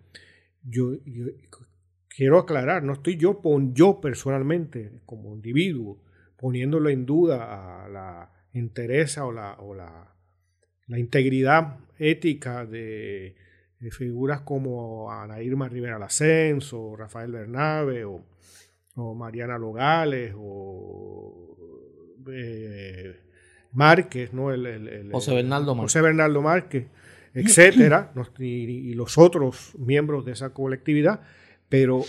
Yo, 0.63 0.93
quiero 2.07 2.39
aclarar, 2.39 2.83
no 2.83 2.93
estoy 2.93 3.17
yo, 3.17 3.41
yo 3.73 3.99
personalmente, 3.99 5.01
como 5.05 5.35
individuo, 5.35 6.01
poniéndolo 6.37 6.89
en 6.89 7.05
duda 7.05 7.83
a 7.83 7.89
la 7.89 8.31
interesa 8.53 9.25
o 9.25 9.31
la, 9.31 9.53
o 9.59 9.75
la 9.75 10.99
integridad 10.99 11.77
ética 11.97 12.65
de, 12.65 13.35
figuras 13.89 14.41
como 14.41 15.11
Ana 15.11 15.41
Irma 15.41 15.67
Rivera 15.67 15.97
Lascenso, 15.97 16.95
Rafael 16.95 17.31
Bernabe, 17.31 18.05
o, 18.05 18.23
Mariana 19.15 19.57
Logales, 19.57 20.35
o 20.37 21.57
eh, 22.31 23.19
Márquez, 23.71 24.33
¿no? 24.33 24.51
El, 24.51 25.09
José 25.11 25.33
Bernardo 25.33 25.73
Márquez. 25.73 25.93
José 25.93 26.01
Bernardo 26.01 26.41
Márquez 26.41 26.87
etcétera, 27.33 28.11
y, 28.39 28.93
los 28.93 29.17
otros 29.17 29.73
miembros 29.77 30.25
de 30.25 30.33
esa 30.33 30.51
colectividad, 30.51 31.21
pero 31.69 32.03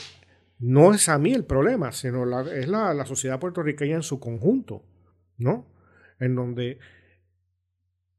no 0.59 0.95
es 0.95 1.09
a 1.09 1.19
mí 1.19 1.33
el 1.33 1.45
problema, 1.45 1.93
sino 1.93 2.25
es 2.47 2.69
la, 2.69 3.07
sociedad 3.07 3.39
puertorriqueña 3.39 3.97
en 3.97 4.03
su 4.03 4.21
conjunto, 4.21 4.85
¿no? 5.39 5.67
En 6.19 6.35
donde 6.35 6.79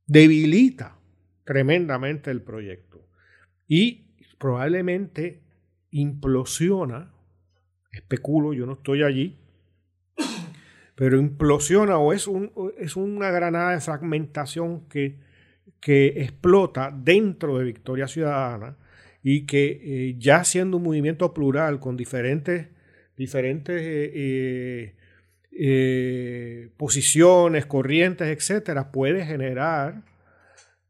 debilita 0.08 0.98
tremendamente 1.46 2.32
el 2.32 2.42
proyecto 2.42 3.08
y 3.68 4.06
probablemente 4.38 5.42
implosiona, 5.92 7.14
especulo, 7.92 8.54
yo 8.54 8.66
no 8.66 8.74
estoy 8.74 9.04
allí, 9.04 9.38
pero 10.96 11.18
implosiona 11.20 11.98
o 11.98 12.14
es, 12.14 12.28
un, 12.28 12.52
es 12.78 12.96
una 12.96 13.32
granada 13.32 13.72
de 13.72 13.82
fragmentación 13.82 14.88
que 14.88 15.20
que 15.84 16.08
explota 16.22 16.94
dentro 16.96 17.58
de 17.58 17.66
Victoria 17.66 18.08
Ciudadana 18.08 18.78
y 19.22 19.46
que 19.46 19.82
eh, 19.84 20.16
ya 20.18 20.44
siendo 20.46 20.78
un 20.78 20.84
movimiento 20.84 21.34
plural 21.34 21.80
con 21.80 21.98
diferentes, 21.98 22.68
diferentes 23.18 23.82
eh, 23.84 24.96
eh, 25.52 26.70
posiciones, 26.78 27.66
corrientes, 27.66 28.28
etcétera, 28.28 28.92
puede 28.92 29.26
generar 29.26 30.04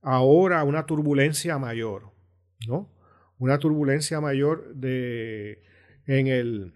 ahora 0.03 0.63
una 0.63 0.85
turbulencia 0.85 1.57
mayor, 1.57 2.11
¿no? 2.67 2.89
Una 3.37 3.57
turbulencia 3.59 4.21
mayor 4.21 4.73
de, 4.75 5.61
en 6.05 6.27
el, 6.27 6.73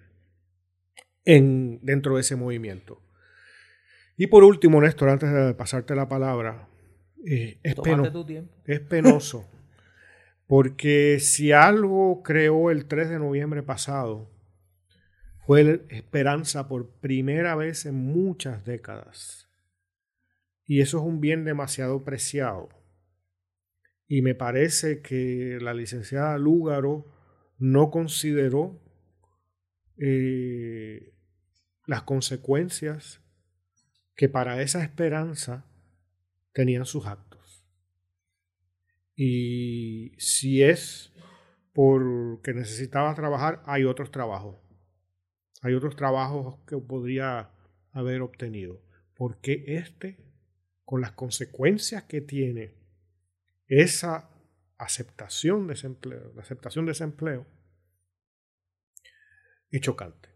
en, 1.26 1.80
dentro 1.84 2.15
de 2.15 2.21
ese 2.21 2.36
movimiento. 2.36 3.02
Y 4.17 4.28
por 4.28 4.43
último, 4.43 4.82
Néstor, 4.82 5.10
antes 5.10 5.32
de 5.32 5.54
pasarte 5.54 5.95
la 5.95 6.10
palabra, 6.10 6.67
eh, 7.26 7.60
es, 7.63 7.76
es 8.65 8.80
penoso. 8.80 9.47
Porque 10.47 11.19
si 11.19 11.52
algo 11.52 12.23
creó 12.23 12.71
el 12.71 12.86
3 12.86 13.10
de 13.10 13.19
noviembre 13.19 13.63
pasado, 13.63 14.32
fue 15.45 15.86
esperanza 15.89 16.67
por 16.67 16.89
primera 17.00 17.56
vez 17.56 17.86
en 17.86 17.95
muchas 17.95 18.65
décadas. 18.65 19.50
Y 20.65 20.82
eso 20.82 20.97
es 20.97 21.04
un 21.04 21.21
bien 21.21 21.45
demasiado 21.45 22.04
preciado. 22.04 22.69
Y 24.08 24.22
me 24.22 24.36
parece 24.36 25.02
que 25.02 25.60
la 25.62 25.74
licenciada 25.74 26.38
Lúgaro 26.38 27.06
no 27.58 27.91
consideró 27.91 28.80
eh, 29.98 31.13
las 31.86 32.04
consecuencias 32.04 33.22
que 34.15 34.30
para 34.30 34.62
esa 34.62 34.84
esperanza 34.84 35.65
tenían 36.54 36.86
sus 36.86 37.06
actos. 37.06 37.63
Y 39.15 40.13
si 40.20 40.63
es 40.63 41.12
porque 41.74 42.54
necesitaba 42.54 43.13
trabajar, 43.13 43.62
hay 43.65 43.84
otros 43.84 44.12
trabajos. 44.12 44.58
Hay 45.62 45.74
otros 45.74 45.96
trabajos 45.96 46.60
que 46.67 46.78
podría 46.78 47.52
haber 47.91 48.22
obtenido. 48.22 48.82
Porque 49.15 49.63
este, 49.67 50.17
con 50.86 51.02
las 51.02 51.12
consecuencias 51.12 52.04
que 52.04 52.22
tiene 52.22 52.76
esa 53.67 54.30
aceptación 54.77 55.67
de 55.67 55.73
desempleo, 55.73 56.32
la 56.36 56.41
aceptación 56.41 56.86
de 56.86 56.91
desempleo, 56.91 57.45
es 59.69 59.82
chocante. 59.82 60.30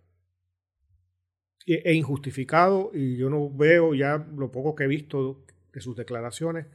E 1.65 1.93
injustificado, 1.93 2.91
y 2.93 3.17
yo 3.17 3.29
no 3.29 3.49
veo 3.49 3.93
ya 3.93 4.17
lo 4.17 4.51
poco 4.51 4.75
que 4.75 4.85
he 4.85 4.87
visto 4.87 5.45
de 5.71 5.79
sus 5.79 5.95
declaraciones, 5.95 6.65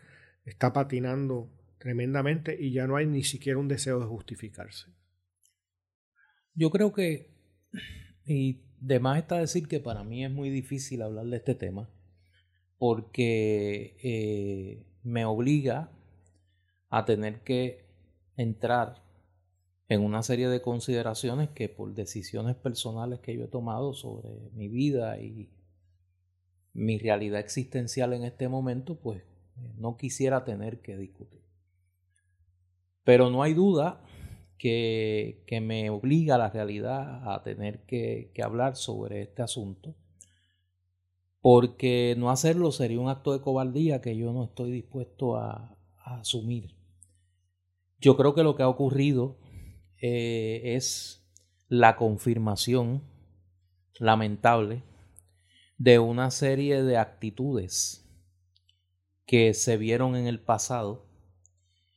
está 0.45 0.73
patinando 0.73 1.51
tremendamente 1.79 2.57
y 2.59 2.73
ya 2.73 2.87
no 2.87 2.97
hay 2.97 3.07
ni 3.07 3.23
siquiera 3.25 3.59
un 3.59 3.69
deseo 3.69 3.99
de 4.01 4.07
justificarse. 4.07 4.87
Yo 6.55 6.71
creo 6.71 6.93
que, 6.93 7.31
y 8.25 8.63
de 8.81 9.01
más 9.01 9.19
está 9.19 9.39
decir 9.39 9.69
que 9.69 9.81
para 9.81 10.05
mí 10.05 10.25
es 10.25 10.31
muy 10.31 10.51
difícil 10.51 11.03
hablar 11.03 11.27
de 11.27 11.37
este 11.37 11.55
tema, 11.55 11.91
porque 12.79 13.97
eh, 14.03 14.87
me 15.03 15.25
obliga 15.25 15.91
a 16.97 17.05
tener 17.05 17.41
que 17.41 17.85
entrar 18.39 19.03
en 19.89 20.03
una 20.03 20.23
serie 20.23 20.49
de 20.49 20.63
consideraciones 20.63 21.51
que 21.51 21.69
por 21.69 21.93
decisiones 21.93 22.57
personales 22.57 23.21
que 23.21 23.37
yo 23.37 23.45
he 23.45 23.49
tomado 23.49 23.93
sobre 23.93 24.31
mi 24.55 24.69
vida 24.69 25.21
y 25.21 25.51
mi 26.73 26.99
realidad 26.99 27.41
existencial 27.41 28.15
en 28.15 28.25
este 28.25 28.49
momento, 28.49 28.99
pues 28.99 29.19
eh, 29.21 29.75
no 29.77 29.99
quisiera 29.99 30.45
tener 30.45 30.81
que 30.81 30.97
discutir. 30.97 31.43
Pero 33.05 33.29
no 33.29 33.43
hay 33.43 33.53
duda 33.53 34.03
que, 34.57 35.45
que 35.47 35.61
me 35.61 35.91
obliga 35.91 36.39
la 36.39 36.49
realidad 36.49 37.31
a 37.31 37.43
tener 37.43 37.85
que, 37.85 38.33
hablar 38.43 38.75
sobre 38.75 39.21
este 39.21 39.43
asunto, 39.43 39.95
porque 41.43 42.15
no 42.17 42.31
hacerlo 42.31 42.73
sería 42.73 43.01
un 43.01 43.11
acto 43.11 43.35
de 43.35 43.43
cobardía 43.43 44.01
que 44.01 44.17
yo 44.17 44.33
no 44.33 44.45
estoy 44.45 44.73
dispuesto 44.73 45.37
a 45.37 45.77
asumir. 45.99 46.76
Yo 47.99 48.17
creo 48.17 48.35
que 48.35 48.43
lo 48.43 48.57
que 48.57 48.63
ha 48.63 48.69
ocurrido 48.69 49.39
eh, 50.01 50.75
es 50.77 51.27
la 51.69 51.97
confirmación 51.97 53.03
lamentable 53.99 54.83
de 55.79 55.99
una 55.99 56.31
serie 56.31 56.83
de 56.83 56.99
actitudes 56.99 58.05
que 59.27 59.55
se 59.55 59.77
vieron 59.77 60.15
en 60.17 60.27
el 60.27 60.41
pasado 60.41 61.07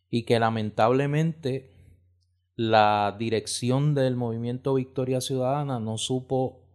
y 0.09 0.23
que 0.23 0.39
lamentablemente 0.39 1.71
la 2.55 3.15
dirección 3.17 3.93
del 3.93 4.15
movimiento 4.15 4.73
Victoria 4.73 5.21
Ciudadana 5.21 5.79
no 5.79 5.97
supo 5.97 6.65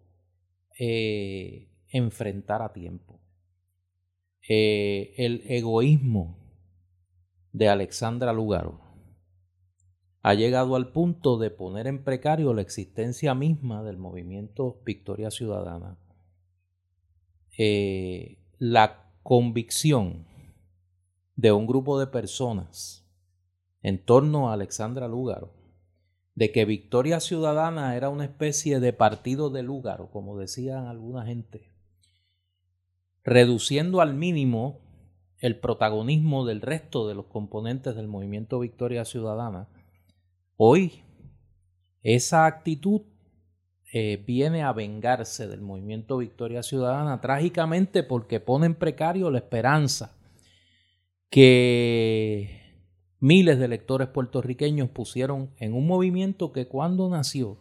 eh, 0.78 1.68
enfrentar 1.88 2.62
a 2.62 2.72
tiempo. 2.72 3.20
Eh, 4.46 5.14
el 5.16 5.42
egoísmo 5.46 6.38
de 7.52 7.68
Alexandra 7.68 8.32
Lugaro 8.32 8.83
ha 10.24 10.32
llegado 10.32 10.74
al 10.74 10.90
punto 10.90 11.36
de 11.36 11.50
poner 11.50 11.86
en 11.86 12.02
precario 12.02 12.54
la 12.54 12.62
existencia 12.62 13.34
misma 13.34 13.82
del 13.82 13.98
movimiento 13.98 14.80
Victoria 14.82 15.30
Ciudadana. 15.30 15.98
Eh, 17.58 18.38
la 18.58 19.12
convicción 19.22 20.26
de 21.36 21.52
un 21.52 21.66
grupo 21.66 22.00
de 22.00 22.06
personas 22.06 23.06
en 23.82 24.02
torno 24.02 24.48
a 24.48 24.54
Alexandra 24.54 25.08
Lúgaro 25.08 25.52
de 26.34 26.50
que 26.52 26.64
Victoria 26.64 27.20
Ciudadana 27.20 27.94
era 27.94 28.08
una 28.08 28.24
especie 28.24 28.80
de 28.80 28.94
partido 28.94 29.50
de 29.50 29.62
Lúgaro, 29.62 30.10
como 30.10 30.38
decían 30.38 30.86
alguna 30.86 31.26
gente, 31.26 31.70
reduciendo 33.24 34.00
al 34.00 34.14
mínimo 34.14 34.80
el 35.36 35.60
protagonismo 35.60 36.46
del 36.46 36.62
resto 36.62 37.06
de 37.06 37.14
los 37.14 37.26
componentes 37.26 37.94
del 37.94 38.08
movimiento 38.08 38.58
Victoria 38.58 39.04
Ciudadana, 39.04 39.68
hoy 40.56 41.02
esa 42.02 42.46
actitud 42.46 43.02
eh, 43.92 44.22
viene 44.26 44.62
a 44.62 44.72
vengarse 44.72 45.46
del 45.46 45.60
movimiento 45.60 46.18
Victoria 46.18 46.62
Ciudadana 46.62 47.20
trágicamente 47.20 48.02
porque 48.02 48.40
pone 48.40 48.66
en 48.66 48.74
precario 48.74 49.30
la 49.30 49.38
esperanza 49.38 50.16
que 51.30 52.60
miles 53.20 53.58
de 53.58 53.64
electores 53.64 54.08
puertorriqueños 54.08 54.90
pusieron 54.90 55.50
en 55.58 55.74
un 55.74 55.86
movimiento 55.86 56.52
que 56.52 56.68
cuando 56.68 57.08
nació, 57.08 57.56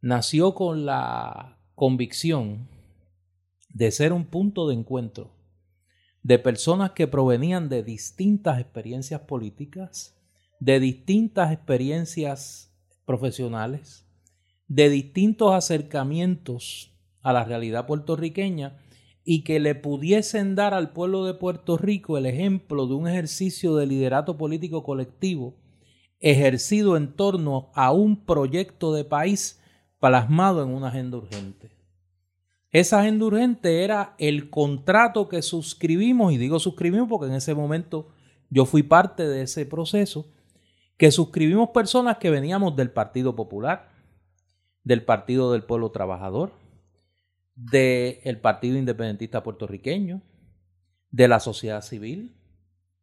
nació 0.00 0.54
con 0.54 0.86
la 0.86 1.58
convicción 1.74 2.68
de 3.68 3.90
ser 3.90 4.12
un 4.12 4.24
punto 4.24 4.68
de 4.68 4.74
encuentro 4.74 5.32
de 6.22 6.38
personas 6.38 6.92
que 6.92 7.06
provenían 7.06 7.68
de 7.68 7.82
distintas 7.82 8.58
experiencias 8.58 9.20
políticas, 9.20 10.13
de 10.64 10.80
distintas 10.80 11.52
experiencias 11.52 12.74
profesionales, 13.04 14.06
de 14.66 14.88
distintos 14.88 15.52
acercamientos 15.52 16.90
a 17.20 17.34
la 17.34 17.44
realidad 17.44 17.86
puertorriqueña 17.86 18.78
y 19.26 19.44
que 19.44 19.60
le 19.60 19.74
pudiesen 19.74 20.54
dar 20.54 20.72
al 20.72 20.94
pueblo 20.94 21.26
de 21.26 21.34
Puerto 21.34 21.76
Rico 21.76 22.16
el 22.16 22.24
ejemplo 22.24 22.86
de 22.86 22.94
un 22.94 23.06
ejercicio 23.06 23.76
de 23.76 23.84
liderato 23.84 24.38
político 24.38 24.82
colectivo 24.84 25.54
ejercido 26.18 26.96
en 26.96 27.12
torno 27.12 27.70
a 27.74 27.92
un 27.92 28.24
proyecto 28.24 28.94
de 28.94 29.04
país 29.04 29.60
plasmado 30.00 30.62
en 30.62 30.70
una 30.70 30.88
agenda 30.88 31.18
urgente. 31.18 31.72
Esa 32.70 33.00
agenda 33.00 33.26
urgente 33.26 33.84
era 33.84 34.14
el 34.16 34.48
contrato 34.48 35.28
que 35.28 35.42
suscribimos, 35.42 36.32
y 36.32 36.38
digo 36.38 36.58
suscribimos 36.58 37.10
porque 37.10 37.26
en 37.26 37.34
ese 37.34 37.54
momento 37.54 38.08
yo 38.48 38.64
fui 38.64 38.82
parte 38.82 39.28
de 39.28 39.42
ese 39.42 39.66
proceso, 39.66 40.30
que 40.96 41.10
suscribimos 41.10 41.70
personas 41.70 42.18
que 42.18 42.30
veníamos 42.30 42.76
del 42.76 42.90
Partido 42.90 43.34
Popular, 43.34 43.90
del 44.84 45.04
Partido 45.04 45.52
del 45.52 45.64
Pueblo 45.64 45.90
Trabajador, 45.90 46.52
del 47.54 48.40
Partido 48.40 48.78
Independentista 48.78 49.42
Puertorriqueño, 49.42 50.22
de 51.10 51.28
la 51.28 51.40
sociedad 51.40 51.82
civil 51.82 52.36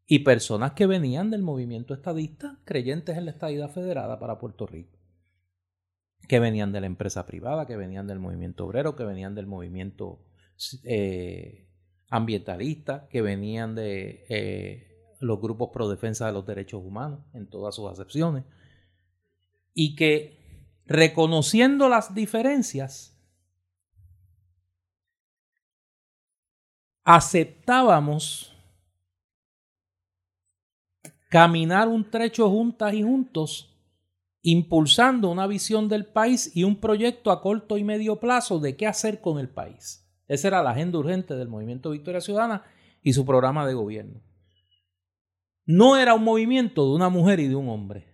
y 0.05 0.19
personas 0.19 0.73
que 0.73 0.87
venían 0.87 1.29
del 1.31 1.41
movimiento 1.41 1.93
estadista 1.93 2.59
creyentes 2.65 3.17
en 3.17 3.25
la 3.25 3.31
estadidad 3.31 3.69
federada 3.69 4.19
para 4.19 4.39
Puerto 4.39 4.67
Rico, 4.67 4.99
que 6.27 6.39
venían 6.39 6.73
de 6.73 6.81
la 6.81 6.87
empresa 6.87 7.25
privada, 7.25 7.65
que 7.65 7.77
venían 7.77 8.07
del 8.07 8.19
movimiento 8.19 8.65
obrero, 8.65 8.95
que 8.95 9.05
venían 9.05 9.35
del 9.35 9.47
movimiento 9.47 10.25
eh, 10.83 11.69
ambientalista, 12.09 13.07
que 13.07 13.21
venían 13.21 13.75
de 13.75 14.25
eh, 14.27 14.90
los 15.21 15.39
grupos 15.39 15.69
pro 15.71 15.87
defensa 15.87 16.25
de 16.25 16.33
los 16.33 16.45
derechos 16.45 16.81
humanos 16.83 17.19
en 17.33 17.47
todas 17.47 17.75
sus 17.75 17.89
acepciones, 17.89 18.43
y 19.73 19.95
que 19.95 20.41
reconociendo 20.85 21.87
las 21.87 22.13
diferencias, 22.13 23.17
aceptábamos 27.03 28.53
caminar 31.29 31.87
un 31.87 32.09
trecho 32.09 32.49
juntas 32.49 32.93
y 32.93 33.03
juntos, 33.03 33.67
impulsando 34.41 35.29
una 35.29 35.47
visión 35.47 35.87
del 35.87 36.05
país 36.05 36.51
y 36.55 36.63
un 36.63 36.75
proyecto 36.81 37.31
a 37.31 37.41
corto 37.41 37.77
y 37.77 37.83
medio 37.83 38.19
plazo 38.19 38.59
de 38.59 38.75
qué 38.75 38.87
hacer 38.87 39.21
con 39.21 39.39
el 39.39 39.47
país. 39.47 40.05
Esa 40.27 40.47
era 40.47 40.63
la 40.63 40.71
agenda 40.71 40.97
urgente 40.97 41.35
del 41.35 41.47
movimiento 41.47 41.91
Victoria 41.91 42.21
Ciudadana 42.21 42.63
y 43.01 43.13
su 43.13 43.25
programa 43.25 43.65
de 43.67 43.73
gobierno. 43.73 44.21
No 45.71 45.95
era 45.95 46.15
un 46.15 46.25
movimiento 46.25 46.85
de 46.85 46.95
una 46.95 47.07
mujer 47.07 47.39
y 47.39 47.47
de 47.47 47.55
un 47.55 47.69
hombre. 47.69 48.05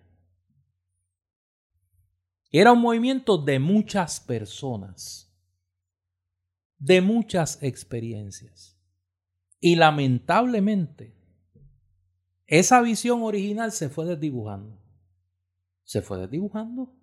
Era 2.51 2.71
un 2.71 2.81
movimiento 2.81 3.39
de 3.39 3.57
muchas 3.57 4.19
personas, 4.19 5.35
de 6.77 7.01
muchas 7.01 7.57
experiencias. 7.63 8.79
Y 9.59 9.75
lamentablemente, 9.75 11.15
esa 12.45 12.79
visión 12.81 13.23
original 13.23 13.71
se 13.71 13.89
fue 13.89 14.05
desdibujando. 14.05 14.79
Se 15.83 16.03
fue 16.03 16.19
desdibujando. 16.19 16.93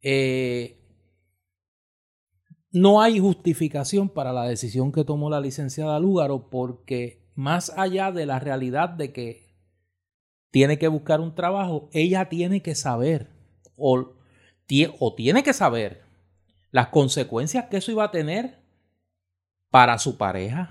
Eh, 0.00 0.80
no 2.70 3.02
hay 3.02 3.18
justificación 3.18 4.08
para 4.08 4.32
la 4.32 4.44
decisión 4.44 4.90
que 4.90 5.04
tomó 5.04 5.28
la 5.28 5.42
licenciada 5.42 6.00
Lúgaro 6.00 6.48
porque 6.48 7.30
más 7.34 7.70
allá 7.76 8.10
de 8.10 8.24
la 8.24 8.38
realidad 8.38 8.88
de 8.88 9.12
que 9.12 9.51
tiene 10.52 10.78
que 10.78 10.86
buscar 10.86 11.20
un 11.20 11.34
trabajo, 11.34 11.88
ella 11.92 12.28
tiene 12.28 12.62
que 12.62 12.76
saber 12.76 13.26
o, 13.74 14.12
o 14.98 15.14
tiene 15.14 15.42
que 15.42 15.52
saber 15.52 16.02
las 16.70 16.88
consecuencias 16.88 17.66
que 17.66 17.78
eso 17.78 17.90
iba 17.90 18.04
a 18.04 18.10
tener 18.10 18.58
para 19.70 19.98
su 19.98 20.18
pareja, 20.18 20.70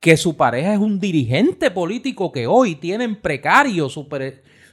que 0.00 0.16
su 0.16 0.34
pareja 0.34 0.72
es 0.72 0.78
un 0.78 0.98
dirigente 0.98 1.70
político 1.70 2.32
que 2.32 2.46
hoy 2.46 2.74
tiene 2.74 3.04
en 3.04 3.20
precario 3.20 3.90
su, 3.90 4.08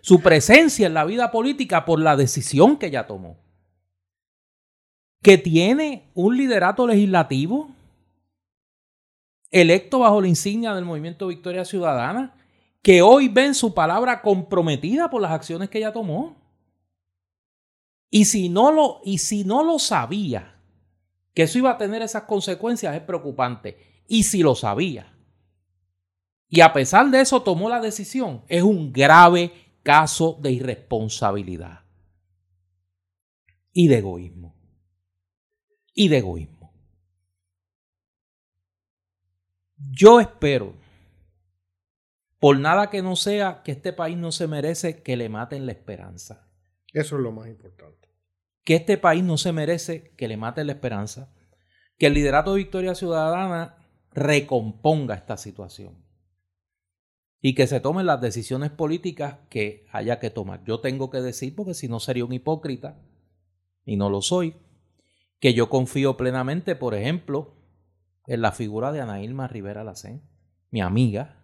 su 0.02 0.22
presencia 0.22 0.88
en 0.88 0.94
la 0.94 1.04
vida 1.04 1.30
política 1.30 1.84
por 1.84 2.00
la 2.00 2.16
decisión 2.16 2.78
que 2.78 2.88
ella 2.88 3.06
tomó. 3.06 3.38
Que 5.22 5.38
tiene 5.38 6.10
un 6.14 6.38
liderato 6.38 6.88
legislativo 6.88 7.72
electo 9.52 10.00
bajo 10.00 10.22
la 10.22 10.28
insignia 10.28 10.74
del 10.74 10.86
movimiento 10.86 11.28
Victoria 11.28 11.66
Ciudadana, 11.66 12.34
que 12.84 13.02
hoy 13.02 13.30
ven 13.30 13.56
su 13.56 13.74
palabra 13.74 14.22
comprometida 14.22 15.10
por 15.10 15.22
las 15.22 15.32
acciones 15.32 15.70
que 15.70 15.80
ella 15.80 15.94
tomó. 15.94 16.36
Y 18.12 18.26
si 18.26 18.50
no 18.50 18.72
lo, 18.72 19.00
y 19.04 19.18
si 19.18 19.44
no 19.44 19.64
lo 19.64 19.80
sabía, 19.80 20.62
que 21.34 21.44
eso 21.44 21.58
iba 21.58 21.72
a 21.72 21.78
tener 21.78 22.04
esas 22.04 22.24
consecuencias, 22.24 22.94
es 22.96 23.02
preocupante. 23.02 24.04
Y 24.08 24.24
si 24.24 24.44
lo 24.44 24.54
sabía, 24.54 25.10
Y 26.50 26.62
a 26.62 26.72
pesar 26.72 27.10
de 27.10 27.20
eso 27.22 27.42
tomó 27.42 27.68
la 27.68 27.80
decisión. 27.80 28.44
Es 28.48 28.62
un 28.62 28.94
grave 28.94 29.52
caso 29.82 30.38
de 30.40 30.52
irresponsabilidad 30.52 31.80
y 33.72 33.88
de 33.88 33.98
egoísmo. 33.98 34.56
Y 35.96 36.10
de 36.10 36.20
egoísmo. 36.20 36.72
Yo 39.78 40.20
espero, 40.20 40.76
por 42.44 42.60
nada 42.60 42.90
que 42.90 43.02
no 43.02 43.16
sea, 43.16 43.62
que 43.64 43.72
este 43.72 43.94
país 43.94 44.18
no 44.18 44.34
se 44.34 44.48
merece 44.48 45.02
que 45.02 45.16
le 45.16 45.30
maten 45.30 45.66
la 45.66 45.72
esperanza. 45.72 46.52
Eso 46.92 47.16
es 47.16 47.24
lo 47.24 47.32
más 47.32 47.48
importante. 47.48 48.10
Que 48.66 48.76
este 48.76 48.98
país 48.98 49.24
no 49.24 49.38
se 49.38 49.54
merece 49.54 50.14
que 50.18 50.28
le 50.28 50.36
maten 50.36 50.68
la 50.68 50.74
esperanza. 50.74 51.34
Que 51.98 52.08
el 52.08 52.16
liderato 52.16 52.52
de 52.52 52.58
Victoria 52.58 52.96
Ciudadana 52.96 53.78
recomponga 54.12 55.16
esta 55.16 55.38
situación 55.38 56.04
y 57.40 57.56
que 57.56 57.66
se 57.66 57.80
tomen 57.80 58.08
las 58.08 58.20
decisiones 58.20 58.72
políticas 58.72 59.38
que 59.50 59.86
haya 59.94 60.20
que 60.20 60.30
tomar. 60.30 60.66
Yo 60.66 60.82
tengo 60.82 61.10
que 61.10 61.22
decir, 61.22 61.56
porque 61.56 61.74
si 61.74 61.88
no 61.88 62.02
sería 62.02 62.26
un 62.26 62.34
hipócrita, 62.34 63.00
y 63.86 63.96
no 63.96 64.10
lo 64.10 64.22
soy, 64.22 64.58
que 65.40 65.54
yo 65.54 65.70
confío 65.70 66.18
plenamente, 66.18 66.76
por 66.76 66.94
ejemplo, 66.94 67.56
en 68.28 68.42
la 68.42 68.52
figura 68.52 68.92
de 68.92 69.00
Ana 69.00 69.24
Irma 69.24 69.48
Rivera 69.48 69.86
Lacén, 69.86 70.30
mi 70.72 70.82
amiga, 70.82 71.43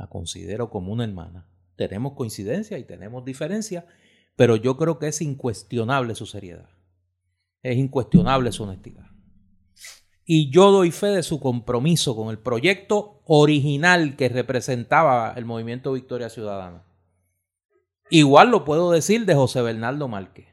la 0.00 0.08
considero 0.08 0.70
como 0.70 0.92
una 0.92 1.04
hermana. 1.04 1.46
Tenemos 1.76 2.14
coincidencia 2.14 2.78
y 2.78 2.84
tenemos 2.84 3.24
diferencia, 3.24 3.86
pero 4.36 4.56
yo 4.56 4.76
creo 4.76 4.98
que 4.98 5.08
es 5.08 5.20
incuestionable 5.22 6.14
su 6.14 6.26
seriedad. 6.26 6.68
Es 7.62 7.76
incuestionable 7.76 8.52
su 8.52 8.64
honestidad 8.64 9.10
y 10.32 10.48
yo 10.48 10.70
doy 10.70 10.92
fe 10.92 11.08
de 11.08 11.24
su 11.24 11.40
compromiso 11.40 12.14
con 12.14 12.30
el 12.30 12.38
proyecto 12.38 13.20
original 13.24 14.14
que 14.14 14.28
representaba 14.28 15.32
el 15.34 15.44
movimiento 15.44 15.92
Victoria 15.94 16.28
Ciudadana. 16.28 16.84
Igual 18.10 18.52
lo 18.52 18.64
puedo 18.64 18.92
decir 18.92 19.26
de 19.26 19.34
José 19.34 19.60
Bernardo 19.60 20.06
Márquez, 20.06 20.46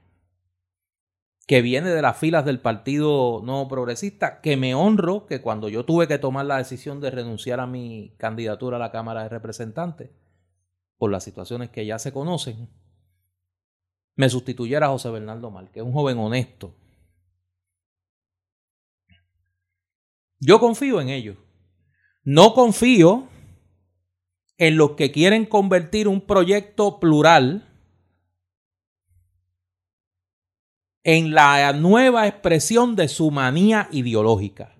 que 1.47 1.61
viene 1.61 1.89
de 1.89 2.01
las 2.01 2.17
filas 2.17 2.45
del 2.45 2.59
Partido 2.59 3.41
No 3.43 3.67
Progresista, 3.67 4.41
que 4.41 4.57
me 4.57 4.75
honro 4.75 5.25
que 5.25 5.41
cuando 5.41 5.69
yo 5.69 5.85
tuve 5.85 6.07
que 6.07 6.19
tomar 6.19 6.45
la 6.45 6.57
decisión 6.57 7.01
de 7.01 7.09
renunciar 7.09 7.59
a 7.59 7.65
mi 7.65 8.13
candidatura 8.17 8.77
a 8.77 8.79
la 8.79 8.91
Cámara 8.91 9.23
de 9.23 9.29
Representantes, 9.29 10.11
por 10.97 11.09
las 11.09 11.23
situaciones 11.23 11.69
que 11.69 11.85
ya 11.85 11.97
se 11.97 12.11
conocen, 12.11 12.69
me 14.15 14.29
sustituyera 14.29 14.87
a 14.87 14.89
José 14.89 15.09
Bernardo 15.09 15.49
Márquez, 15.49 15.83
un 15.83 15.93
joven 15.93 16.19
honesto, 16.19 16.75
Yo 20.39 20.59
confío 20.59 21.01
en 21.01 21.09
ellos. 21.09 21.37
No 22.23 22.53
confío 22.53 23.27
en 24.57 24.77
los 24.77 24.91
que 24.91 25.11
quieren 25.11 25.45
convertir 25.45 26.07
un 26.07 26.21
proyecto 26.21 26.99
plural 26.99 27.66
en 31.07 31.33
la 31.33 31.71
nueva 31.71 32.27
expresión 32.27 32.97
de 32.97 33.07
su 33.07 33.31
manía 33.31 33.87
ideológica, 33.93 34.75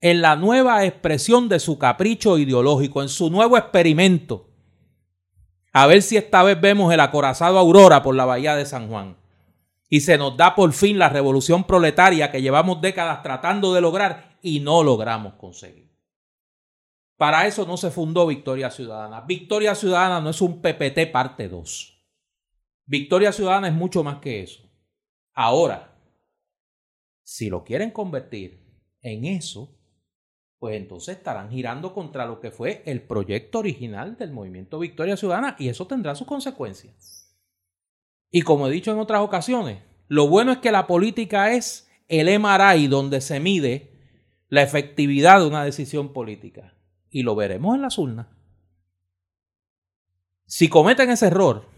en 0.00 0.22
la 0.22 0.36
nueva 0.36 0.84
expresión 0.84 1.48
de 1.48 1.58
su 1.58 1.80
capricho 1.80 2.38
ideológico, 2.38 3.02
en 3.02 3.08
su 3.08 3.28
nuevo 3.28 3.58
experimento. 3.58 4.48
A 5.72 5.88
ver 5.88 6.02
si 6.02 6.16
esta 6.16 6.44
vez 6.44 6.60
vemos 6.60 6.94
el 6.94 7.00
acorazado 7.00 7.58
Aurora 7.58 8.04
por 8.04 8.14
la 8.14 8.24
bahía 8.24 8.54
de 8.54 8.66
San 8.66 8.88
Juan 8.88 9.16
y 9.88 10.02
se 10.02 10.16
nos 10.16 10.36
da 10.36 10.54
por 10.54 10.72
fin 10.72 10.96
la 10.96 11.08
revolución 11.08 11.64
proletaria 11.64 12.30
que 12.30 12.40
llevamos 12.40 12.80
décadas 12.80 13.24
tratando 13.24 13.74
de 13.74 13.80
lograr 13.80 14.38
y 14.42 14.60
no 14.60 14.84
logramos 14.84 15.34
conseguir. 15.34 15.90
Para 17.16 17.48
eso 17.48 17.66
no 17.66 17.76
se 17.76 17.90
fundó 17.90 18.28
Victoria 18.28 18.70
Ciudadana. 18.70 19.22
Victoria 19.22 19.74
Ciudadana 19.74 20.20
no 20.20 20.30
es 20.30 20.40
un 20.40 20.62
PPT 20.62 21.10
parte 21.10 21.48
2. 21.48 21.98
Victoria 22.84 23.32
Ciudadana 23.32 23.66
es 23.66 23.74
mucho 23.74 24.04
más 24.04 24.18
que 24.18 24.44
eso. 24.44 24.65
Ahora, 25.38 25.94
si 27.22 27.50
lo 27.50 27.62
quieren 27.62 27.90
convertir 27.90 28.66
en 29.02 29.26
eso, 29.26 29.78
pues 30.58 30.76
entonces 30.76 31.18
estarán 31.18 31.50
girando 31.50 31.92
contra 31.92 32.24
lo 32.24 32.40
que 32.40 32.50
fue 32.50 32.82
el 32.86 33.02
proyecto 33.02 33.58
original 33.58 34.16
del 34.16 34.32
movimiento 34.32 34.78
Victoria 34.78 35.14
Ciudadana 35.14 35.54
y 35.58 35.68
eso 35.68 35.86
tendrá 35.86 36.14
sus 36.14 36.26
consecuencias. 36.26 37.38
Y 38.30 38.42
como 38.42 38.66
he 38.66 38.70
dicho 38.70 38.90
en 38.90 38.98
otras 38.98 39.20
ocasiones, 39.20 39.82
lo 40.08 40.26
bueno 40.26 40.52
es 40.52 40.58
que 40.58 40.72
la 40.72 40.86
política 40.86 41.52
es 41.52 41.86
el 42.08 42.28
MRI 42.40 42.86
donde 42.86 43.20
se 43.20 43.38
mide 43.38 43.92
la 44.48 44.62
efectividad 44.62 45.40
de 45.40 45.48
una 45.48 45.64
decisión 45.64 46.14
política. 46.14 46.74
Y 47.10 47.24
lo 47.24 47.34
veremos 47.34 47.74
en 47.74 47.82
las 47.82 47.98
urnas. 47.98 48.28
Si 50.46 50.68
cometen 50.70 51.10
ese 51.10 51.26
error 51.26 51.75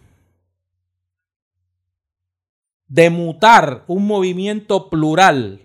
de 2.89 3.11
mutar 3.11 3.85
un 3.87 4.07
movimiento 4.07 4.89
plural 4.91 5.63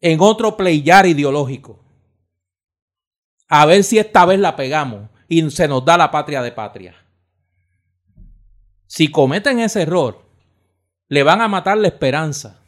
en 0.00 0.20
otro 0.20 0.56
playar 0.56 1.06
ideológico, 1.06 1.82
a 3.48 3.64
ver 3.66 3.82
si 3.82 3.98
esta 3.98 4.26
vez 4.26 4.38
la 4.38 4.54
pegamos 4.54 5.08
y 5.28 5.50
se 5.50 5.66
nos 5.66 5.84
da 5.84 5.96
la 5.96 6.10
patria 6.10 6.42
de 6.42 6.52
patria. 6.52 6.94
Si 8.86 9.10
cometen 9.10 9.58
ese 9.58 9.82
error, 9.82 10.22
le 11.08 11.22
van 11.22 11.40
a 11.40 11.48
matar 11.48 11.78
la 11.78 11.88
esperanza 11.88 12.60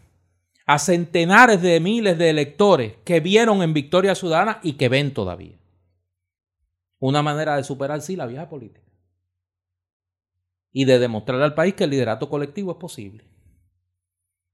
a 0.67 0.79
centenares 0.79 1.63
de 1.63 1.81
miles 1.81 2.19
de 2.19 2.31
electores 2.31 2.95
que 3.05 3.21
vieron 3.21 3.63
en 3.63 3.73
Victoria 3.73 4.15
Ciudadana 4.15 4.61
y 4.63 4.75
que 4.75 4.89
ven 4.89 5.15
todavía. 5.15 5.57
Una 6.99 7.23
manera 7.23 7.57
de 7.57 7.65
superar, 7.65 8.03
sí, 8.03 8.17
la 8.17 8.27
vieja 8.27 8.49
política. 8.49 8.88
Y 10.79 10.85
de 10.85 11.01
demostrarle 11.01 11.45
al 11.45 11.55
país 11.55 11.75
que 11.75 11.83
el 11.83 11.91
liderato 11.91 12.29
colectivo 12.31 12.71
es 12.71 12.77
posible. 12.77 13.25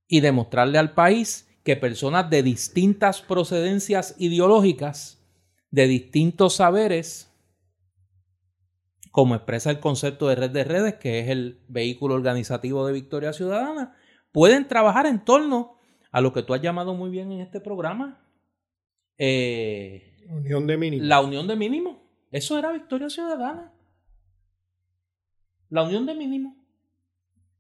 Y 0.09 0.23
demostrarle 0.23 0.79
al 0.79 0.95
país 0.95 1.47
que 1.63 1.77
personas 1.77 2.31
de 2.31 2.43
distintas 2.43 3.21
procedencias 3.21 4.15
ideológicas, 4.17 5.23
de 5.71 5.87
distintos 5.87 6.55
saberes, 6.55 7.31
como 9.11 9.35
expresa 9.35 9.71
el 9.71 9.81
concepto 9.81 10.27
de 10.29 10.37
red 10.37 10.51
de 10.51 10.65
redes, 10.65 10.95
que 10.95 11.19
es 11.19 11.29
el 11.29 11.61
vehículo 11.69 12.15
organizativo 12.15 12.87
de 12.87 12.95
Victoria 12.95 13.35
Ciudadana, 13.35 13.95
pueden 14.33 14.67
trabajar 14.67 15.05
en 15.05 15.23
torno 15.27 15.77
a 16.11 16.23
lo 16.23 16.33
que 16.33 16.43
tú 16.43 16.55
has 16.55 16.63
llamado 16.63 16.95
muy 16.95 17.11
bien 17.11 17.33
en 17.33 17.43
este 17.43 17.61
programa. 17.61 18.27
Eh, 19.19 20.25
unión 20.31 20.67
de 20.67 20.79
mínimo. 20.79 21.05
La 21.05 21.21
unión 21.21 21.47
de 21.47 21.57
mínimo. 21.57 22.03
Eso 22.31 22.59
era 22.59 22.73
Victoria 22.73 23.11
Ciudadana. 23.11 23.74
La 25.75 25.83
unión 25.83 26.07
de 26.07 26.15
mínimo. 26.15 26.57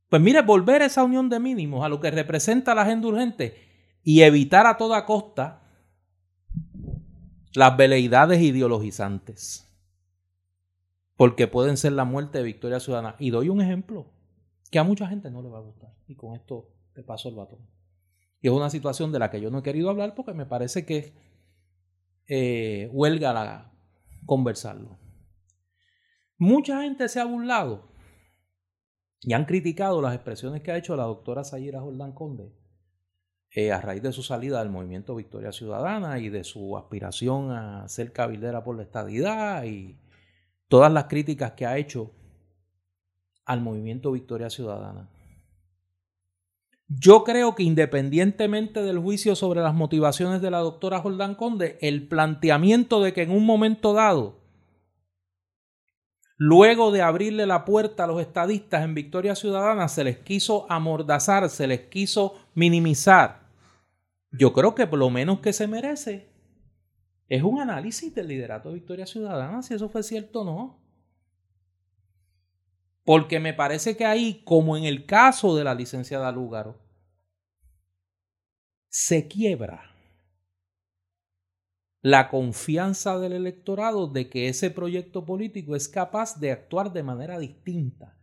Pues 0.09 0.23
mire, 0.23 0.41
volver 0.43 0.83
a 0.83 0.85
esa 0.85 1.03
unión 1.03 1.29
de 1.29 1.41
mínimos, 1.41 1.85
a 1.85 1.89
lo 1.89 1.99
que 1.99 2.13
representa 2.13 2.73
la 2.73 2.83
agenda 2.83 3.09
urgente 3.09 3.57
y 4.05 4.23
evitar 4.23 4.69
a 4.69 4.77
toda 4.77 5.05
costa 5.05 5.65
las 7.55 7.77
veleidades 7.77 8.41
ideologizantes. 8.41 9.69
Porque 11.17 11.49
pueden 11.49 11.77
ser 11.77 11.91
la 11.91 12.05
muerte 12.05 12.39
de 12.39 12.45
Victoria 12.45 12.79
Ciudadana. 12.79 13.17
Y 13.19 13.31
doy 13.31 13.49
un 13.49 13.61
ejemplo 13.61 14.07
que 14.71 14.79
a 14.79 14.85
mucha 14.85 15.09
gente 15.09 15.29
no 15.29 15.43
le 15.43 15.49
va 15.49 15.59
a 15.59 15.63
gustar. 15.63 15.93
Y 16.07 16.15
con 16.15 16.37
esto 16.37 16.71
te 16.93 17.03
paso 17.03 17.29
el 17.29 17.35
batón. 17.35 17.67
Y 18.41 18.47
es 18.47 18.53
una 18.53 18.71
situación 18.71 19.11
de 19.11 19.19
la 19.19 19.33
que 19.33 19.41
yo 19.41 19.51
no 19.51 19.59
he 19.59 19.63
querido 19.65 19.91
hablar 19.91 20.15
porque 20.15 20.35
me 20.35 20.47
parece 20.47 20.87
que 20.87 21.15
eh, 22.29 22.89
huelga 22.93 23.33
la, 23.33 23.73
conversarlo. 24.25 25.01
Mucha 26.39 26.83
gente 26.83 27.09
se 27.09 27.19
ha 27.19 27.25
burlado 27.25 27.93
y 29.25 29.33
han 29.33 29.47
criticado 29.47 30.03
las 30.03 30.15
expresiones 30.15 30.63
que 30.63 30.73
ha 30.73 30.77
hecho 30.77 30.97
la 30.97 31.05
doctora 31.05 31.45
Sayira 31.45 31.81
Jordán 31.81 32.13
Conde 32.13 32.53
eh, 33.51 33.73
a 33.73 33.81
raíz 33.81 34.03
de 34.03 34.13
su 34.13 34.23
salida 34.23 34.59
del 34.59 34.71
movimiento 34.71 35.15
Victoria 35.15 35.53
Ciudadana 35.53 36.19
y 36.19 36.29
de 36.29 36.45
su 36.45 36.77
aspiración 36.77 37.53
a 37.53 37.89
ser 37.89 38.13
cabildera 38.13 38.65
por 38.65 38.77
la 38.77 38.83
estadidad 38.83 39.65
y 39.65 39.97
todas 40.69 40.93
las 40.93 41.05
críticas 41.05 41.53
que 41.53 41.65
ha 41.65 41.79
hecho 41.79 42.11
al 43.45 43.61
movimiento 43.61 44.13
Victoria 44.13 44.51
Ciudadana. 44.51 45.09
Yo 46.89 47.25
creo 47.25 47.55
que 47.55 47.63
independientemente 47.63 48.83
del 48.83 48.99
juicio 48.99 49.35
sobre 49.37 49.63
las 49.63 49.75
motivaciones 49.75 50.43
de 50.43 50.51
la 50.51 50.59
doctora 50.59 51.01
Jordán 51.01 51.35
Conde, 51.35 51.79
el 51.81 52.09
planteamiento 52.09 53.01
de 53.01 53.13
que 53.13 53.23
en 53.23 53.31
un 53.31 53.47
momento 53.47 53.95
dado, 53.95 54.44
luego 56.37 56.91
de 56.91 57.03
abrirle 57.03 57.47
la 57.47 57.65
puerta 57.65 58.05
a 58.05 58.07
los 58.07 58.21
estadistas 58.21 58.85
en 58.85 58.95
Victoria 58.95 59.35
Ciudadana, 59.35 59.89
se 59.89 60.05
les 60.05 60.19
quiso 60.19 60.71
amordazar, 60.71 61.49
se 61.49 61.67
les 61.67 61.81
quiso 61.89 62.35
minimizar, 62.55 63.45
yo 64.37 64.53
creo 64.53 64.75
que 64.75 64.87
por 64.87 64.99
lo 64.99 65.11
menos 65.11 65.41
que 65.41 65.53
se 65.53 65.69
merece. 65.69 66.29
Es 67.29 67.43
un 67.43 67.61
análisis 67.61 68.15
del 68.15 68.29
liderato 68.29 68.69
de 68.69 68.75
Victoria 68.75 69.07
Ciudadana, 69.07 69.63
si 69.63 69.75
eso 69.75 69.89
fue 69.89 70.03
cierto 70.03 70.43
o 70.43 70.45
no. 70.45 70.85
Porque 73.05 73.39
me 73.39 73.55
parece 73.55 73.97
que 73.97 74.05
ahí, 74.05 74.43
como 74.45 74.77
en 74.77 74.85
el 74.85 75.07
caso 75.07 75.55
de 75.57 75.65
la 75.65 75.75
licenciada 75.75 76.33
Lúgaro, 76.33 76.81
se 78.89 79.29
quiebra 79.29 79.94
la 82.05 82.29
confianza 82.29 83.19
del 83.19 83.33
electorado 83.33 84.09
de 84.09 84.29
que 84.29 84.49
ese 84.49 84.71
proyecto 84.71 85.25
político 85.25 85.75
es 85.75 85.89
capaz 85.89 86.39
de 86.39 86.53
actuar 86.53 86.93
de 86.93 87.03
manera 87.03 87.39
distinta 87.39 88.19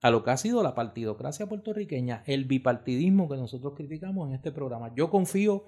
a 0.00 0.10
lo 0.10 0.24
que 0.24 0.30
ha 0.30 0.38
sido 0.38 0.62
la 0.62 0.74
partidocracia 0.74 1.46
puertorriqueña, 1.46 2.22
el 2.24 2.46
bipartidismo 2.46 3.28
que 3.28 3.36
nosotros 3.36 3.74
criticamos 3.76 4.28
en 4.28 4.34
este 4.34 4.50
programa. 4.50 4.94
Yo 4.94 5.10
confío 5.10 5.66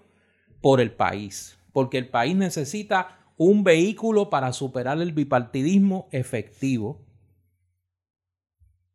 por 0.62 0.80
el 0.80 0.92
país, 0.92 1.58
porque 1.74 1.98
el 1.98 2.08
país 2.08 2.34
necesita 2.34 3.18
un 3.36 3.62
vehículo 3.62 4.30
para 4.30 4.54
superar 4.54 4.98
el 5.02 5.12
bipartidismo 5.12 6.08
efectivo, 6.12 7.04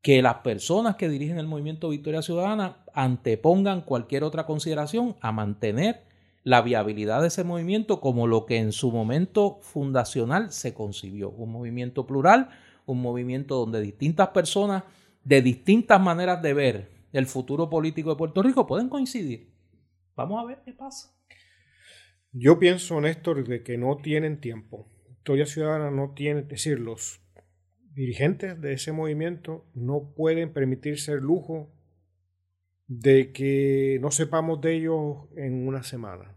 que 0.01 0.23
las 0.23 0.37
personas 0.37 0.95
que 0.95 1.07
dirigen 1.07 1.37
el 1.37 1.45
movimiento 1.45 1.89
Victoria 1.89 2.23
Ciudadana 2.23 2.83
antepongan 2.95 3.81
cualquier 3.81 4.23
otra 4.23 4.47
consideración 4.47 5.17
a 5.21 5.31
mantener 5.31 6.08
la 6.43 6.61
viabilidad 6.61 7.21
de 7.21 7.27
ese 7.27 7.43
movimiento 7.43 7.99
como 7.99 8.27
lo 8.27 8.45
que 8.45 8.57
en 8.57 8.71
su 8.71 8.91
momento 8.91 9.59
fundacional 9.61 10.51
se 10.51 10.73
concibió, 10.73 11.29
un 11.29 11.51
movimiento 11.51 12.07
plural, 12.07 12.49
un 12.85 13.01
movimiento 13.01 13.55
donde 13.55 13.81
distintas 13.81 14.29
personas 14.29 14.83
de 15.23 15.41
distintas 15.41 16.01
maneras 16.01 16.41
de 16.41 16.53
ver 16.53 16.91
el 17.11 17.25
futuro 17.25 17.69
político 17.69 18.11
de 18.11 18.15
Puerto 18.15 18.41
Rico 18.41 18.65
pueden 18.65 18.89
coincidir. 18.89 19.51
Vamos 20.15 20.41
a 20.41 20.45
ver 20.47 20.61
qué 20.63 20.73
pasa. 20.73 21.13
Yo 22.31 22.59
pienso, 22.59 22.99
Néstor, 23.01 23.47
de 23.47 23.63
que 23.63 23.77
no 23.77 23.97
tienen 23.97 24.39
tiempo. 24.39 24.87
Victoria 25.07 25.45
Ciudadana 25.45 25.91
no 25.91 26.13
tiene, 26.13 26.41
es 26.41 26.47
decir, 26.47 26.79
los 26.79 27.21
dirigentes 27.93 28.61
de 28.61 28.73
ese 28.73 28.91
movimiento 28.91 29.65
no 29.73 30.13
pueden 30.15 30.53
permitirse 30.53 31.13
el 31.13 31.19
lujo 31.19 31.71
de 32.89 33.31
que 33.31 33.99
no 34.01 34.09
sepamos 34.09 34.59
de 34.61 34.73
ellos 34.73 35.17
en 35.37 35.67
una 35.67 35.83
semana. 35.83 36.35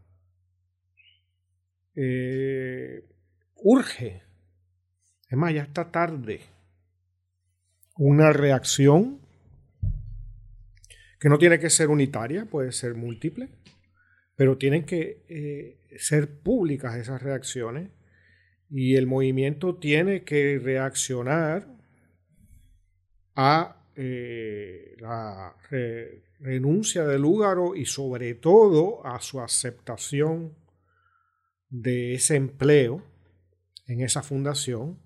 Eh, 1.97 3.09
urge, 3.57 4.23
es 5.31 5.39
más, 5.39 5.55
ya 5.55 5.63
está 5.63 5.91
tarde, 5.91 6.41
una 7.97 8.35
reacción 8.35 9.19
que 11.19 11.31
no 11.31 11.39
tiene 11.39 11.59
que 11.59 11.71
ser 11.71 11.89
unitaria, 11.89 12.45
puede 12.45 12.73
ser 12.73 12.95
múltiple, 12.97 13.49
pero 14.37 14.59
tienen 14.59 14.85
que 14.85 15.25
eh, 15.31 15.97
ser 15.97 16.41
públicas 16.41 16.97
esas 16.97 17.23
reacciones 17.23 17.89
y 18.69 18.97
el 18.97 19.07
movimiento 19.07 19.77
tiene 19.77 20.23
que 20.25 20.61
reaccionar 20.63 21.67
a 23.37 23.87
eh, 23.97 24.97
la 24.99 25.55
renuncia 26.43 27.07
de 27.07 27.19
Lúgaro 27.19 27.75
y 27.77 27.87
sobre 27.87 28.35
todo 28.35 29.07
a 29.07 29.21
su 29.21 29.41
aceptación 29.41 30.57
de 31.69 32.15
ese 32.15 32.37
empleo 32.37 33.03
en 33.87 34.01
esa 34.01 34.23
fundación 34.23 35.01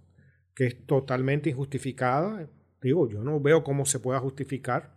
que 0.54 0.66
es 0.66 0.86
totalmente 0.86 1.50
injustificada. 1.50 2.48
Digo, 2.80 3.08
yo 3.08 3.22
no 3.22 3.40
veo 3.40 3.62
cómo 3.62 3.84
se 3.84 4.00
pueda 4.00 4.18
justificar 4.18 4.96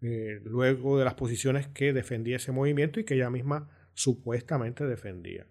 eh, 0.00 0.40
luego 0.44 0.98
de 0.98 1.04
las 1.04 1.14
posiciones 1.14 1.68
que 1.68 1.92
defendía 1.92 2.36
ese 2.36 2.52
movimiento 2.52 2.98
y 2.98 3.04
que 3.04 3.14
ella 3.14 3.30
misma 3.30 3.70
supuestamente 3.92 4.86
defendía. 4.86 5.46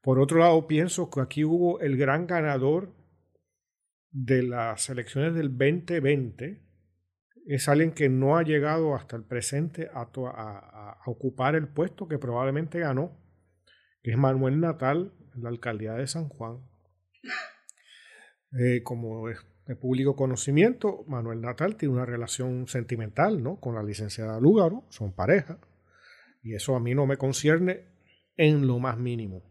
Por 0.00 0.18
otro 0.18 0.38
lado, 0.38 0.66
pienso 0.66 1.10
que 1.10 1.20
aquí 1.20 1.44
hubo 1.44 1.80
el 1.80 1.96
gran 1.96 2.26
ganador 2.26 2.92
de 4.10 4.42
las 4.42 4.90
elecciones 4.90 5.34
del 5.34 5.48
2020. 5.56 6.60
Es 7.46 7.68
alguien 7.68 7.92
que 7.92 8.08
no 8.08 8.36
ha 8.36 8.42
llegado 8.42 8.94
hasta 8.94 9.16
el 9.16 9.24
presente 9.24 9.90
a, 9.92 11.00
ocupar 11.06 11.56
el 11.56 11.68
puesto 11.68 12.06
que 12.06 12.18
probablemente 12.18 12.78
ganó, 12.78 13.18
que 14.02 14.12
es 14.12 14.18
Manuel 14.18 14.60
Natal, 14.60 15.12
en 15.34 15.42
la 15.42 15.48
alcaldía 15.48 15.94
de 15.94 16.06
San 16.06 16.28
Juan. 16.28 16.58
Eh, 18.58 18.82
como 18.82 19.28
es 19.28 19.38
de 19.66 19.76
público 19.76 20.14
conocimiento, 20.14 21.04
Manuel 21.06 21.40
Natal 21.40 21.76
tiene 21.76 21.94
una 21.94 22.04
relación 22.04 22.66
sentimental 22.66 23.42
¿no? 23.42 23.58
con 23.60 23.74
la 23.74 23.82
licenciada 23.82 24.40
Lúgaro, 24.40 24.84
son 24.90 25.14
pareja, 25.14 25.58
y 26.42 26.54
eso 26.54 26.76
a 26.76 26.80
mí 26.80 26.94
no 26.94 27.06
me 27.06 27.16
concierne 27.16 27.86
en 28.36 28.66
lo 28.66 28.78
más 28.78 28.98
mínimo. 28.98 29.42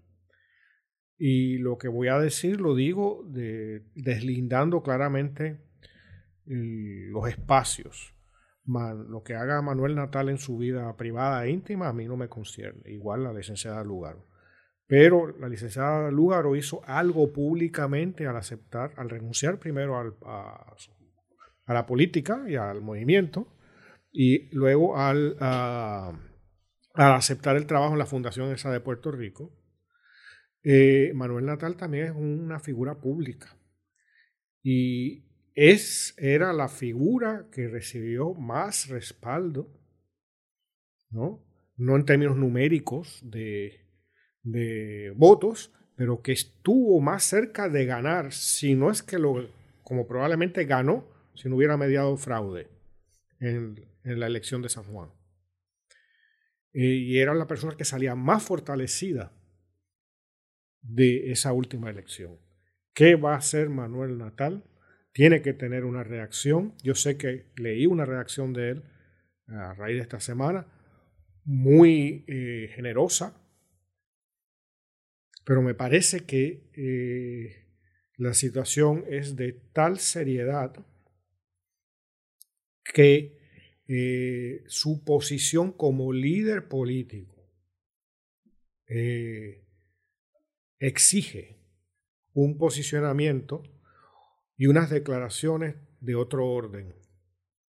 Y 1.17 1.57
lo 1.59 1.77
que 1.77 1.87
voy 1.87 2.07
a 2.07 2.19
decir 2.19 2.59
lo 2.59 2.75
digo 2.75 3.23
deslindando 3.95 4.81
claramente 4.81 5.59
los 6.45 7.27
espacios. 7.27 8.13
lo 8.65 9.23
que 9.23 9.35
haga 9.35 9.61
Manuel 9.61 9.95
Natal 9.95 10.29
en 10.29 10.37
su 10.37 10.57
vida 10.57 10.95
privada 10.95 11.45
e 11.45 11.51
íntima 11.51 11.87
a 11.87 11.93
mí 11.93 12.05
no 12.05 12.17
me 12.17 12.29
concierne, 12.29 12.91
igual 12.91 13.23
la 13.23 13.33
licenciada 13.33 13.83
Lugaro. 13.83 14.27
Pero 14.87 15.37
la 15.37 15.47
licenciada 15.47 16.11
Lugaro 16.11 16.55
hizo 16.55 16.81
algo 16.85 17.31
públicamente 17.31 18.27
al 18.27 18.35
aceptar, 18.35 18.93
al 18.97 19.09
renunciar 19.09 19.57
primero 19.57 19.97
a, 19.97 20.75
la 21.67 21.85
política 21.85 22.43
y 22.47 22.55
al 22.55 22.81
movimiento, 22.81 23.47
y 24.11 24.53
luego 24.53 24.97
al, 24.97 25.37
al 25.39 27.13
aceptar 27.13 27.55
el 27.55 27.65
trabajo 27.65 27.93
en 27.93 27.99
la 27.99 28.05
Fundación 28.05 28.51
esa 28.51 28.69
de 28.69 28.81
Puerto 28.81 29.11
Rico, 29.11 29.53
eh, 30.63 31.11
Manuel 31.15 31.45
Natal 31.45 31.75
también 31.75 32.05
es 32.05 32.11
una 32.11 32.59
figura 32.59 32.99
pública 32.99 33.57
y 34.61 35.25
es, 35.55 36.13
era 36.17 36.53
la 36.53 36.69
figura 36.69 37.47
que 37.51 37.67
recibió 37.67 38.33
más 38.33 38.87
respaldo, 38.87 39.69
¿no? 41.09 41.43
no 41.77 41.95
en 41.95 42.05
términos 42.05 42.37
numéricos 42.37 43.19
de, 43.23 43.81
de 44.43 45.13
votos, 45.15 45.73
pero 45.95 46.21
que 46.21 46.31
estuvo 46.31 46.99
más 46.99 47.23
cerca 47.23 47.69
de 47.69 47.85
ganar, 47.85 48.31
si 48.31 48.75
no 48.75 48.91
es 48.91 49.03
que 49.03 49.19
lo, 49.19 49.49
como 49.83 50.07
probablemente 50.07 50.65
ganó, 50.65 51.05
si 51.35 51.49
no 51.49 51.55
hubiera 51.55 51.77
mediado 51.77 52.15
fraude 52.17 52.69
en, 53.39 53.85
la 54.03 54.27
elección 54.27 54.61
de 54.61 54.69
San 54.69 54.83
Juan. 54.85 55.11
Y 56.73 57.17
era 57.19 57.33
la 57.33 57.47
persona 57.47 57.75
que 57.75 57.85
salía 57.85 58.15
más 58.15 58.43
fortalecida 58.43 59.33
de 60.81 61.31
esa 61.31 61.51
última 61.51 61.89
elección. 61.89 62.39
¿Qué 62.93 63.15
va 63.15 63.33
a 63.33 63.37
hacer 63.37 63.69
Manuel 63.69 64.17
Natal? 64.17 64.63
Tiene 65.13 65.41
que 65.41 65.53
tener 65.53 65.83
una 65.83 66.03
reacción. 66.03 66.73
Yo 66.83 66.95
sé 66.95 67.17
que 67.17 67.51
leí 67.57 67.85
una 67.85 68.05
reacción 68.05 68.53
de 68.53 68.69
él 68.71 68.83
a 69.47 69.73
raíz 69.73 69.97
de 69.97 70.03
esta 70.03 70.19
semana, 70.19 70.67
muy 71.43 72.23
eh, 72.27 72.69
generosa, 72.73 73.37
pero 75.43 75.61
me 75.61 75.73
parece 75.73 76.21
que 76.21 76.69
eh, 76.75 77.67
la 78.15 78.33
situación 78.33 79.03
es 79.09 79.35
de 79.35 79.53
tal 79.73 79.99
seriedad 79.99 80.73
que 82.93 83.37
eh, 83.87 84.63
su 84.67 85.03
posición 85.03 85.71
como 85.73 86.13
líder 86.13 86.67
político 86.67 87.37
exige 90.79 91.57
un 92.33 92.57
posicionamiento 92.57 93.63
y 94.61 94.67
unas 94.67 94.91
declaraciones 94.91 95.73
de 96.01 96.13
otro 96.13 96.47
orden 96.47 96.93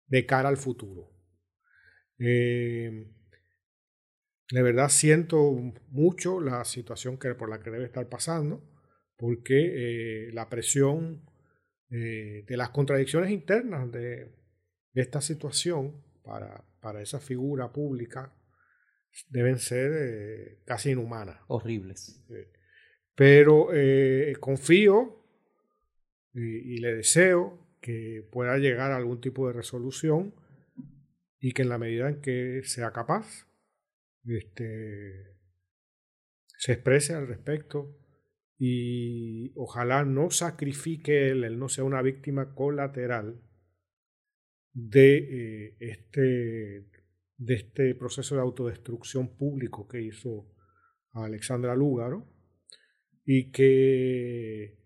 de 0.09 0.26
cara 0.26 0.49
al 0.49 0.57
futuro. 0.57 1.09
Eh, 2.18 3.07
de 4.51 4.62
verdad 4.62 4.88
siento 4.88 5.53
mucho 5.91 6.41
la 6.41 6.64
situación 6.64 7.16
que, 7.16 7.32
por 7.36 7.49
la 7.49 7.61
que 7.61 7.70
debe 7.70 7.84
estar 7.84 8.09
pasando, 8.09 8.68
porque 9.16 9.68
eh, 10.26 10.32
la 10.32 10.49
presión 10.49 11.24
eh, 11.91 12.45
de 12.49 12.57
las 12.57 12.70
contradicciones 12.70 13.30
internas 13.30 13.88
de, 13.93 14.34
esta 14.93 15.20
situación 15.20 16.05
para, 16.24 16.64
para, 16.80 17.03
esa 17.03 17.20
figura 17.20 17.72
pública 17.72 18.34
deben 19.28 19.61
ser 19.61 20.59
casi 20.64 20.91
inhumanas. 20.91 21.38
Horribles 21.47 22.20
pero 23.14 23.68
confío 24.41 25.20
y, 26.35 26.78
le 26.78 26.95
deseo 26.95 27.59
que 27.81 28.26
pueda 28.31 28.59
llegar 28.59 28.93
a 28.93 28.97
algún 28.97 29.20
tipo 29.20 29.47
de 29.47 29.55
resolución 29.55 30.35
y 31.39 31.53
que 31.53 31.62
en 31.62 31.68
la 31.68 31.78
medida 31.78 32.09
en 32.09 32.20
que 32.20 32.62
sea 32.64 32.93
capaz, 32.93 33.49
este, 34.24 35.37
se 36.59 36.72
exprese 36.72 37.14
al 37.14 37.26
respecto 37.26 37.97
y 38.59 39.53
ojalá 39.57 40.05
no 40.05 40.31
sacrifique 40.31 41.31
él, 41.31 41.45
él 41.45 41.59
no 41.59 41.68
sea 41.68 41.85
una 41.85 42.03
víctima 42.03 42.55
colateral 42.55 43.41
de, 44.72 45.16
eh, 45.16 45.76
este, 45.81 46.91
de 47.39 47.55
este 47.55 47.95
proceso 47.95 48.35
de 48.35 48.43
autodestrucción 48.43 49.37
público 49.37 49.89
que 49.89 50.03
hizo 50.03 50.55
Alexandra 51.12 51.74
Lúgaro 51.74 52.28
y 53.24 53.51
que 53.51 54.78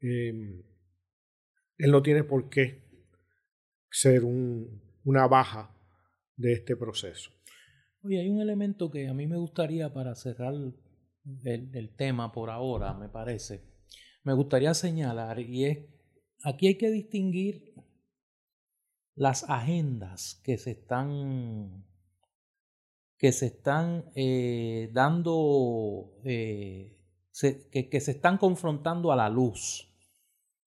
em, 0.00 0.62
él 1.78 1.90
no 1.90 2.02
tiene 2.02 2.24
por 2.24 2.48
qué 2.48 2.82
ser 3.90 4.24
una 4.24 5.26
baja 5.26 5.74
de 6.36 6.52
este 6.52 6.76
proceso. 6.76 7.30
Oye, 8.02 8.20
hay 8.20 8.28
un 8.28 8.40
elemento 8.40 8.90
que 8.90 9.08
a 9.08 9.14
mí 9.14 9.26
me 9.26 9.36
gustaría 9.36 9.92
para 9.92 10.14
cerrar 10.14 10.54
el, 10.54 11.94
tema 11.96 12.32
por 12.32 12.50
ahora, 12.50 12.92
me 12.94 13.08
parece. 13.08 13.62
Me 14.24 14.34
gustaría 14.34 14.74
señalar, 14.74 15.40
y 15.40 15.64
es, 15.64 15.78
aquí 16.42 16.66
hay 16.66 16.76
que 16.76 16.90
distinguir 16.90 17.74
las 19.14 19.48
agendas 19.48 20.40
que 20.44 20.58
se 20.58 20.72
están 20.72 21.84
que 23.16 23.30
se 23.30 23.46
están 23.46 24.10
eh, 24.16 24.90
dando 24.92 26.18
eh, 26.24 26.98
que, 27.32 28.00
se 28.00 28.10
están 28.10 28.38
confrontando 28.38 29.12
a 29.12 29.16
la 29.16 29.30
luz 29.30 29.93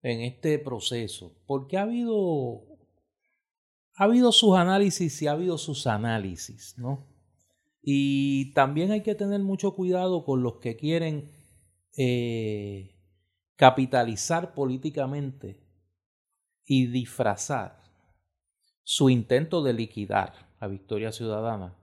en 0.02 0.20
este 0.22 0.58
proceso 0.58 1.32
porque 1.46 1.78
ha 1.78 1.82
habido 1.82 2.62
ha 3.94 4.04
habido 4.04 4.32
sus 4.32 4.56
análisis 4.56 5.20
y 5.22 5.26
ha 5.26 5.32
habido 5.32 5.58
sus 5.58 5.86
análisis 5.86 6.74
no 6.78 7.06
y 7.82 8.52
también 8.54 8.92
hay 8.92 9.02
que 9.02 9.14
tener 9.14 9.40
mucho 9.40 9.74
cuidado 9.74 10.24
con 10.24 10.42
los 10.42 10.58
que 10.58 10.76
quieren 10.76 11.30
eh, 11.96 12.96
capitalizar 13.56 14.54
políticamente 14.54 15.60
y 16.64 16.86
disfrazar 16.86 17.82
su 18.84 19.10
intento 19.10 19.62
de 19.62 19.72
liquidar 19.72 20.32
a 20.58 20.68
Victoria 20.68 21.12
Ciudadana 21.12 21.76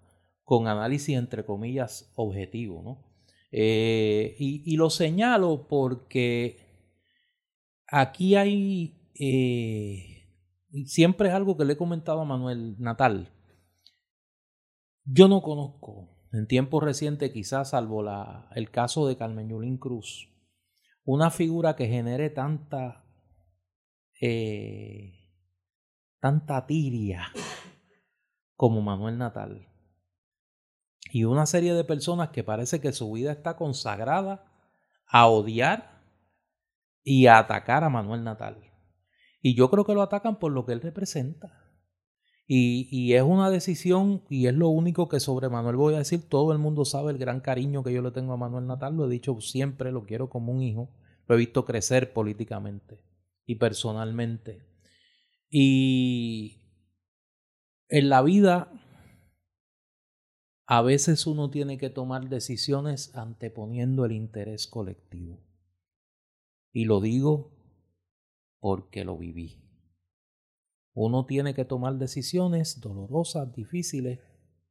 con 0.43 0.67
análisis 0.67 1.17
entre 1.17 1.45
comillas 1.45 2.11
objetivo. 2.15 2.81
¿no? 2.81 3.05
Eh, 3.51 4.35
y, 4.39 4.75
lo 4.77 4.89
señalo 4.89 5.67
porque 5.67 6.68
aquí 7.91 8.35
hay, 8.35 9.11
eh, 9.15 10.27
siempre 10.85 11.29
es 11.29 11.33
algo 11.33 11.57
que 11.57 11.65
le 11.65 11.73
he 11.73 11.77
comentado 11.77 12.21
a 12.21 12.25
Manuel 12.25 12.75
Natal, 12.79 13.31
yo 15.03 15.27
no 15.27 15.41
conozco 15.41 16.19
en 16.31 16.47
tiempos 16.47 16.83
recientes, 16.83 17.31
quizás 17.31 17.71
salvo 17.71 18.05
el 18.53 18.69
caso 18.69 19.07
de 19.07 19.17
Carmen 19.17 19.77
Cruz, 19.77 20.29
una 21.03 21.31
figura 21.31 21.75
que 21.75 21.87
genere 21.87 22.29
tanta, 22.29 23.05
eh, 24.21 25.13
tanta 26.19 26.67
tiria 26.67 27.31
como 28.55 28.81
Manuel 28.81 29.17
Natal. 29.17 29.67
Y 31.11 31.23
una 31.23 31.47
serie 31.47 31.73
de 31.73 31.83
personas 31.83 32.29
que 32.29 32.43
parece 32.43 32.79
que 32.79 32.91
su 32.91 33.11
vida 33.11 33.31
está 33.31 33.55
consagrada 33.55 34.45
a 35.07 35.27
odiar 35.27 35.98
y 37.09 37.25
atacar 37.25 37.83
a 37.83 37.89
Manuel 37.89 38.23
Natal. 38.23 38.57
Y 39.41 39.55
yo 39.55 39.71
creo 39.71 39.83
que 39.83 39.95
lo 39.95 40.03
atacan 40.03 40.37
por 40.37 40.51
lo 40.51 40.63
que 40.67 40.73
él 40.73 40.81
representa. 40.81 41.65
Y, 42.45 43.13
es 43.13 43.23
una 43.23 43.49
decisión, 43.49 44.23
y 44.29 44.45
es 44.45 44.53
lo 44.53 44.69
único 44.69 45.09
que 45.09 45.19
sobre 45.19 45.49
Manuel 45.49 45.75
voy 45.75 45.95
a 45.95 45.99
decir, 45.99 46.29
todo 46.29 46.51
el 46.51 46.59
mundo 46.59 46.85
sabe 46.85 47.11
el 47.11 47.17
gran 47.17 47.39
cariño 47.39 47.83
que 47.83 47.91
yo 47.93 48.03
le 48.03 48.11
tengo 48.11 48.33
a 48.33 48.37
Manuel 48.37 48.67
Natal, 48.67 48.95
lo 48.95 49.07
he 49.07 49.09
dicho 49.09 49.41
siempre, 49.41 49.91
lo 49.91 50.03
quiero 50.03 50.29
como 50.29 50.51
un 50.51 50.61
hijo, 50.61 50.91
lo 51.27 51.33
he 51.33 51.39
visto 51.39 51.65
crecer 51.65 52.13
políticamente 52.13 53.03
y 53.43 53.55
personalmente. 53.55 54.61
Y 55.49 56.61
en 57.87 58.09
la 58.09 58.21
vida 58.21 58.71
a 60.67 60.83
veces 60.83 61.25
uno 61.25 61.49
tiene 61.49 61.79
que 61.79 61.89
tomar 61.89 62.29
decisiones 62.29 63.15
anteponiendo 63.15 64.05
el 64.05 64.11
interés 64.11 64.67
colectivo. 64.67 65.48
Y 66.71 66.85
lo 66.85 67.01
digo 67.01 67.51
porque 68.59 69.03
lo 69.05 69.17
viví. 69.17 69.63
Uno 70.93 71.25
tiene 71.25 71.53
que 71.53 71.65
tomar 71.65 71.97
decisiones 71.97 72.79
dolorosas, 72.81 73.53
difíciles, 73.53 74.19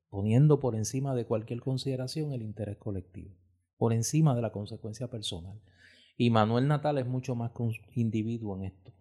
poniendo 0.09 0.61
por 0.61 0.75
encima 0.75 1.15
de 1.15 1.27
cualquier 1.27 1.61
consideración 1.61 2.33
el 2.33 2.43
interés 2.43 2.77
colectivo, 2.79 3.35
por 3.77 3.93
encima 3.93 4.35
de 4.35 4.43
la 4.43 4.53
consecuencia 4.53 5.09
personal. 5.09 5.61
Y 6.17 6.31
Manuel 6.31 6.67
Natal 6.67 6.99
es 6.99 7.07
mucho 7.07 7.35
más 7.35 7.53
individuo 7.95 8.57
en 8.57 8.65
esto. 8.65 8.93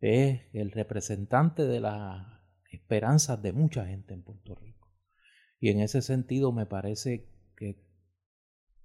Es 0.00 0.42
el 0.52 0.70
representante 0.70 1.66
de 1.66 1.80
las 1.80 2.26
esperanzas 2.70 3.40
de 3.42 3.52
mucha 3.52 3.86
gente 3.86 4.14
en 4.14 4.22
Puerto 4.22 4.54
Rico. 4.54 4.92
Y 5.58 5.70
en 5.70 5.80
ese 5.80 6.02
sentido 6.02 6.52
me 6.52 6.66
parece 6.66 7.30
que 7.56 7.82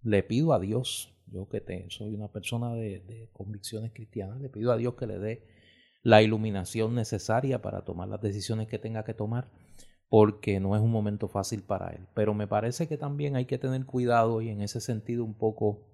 le 0.02 0.24
pido 0.24 0.54
a 0.54 0.60
Dios, 0.60 1.14
yo 1.32 1.48
que 1.48 1.62
soy 1.90 2.14
una 2.14 2.28
persona 2.28 2.74
de, 2.74 3.00
de 3.00 3.30
convicciones 3.34 3.92
cristianas, 3.94 4.40
le 4.42 4.50
pido 4.50 4.72
a 4.72 4.78
Dios 4.78 4.96
que 4.96 5.08
le 5.08 5.18
dé 5.18 5.48
la 6.04 6.22
iluminación 6.22 6.96
necesaria 6.96 7.62
para 7.62 7.84
tomar 7.84 8.08
las 8.08 8.22
decisiones 8.22 8.68
que 8.68 8.80
tenga 8.80 9.04
que 9.04 9.14
tomar, 9.14 9.50
porque 10.10 10.60
no 10.60 10.76
es 10.76 10.82
un 10.82 10.92
momento 10.92 11.28
fácil 11.28 11.64
para 11.64 11.90
él. 11.92 12.08
Pero 12.14 12.34
me 12.34 12.48
parece 12.48 12.88
que 12.88 12.98
también 12.98 13.36
hay 13.36 13.46
que 13.46 13.58
tener 13.58 13.86
cuidado 13.86 14.42
y 14.42 14.50
en 14.50 14.62
ese 14.62 14.82
sentido 14.82 15.24
un 15.24 15.38
poco 15.38 15.88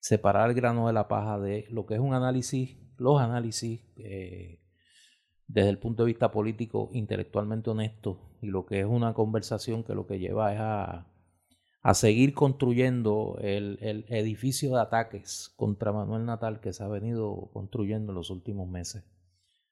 separar 0.00 0.48
el 0.48 0.56
grano 0.56 0.86
de 0.86 0.92
la 0.92 1.06
paja 1.08 1.38
de 1.38 1.66
lo 1.70 1.86
que 1.86 1.94
es 1.94 2.00
un 2.00 2.14
análisis, 2.14 2.76
los 2.96 3.20
análisis 3.20 3.82
eh, 3.96 4.60
desde 5.46 5.68
el 5.68 5.78
punto 5.78 6.02
de 6.04 6.08
vista 6.08 6.30
político 6.30 6.90
intelectualmente 6.92 7.70
honesto 7.70 8.36
y 8.40 8.46
lo 8.46 8.64
que 8.64 8.80
es 8.80 8.86
una 8.86 9.12
conversación 9.12 9.84
que 9.84 9.94
lo 9.94 10.06
que 10.06 10.18
lleva 10.18 10.52
es 10.52 10.60
a, 10.60 11.11
a 11.82 11.94
seguir 11.94 12.32
construyendo 12.32 13.38
el, 13.40 13.78
el, 13.80 14.04
edificio 14.08 14.74
de 14.74 14.80
ataques 14.80 15.52
contra 15.56 15.92
Manuel 15.92 16.24
Natal 16.24 16.60
que 16.60 16.72
se 16.72 16.84
ha 16.84 16.88
venido 16.88 17.50
construyendo 17.52 18.12
en 18.12 18.16
los 18.16 18.30
últimos 18.30 18.68
meses 18.68 19.04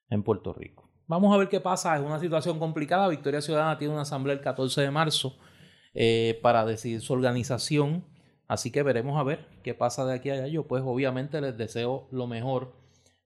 en 0.08 0.22
Puerto 0.24 0.52
Rico. 0.52 0.90
Vamos 1.06 1.34
a 1.34 1.38
ver 1.38 1.48
qué 1.48 1.60
pasa. 1.60 1.96
Es 1.96 2.02
una 2.02 2.20
situación 2.20 2.58
complicada. 2.58 3.08
Victoria 3.08 3.40
Ciudadana 3.40 3.78
tiene 3.78 3.92
una 3.94 4.02
asamblea 4.02 4.34
el 4.34 4.40
14 4.40 4.80
de 4.82 4.90
marzo 4.90 5.36
eh, 5.94 6.38
para 6.42 6.64
decidir 6.64 7.00
su 7.00 7.12
organización. 7.12 8.04
Así 8.46 8.70
que 8.70 8.82
veremos 8.82 9.18
a 9.18 9.22
ver 9.22 9.46
qué 9.62 9.74
pasa 9.74 10.04
de 10.04 10.14
aquí 10.14 10.30
a 10.30 10.34
allá. 10.34 10.46
Yo 10.48 10.66
pues 10.66 10.82
obviamente 10.84 11.40
les 11.40 11.56
deseo 11.56 12.08
lo 12.10 12.26
mejor 12.26 12.74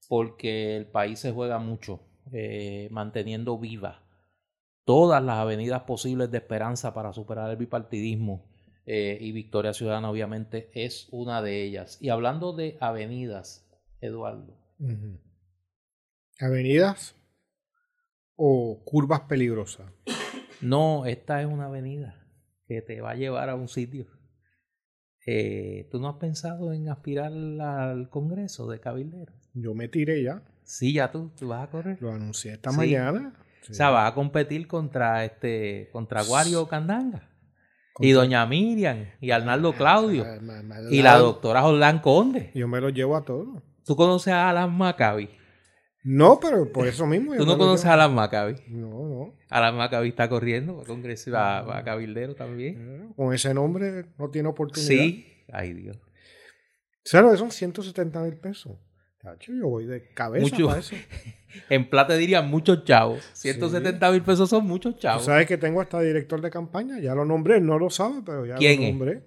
porque 0.09 0.77
el 0.77 0.87
país 0.87 1.19
se 1.19 1.33
juega 1.33 1.59
mucho 1.59 2.01
eh, 2.33 2.89
manteniendo 2.91 3.59
viva 3.59 4.03
todas 4.85 5.23
las 5.23 5.37
avenidas 5.37 5.83
posibles 5.83 6.31
de 6.31 6.39
esperanza 6.39 6.93
para 6.93 7.13
superar 7.13 7.51
el 7.51 7.57
bipartidismo. 7.57 8.54
Eh, 8.87 9.17
y 9.21 9.33
Victoria 9.33 9.73
Ciudadana 9.73 10.11
obviamente 10.11 10.71
es 10.75 11.09
una 11.11 11.41
de 11.43 11.63
ellas. 11.63 11.99
Y 12.01 12.11
hablando 12.11 12.53
de 12.53 12.77
avenidas, 12.81 13.67
Eduardo, 14.01 14.59
¿Avenidas 16.41 17.15
o 18.37 18.83
curvas 18.85 19.23
peligrosas? 19.23 19.91
No, 20.61 21.07
esta 21.07 21.41
es 21.41 21.47
una 21.47 21.67
avenida 21.67 22.27
que 22.67 22.83
te 22.83 23.01
va 23.01 23.13
a 23.13 23.15
llevar 23.15 23.49
a 23.49 23.55
un 23.55 23.69
sitio. 23.69 24.07
Eh, 25.27 25.89
¿Tú 25.91 26.01
no 26.01 26.09
has 26.09 26.17
pensado 26.17 26.73
en 26.73 26.89
aspirar 26.89 27.33
al 27.33 28.11
Congreso 28.11 28.69
de 28.69 28.81
Cabildero? 28.81 29.33
Yo 29.55 29.75
me 29.75 29.89
tiré 29.89 30.23
ya. 30.23 30.43
Sí, 30.65 30.95
ya 30.95 31.11
tú, 31.11 31.31
tú 31.39 31.49
vas 31.49 31.67
a 31.67 31.71
correr. 31.71 32.01
Lo 32.01 32.13
anuncié 32.13 32.53
esta 32.55 32.73
mañana. 32.73 33.33
O 33.71 33.73
sea, 33.73 33.91
vas 33.91 34.11
a 34.11 34.15
competir 34.15 34.67
contra 34.67 35.25
este, 35.25 35.89
contra 35.93 36.23
Guario 36.23 36.67
Candanga. 36.69 37.31
Y 38.01 38.11
doña 38.11 38.45
Miriam, 38.47 39.07
y 39.21 39.31
Arnaldo 39.31 39.73
Claudio, 39.73 40.27
y 40.91 41.03
la 41.03 41.19
doctora 41.19 41.63
Jordán 41.63 42.01
Conde. 42.01 42.51
Yo 42.55 42.67
me 42.67 42.81
lo 42.81 42.89
llevo 42.89 43.17
a 43.17 43.25
todos. 43.25 43.63
¿Tú 43.85 43.95
conoces 43.95 44.33
a 44.33 44.51
Alan 44.51 44.77
Maccabi? 44.77 45.29
No, 46.03 46.39
pero 46.41 46.71
por 46.71 46.87
eso 46.87 47.07
mismo. 47.07 47.35
¿Tú 47.37 47.47
no 47.47 47.57
conoces 47.57 47.87
a 47.87 47.95
Alan 47.95 48.15
Maccabi? 48.15 48.57
No, 48.69 48.89
no. 48.89 49.35
Alan 49.49 49.77
Maccabi 49.77 50.09
está 50.09 50.29
corriendo, 50.29 50.77
va 50.77 50.83
a 50.83 50.87
Congreso, 50.87 51.31
va, 51.31 51.79
a 51.79 51.85
Cabildero 51.85 52.35
también. 52.35 53.13
Con 53.17 53.33
ese 53.33 53.55
nombre 53.55 54.07
no 54.19 54.29
tiene 54.29 54.49
oportunidad. 54.49 54.89
Sí, 54.89 55.27
ay 55.53 55.73
Dios. 55.73 55.99
Claro, 57.05 57.37
son 57.37 57.51
170 57.51 58.21
mil 58.21 58.37
pesos. 58.37 58.79
Yo 59.41 59.69
voy 59.69 59.87
de 59.87 60.09
cabeza 60.15 60.57
para 60.57 60.79
eso. 60.79 60.97
en 61.71 61.89
plata 61.89 62.15
dirían 62.17 62.51
muchos 62.51 62.85
chavos. 62.85 63.23
170 63.33 64.11
mil 64.13 64.23
pesos 64.23 64.51
son 64.51 64.67
muchos 64.67 64.99
chavos. 64.99 65.25
¿Sabes 65.25 65.47
que 65.47 65.57
tengo 65.57 65.81
hasta 65.81 66.01
director 66.01 66.41
de 66.41 66.51
campaña? 66.51 66.99
Ya 67.01 67.15
lo 67.15 67.25
nombré, 67.25 67.61
no 67.61 67.79
lo 67.79 67.91
sabe, 67.91 68.21
pero 68.25 68.47
ya 68.47 68.57
lo 68.57 68.83
nombré. 68.83 69.23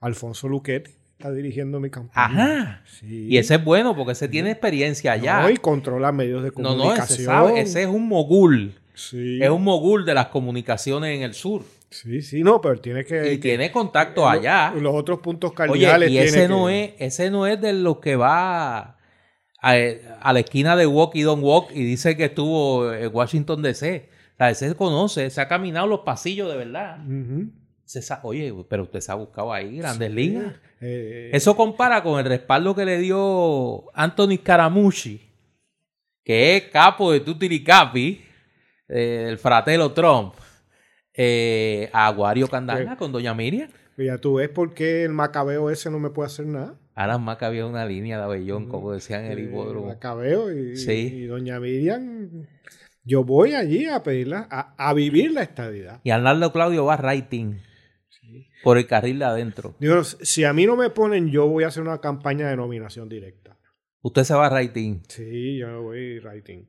Alfonso 0.00 0.48
Luquetti 0.48 0.92
está 1.18 1.32
dirigiendo 1.32 1.80
mi 1.80 1.90
campaña. 1.90 2.24
Ajá. 2.24 2.82
Y 3.02 3.36
ese 3.38 3.54
es 3.54 3.64
bueno 3.64 3.96
porque 3.96 4.12
ese 4.12 4.28
tiene 4.28 4.50
experiencia 4.50 5.12
allá. 5.12 5.42
No, 5.42 5.50
y 5.50 5.56
controla 5.56 6.12
medios 6.12 6.42
de 6.42 6.50
comunicación. 6.50 7.34
No, 7.34 7.48
no, 7.48 7.56
ese, 7.56 7.82
es 7.82 7.88
un 7.88 8.06
mogul. 8.06 8.74
Sí. 8.94 9.42
Es 9.42 9.50
un 9.50 9.64
mogul 9.64 10.04
de 10.04 10.14
las 10.14 10.26
comunicaciones 10.26 11.16
en 11.16 11.22
el 11.22 11.34
sur. 11.34 11.62
Sí, 11.90 12.20
sí, 12.20 12.42
no, 12.42 12.60
pero 12.60 12.78
tiene 12.80 13.04
que... 13.04 13.32
Y 13.32 13.38
tiene 13.38 13.70
contacto 13.70 14.28
allá. 14.28 14.72
Los 14.72 14.94
otros 14.94 15.20
puntos 15.20 15.52
cardinales. 15.52 16.08
Oye, 16.08 16.14
y 16.14 16.18
ese 16.18 16.48
no, 16.48 16.68
es, 16.68 16.92
ese 16.98 17.30
no 17.30 17.46
es 17.46 17.60
de 17.60 17.72
los 17.72 17.98
que 17.98 18.16
va 18.16 18.95
a, 19.62 20.32
la 20.32 20.40
esquina 20.40 20.76
de 20.76 20.86
Walk 20.86 21.14
y 21.14 21.22
Don't 21.22 21.42
Walk 21.42 21.70
y 21.72 21.84
dice 21.84 22.16
que 22.16 22.26
estuvo 22.26 22.92
en 22.92 23.14
Washington 23.14 23.62
DC. 23.62 24.08
O 24.34 24.36
sea, 24.38 24.54
se 24.54 24.74
conoce, 24.74 25.30
se 25.30 25.40
ha 25.40 25.48
caminado 25.48 25.86
los 25.86 26.00
pasillos 26.00 26.50
de 26.50 26.56
verdad. 26.56 26.98
Oye, 28.22 28.52
pero 28.68 28.82
usted 28.84 29.00
se 29.00 29.12
ha 29.12 29.14
buscado 29.14 29.52
ahí 29.52 29.78
grandes 29.78 30.10
ligas. 30.10 30.54
Eh, 30.80 31.30
Eso 31.32 31.56
compara 31.56 32.02
con 32.02 32.18
el 32.18 32.26
respaldo 32.26 32.74
que 32.74 32.84
le 32.84 32.98
dio 32.98 33.84
Anthony 33.94 34.36
Scaramucci, 34.38 35.22
que 36.24 36.56
es 36.56 36.64
capo 36.64 37.12
de 37.12 37.20
Tutiricapi, 37.20 38.20
eh, 38.88 39.26
el 39.28 39.38
fratelo 39.38 39.92
Trump, 39.92 40.34
eh, 41.14 41.88
a 41.92 42.08
Aguario 42.08 42.48
Candanga 42.48 42.96
con 42.96 43.12
Doña 43.12 43.34
Miriam. 43.34 43.70
Ya 43.96 44.18
tú 44.18 44.34
ves 44.34 44.50
por 44.50 44.74
qué 44.74 45.04
el 45.04 45.12
macabeo 45.12 45.70
ese 45.70 45.90
no 45.90 45.98
me 45.98 46.10
puede 46.10 46.26
hacer 46.26 46.46
nada. 46.46 46.78
Más 46.96 47.36
que 47.36 47.44
había 47.44 47.66
una 47.66 47.84
línea 47.84 48.16
de 48.18 48.24
abellón, 48.24 48.66
Mm, 48.66 48.68
como 48.68 48.92
decían 48.92 49.26
en 49.26 49.32
el 49.32 49.40
hipódromo. 49.40 49.88
Macabeo 49.88 50.50
y, 50.50 50.76
Sí. 50.76 50.92
y 51.14 51.24
doña 51.26 51.60
Miriam. 51.60 52.46
Yo 53.04 53.22
voy 53.22 53.52
allí 53.54 53.86
a 53.86 54.02
pedirla, 54.02 54.48
a, 54.50 54.74
a 54.78 54.92
vivir 54.94 55.30
la 55.32 55.42
estadidad. 55.42 56.00
Y 56.02 56.10
Arnaldo 56.10 56.50
Claudio 56.52 56.84
va 56.86 56.96
writing 56.96 57.58
por 58.64 58.78
el 58.78 58.86
carril 58.86 59.18
de 59.20 59.26
adentro. 59.26 59.76
Digo, 59.78 60.02
si 60.02 60.42
a 60.44 60.52
mí 60.52 60.66
no 60.66 60.74
me 60.74 60.90
ponen, 60.90 61.30
yo 61.30 61.46
voy 61.46 61.64
a 61.64 61.68
hacer 61.68 61.82
una 61.82 62.00
campaña 62.00 62.48
de 62.48 62.56
nominación 62.56 63.08
directa. 63.08 63.56
Usted 64.02 64.24
se 64.24 64.34
va 64.34 64.48
writing. 64.48 65.02
Sí, 65.08 65.58
yo 65.58 65.82
voy 65.82 66.18
writing. 66.20 66.66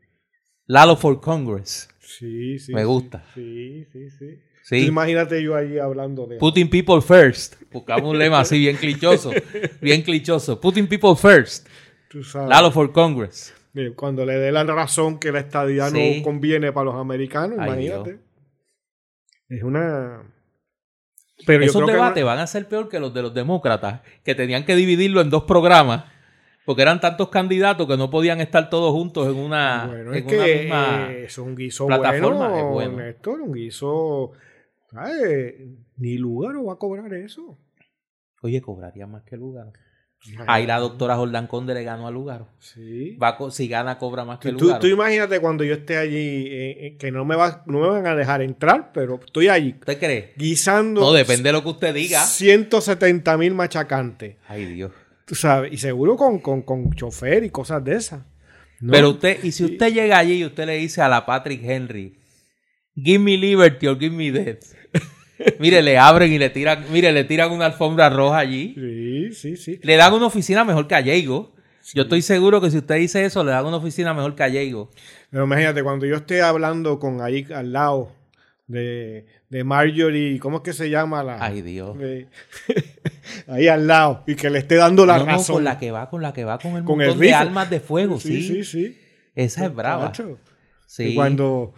Lalo 0.66 0.96
for 0.98 1.20
Congress. 1.22 1.90
Sí, 2.00 2.60
sí. 2.60 2.74
Me 2.74 2.82
sí. 2.82 2.86
gusta. 2.88 3.24
Sí, 3.34 3.86
sí, 3.92 4.10
sí. 4.12 4.40
Sí. 4.68 4.86
Imagínate 4.86 5.42
yo 5.42 5.56
allí 5.56 5.80
hablando 5.80 6.26
de. 6.28 6.36
Putting 6.40 6.70
people 6.70 7.02
first. 7.02 7.56
Buscamos 7.72 8.12
un 8.12 8.20
lema 8.20 8.42
así 8.42 8.60
bien 8.60 8.76
clichoso. 8.76 9.32
Bien 9.80 10.02
clichoso. 10.02 10.60
Putting 10.60 10.88
people 10.88 11.16
first. 11.16 11.66
Tú 12.10 12.22
sabes. 12.22 12.50
Lalo 12.50 12.70
for 12.70 12.92
Congress. 12.92 13.54
Mira, 13.72 13.92
Cuando 13.96 14.26
le 14.26 14.34
dé 14.38 14.52
la 14.52 14.66
razón 14.66 15.20
que 15.20 15.32
la 15.32 15.40
estadidad 15.40 15.90
Sí. 15.92 16.18
no 16.18 16.24
conviene 16.24 16.74
para 16.74 16.84
los 16.86 16.96
americanos, 16.96 17.58
Ay, 17.62 17.68
imagínate. 17.70 18.20
Es 19.48 19.64
una. 19.64 20.24
Pero 21.46 21.64
Esos 21.64 21.86
debates 21.88 22.22
no- 22.24 22.28
van 22.28 22.40
a 22.40 22.48
ser 22.48 22.68
peor 22.68 22.90
que 22.90 23.00
los 23.00 23.14
de 23.14 23.22
los 23.22 23.34
demócratas, 23.34 24.02
que 24.26 24.36
tenían 24.36 24.66
que 24.66 24.76
dividirlo 24.76 25.22
en 25.22 25.30
dos 25.30 25.44
programas, 25.44 26.04
porque 26.66 26.82
eran 26.82 27.00
tantos 27.00 27.30
candidatos 27.30 27.88
que 27.88 27.96
no 27.96 28.10
podían 28.10 28.42
estar 28.42 28.70
todos 28.70 28.92
juntos 28.92 29.28
en 29.30 29.36
una, 29.38 29.86
Bueno, 29.88 30.12
en 30.14 30.18
es 30.18 30.26
una 30.34 30.44
que 30.46 30.56
misma... 30.60 31.08
eso 31.14 31.26
es 31.26 31.38
un 31.38 31.56
guiso 31.56 31.88
plataforma, 31.88 32.50
bueno, 32.50 32.58
es 32.58 32.74
bueno. 32.74 32.98
Néstor, 32.98 33.40
un 33.40 33.54
guiso. 33.54 34.32
¿Sabes? 34.92 35.56
Ni 35.98 36.18
lugar 36.18 36.56
va 36.66 36.74
a 36.74 36.78
cobrar 36.78 37.14
eso. 37.14 37.58
Oye, 38.42 38.62
cobraría 38.62 39.08
más 39.08 39.24
que 39.24 39.36
Lugaro. 39.36 39.74
Ahí 40.48 40.66
la 40.66 40.80
doctora 40.80 41.16
Jordán 41.16 41.46
Conde 41.48 41.74
le 41.76 41.84
ganó 41.84 42.08
a 42.08 42.12
Lugaro. 42.12 42.48
Sí. 42.60 43.16
Va 43.18 43.30
a 43.30 43.52
si 43.52 43.68
gana, 43.68 43.98
cobra 44.00 44.26
más 44.26 44.40
que 44.40 44.52
Tú, 44.52 44.66
Lugaro. 44.66 44.80
tú 44.80 44.88
imagínate 44.88 45.40
cuando 45.40 45.64
yo 45.64 45.76
esté 45.76 45.98
allí, 45.98 46.48
eh, 46.48 46.88
eh, 46.88 46.98
que 46.98 47.12
no 47.12 47.24
me, 47.24 47.36
va, 47.36 47.64
no 47.68 47.80
me 47.82 47.88
van 47.88 48.08
a 48.08 48.16
dejar 48.16 48.42
entrar, 48.42 48.92
pero 48.94 49.20
estoy 49.24 49.48
allí 49.48 49.76
¿Usted 49.80 50.00
cree? 50.00 50.34
guisando 50.36 51.02
No, 51.02 51.14
depende 51.14 51.50
de 51.50 51.54
lo 51.54 51.62
que 51.64 51.70
usted 51.70 51.94
diga. 51.94 52.22
170 52.22 53.38
mil 53.38 53.54
machacantes. 53.54 54.38
Ay, 54.48 54.66
Dios. 54.66 54.92
Tú 55.26 55.36
sabes, 55.36 55.72
y 55.74 55.78
seguro 55.78 56.16
con, 56.16 56.40
con, 56.40 56.62
con 56.64 56.92
chofer 56.94 57.44
y 57.44 57.50
cosas 57.50 57.84
de 57.84 57.96
esas. 57.96 58.24
¿no? 58.80 58.92
Pero 58.92 59.12
usted, 59.12 59.44
y 59.44 59.52
si 59.52 59.66
usted 59.66 59.94
llega 59.94 60.18
allí 60.18 60.34
y 60.36 60.46
usted 60.46 60.66
le 60.66 60.78
dice 60.78 61.02
a 61.02 61.10
la 61.10 61.26
Patrick 61.26 61.62
Henry, 61.64 62.18
give 63.02 63.20
me 63.20 63.38
liberty 63.38 63.88
or 63.88 63.98
give 64.00 64.16
me 64.16 64.32
death. 64.32 64.64
mire, 65.60 65.82
le 65.82 65.98
abren 65.98 66.32
y 66.34 66.38
le 66.40 66.50
tiran, 66.50 66.86
mire, 66.92 67.12
le 67.12 67.24
tiran 67.24 67.52
una 67.52 67.68
alfombra 67.68 68.10
roja 68.10 68.40
allí. 68.40 68.74
Sí, 68.76 69.34
sí, 69.34 69.56
sí. 69.58 69.80
Le 69.84 69.96
dan 69.96 70.14
una 70.14 70.26
oficina 70.26 70.64
mejor 70.64 70.88
que 70.88 70.96
a 70.96 71.02
Diego. 71.02 71.54
Yo 71.94 72.02
estoy 72.04 72.22
seguro 72.22 72.60
que 72.60 72.70
si 72.70 72.78
usted 72.80 72.96
dice 72.96 73.24
eso, 73.24 73.44
le 73.46 73.52
dan 73.52 73.66
una 73.66 73.78
oficina 73.78 74.14
mejor 74.14 74.36
que 74.36 74.44
a 74.44 74.48
Diego. 74.50 74.90
Pero 75.30 75.46
imagínate, 75.46 75.84
cuando 75.84 76.06
yo 76.06 76.18
esté 76.18 76.42
hablando 76.42 77.00
con 77.00 77.22
ahí 77.22 77.48
al 77.54 77.72
lado 77.72 78.12
de, 78.68 79.26
de 79.50 79.64
Marjorie, 79.64 80.38
¿cómo 80.40 80.58
es 80.58 80.64
que 80.64 80.74
se 80.74 80.90
llama 80.90 81.24
la? 81.24 81.38
Ay, 81.42 81.62
Dios. 81.62 81.98
de- 81.98 82.28
ahí 83.48 83.68
al 83.70 83.88
lado, 83.88 84.24
y 84.28 84.36
que 84.36 84.50
le 84.50 84.60
esté 84.60 84.76
dando 84.76 85.06
la 85.06 85.18
No, 85.20 85.26
no, 85.26 85.32
razón. 85.34 85.56
con 85.58 85.64
la 85.64 85.78
que 85.80 85.92
va, 85.92 86.10
con 86.10 86.22
la 86.22 86.34
que 86.34 86.44
va 86.44 86.58
con 86.60 86.76
el 86.76 86.84
Con 86.84 86.98
montón 86.98 87.14
el 87.14 87.20
de 87.20 87.34
armas 87.34 87.70
de 87.70 87.80
fuego, 87.80 88.20
sí. 88.20 88.42
sí, 88.42 88.64
sí, 88.64 88.64
sí. 88.66 88.98
Esa 89.36 89.66
es 89.68 89.74
brava. 89.76 90.12
Sí. 90.88 91.04
Y 91.04 91.16
cuando. 91.16 91.74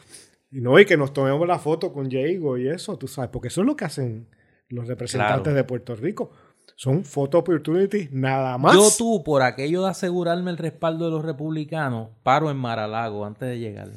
Y 0.52 0.62
No, 0.62 0.80
y 0.80 0.86
que 0.86 0.97
nos 0.97 1.14
tomemos 1.14 1.47
la 1.47 1.60
foto 1.60 1.91
con 1.93 2.10
Diego 2.10 2.58
y 2.58 2.68
eso, 2.68 2.97
tú 2.97 3.08
sabes, 3.08 3.30
porque 3.32 3.50
eso 3.50 3.62
es 3.62 3.68
lo 3.68 3.76
que 3.76 3.86
hacen 3.86 4.28
los 4.70 4.88
representantes 4.88 5.41
Claro. 5.43 5.56
de 5.56 5.64
Puerto 5.64 5.95
Rico. 5.95 6.32
Son 6.76 7.04
photo 7.04 7.39
opportunities 7.39 8.12
nada 8.12 8.58
más. 8.58 8.74
Yo 8.76 8.88
tú, 8.97 9.24
por 9.24 9.41
aquello 9.41 9.84
de 9.84 9.89
asegurarme 9.89 10.52
el 10.52 10.58
respaldo 10.58 11.06
de 11.06 11.12
los 11.12 11.26
republicanos, 11.26 12.10
paro 12.24 12.50
en 12.52 12.58
Maralago 12.58 13.26
antes 13.26 13.50
de 13.50 13.60
llegar. 13.60 13.89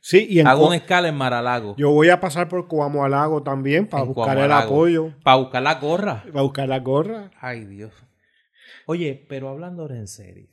Sí, 0.00 0.26
y 0.30 0.40
en 0.40 0.46
Hago 0.46 0.68
una 0.68 0.76
escala 0.76 1.08
en 1.08 1.16
Maralago. 1.16 1.74
yo 1.76 1.90
voy 1.90 2.08
a 2.08 2.20
pasar 2.20 2.48
por 2.48 2.66
Coamualago 2.68 3.42
también 3.42 3.86
para 3.86 4.04
en 4.04 4.14
buscar 4.14 4.38
el 4.38 4.50
apoyo, 4.52 5.12
Para 5.22 5.36
buscar 5.36 5.62
la 5.62 5.74
gorra. 5.74 6.24
para 6.32 6.42
buscar 6.42 6.68
la 6.68 6.78
gorra. 6.78 7.30
Ay, 7.38 7.66
Dios. 7.66 7.92
Oye, 8.86 9.26
pero 9.28 9.50
hablando 9.50 9.82
ahora 9.82 9.96
en 9.98 10.08
serio. 10.08 10.48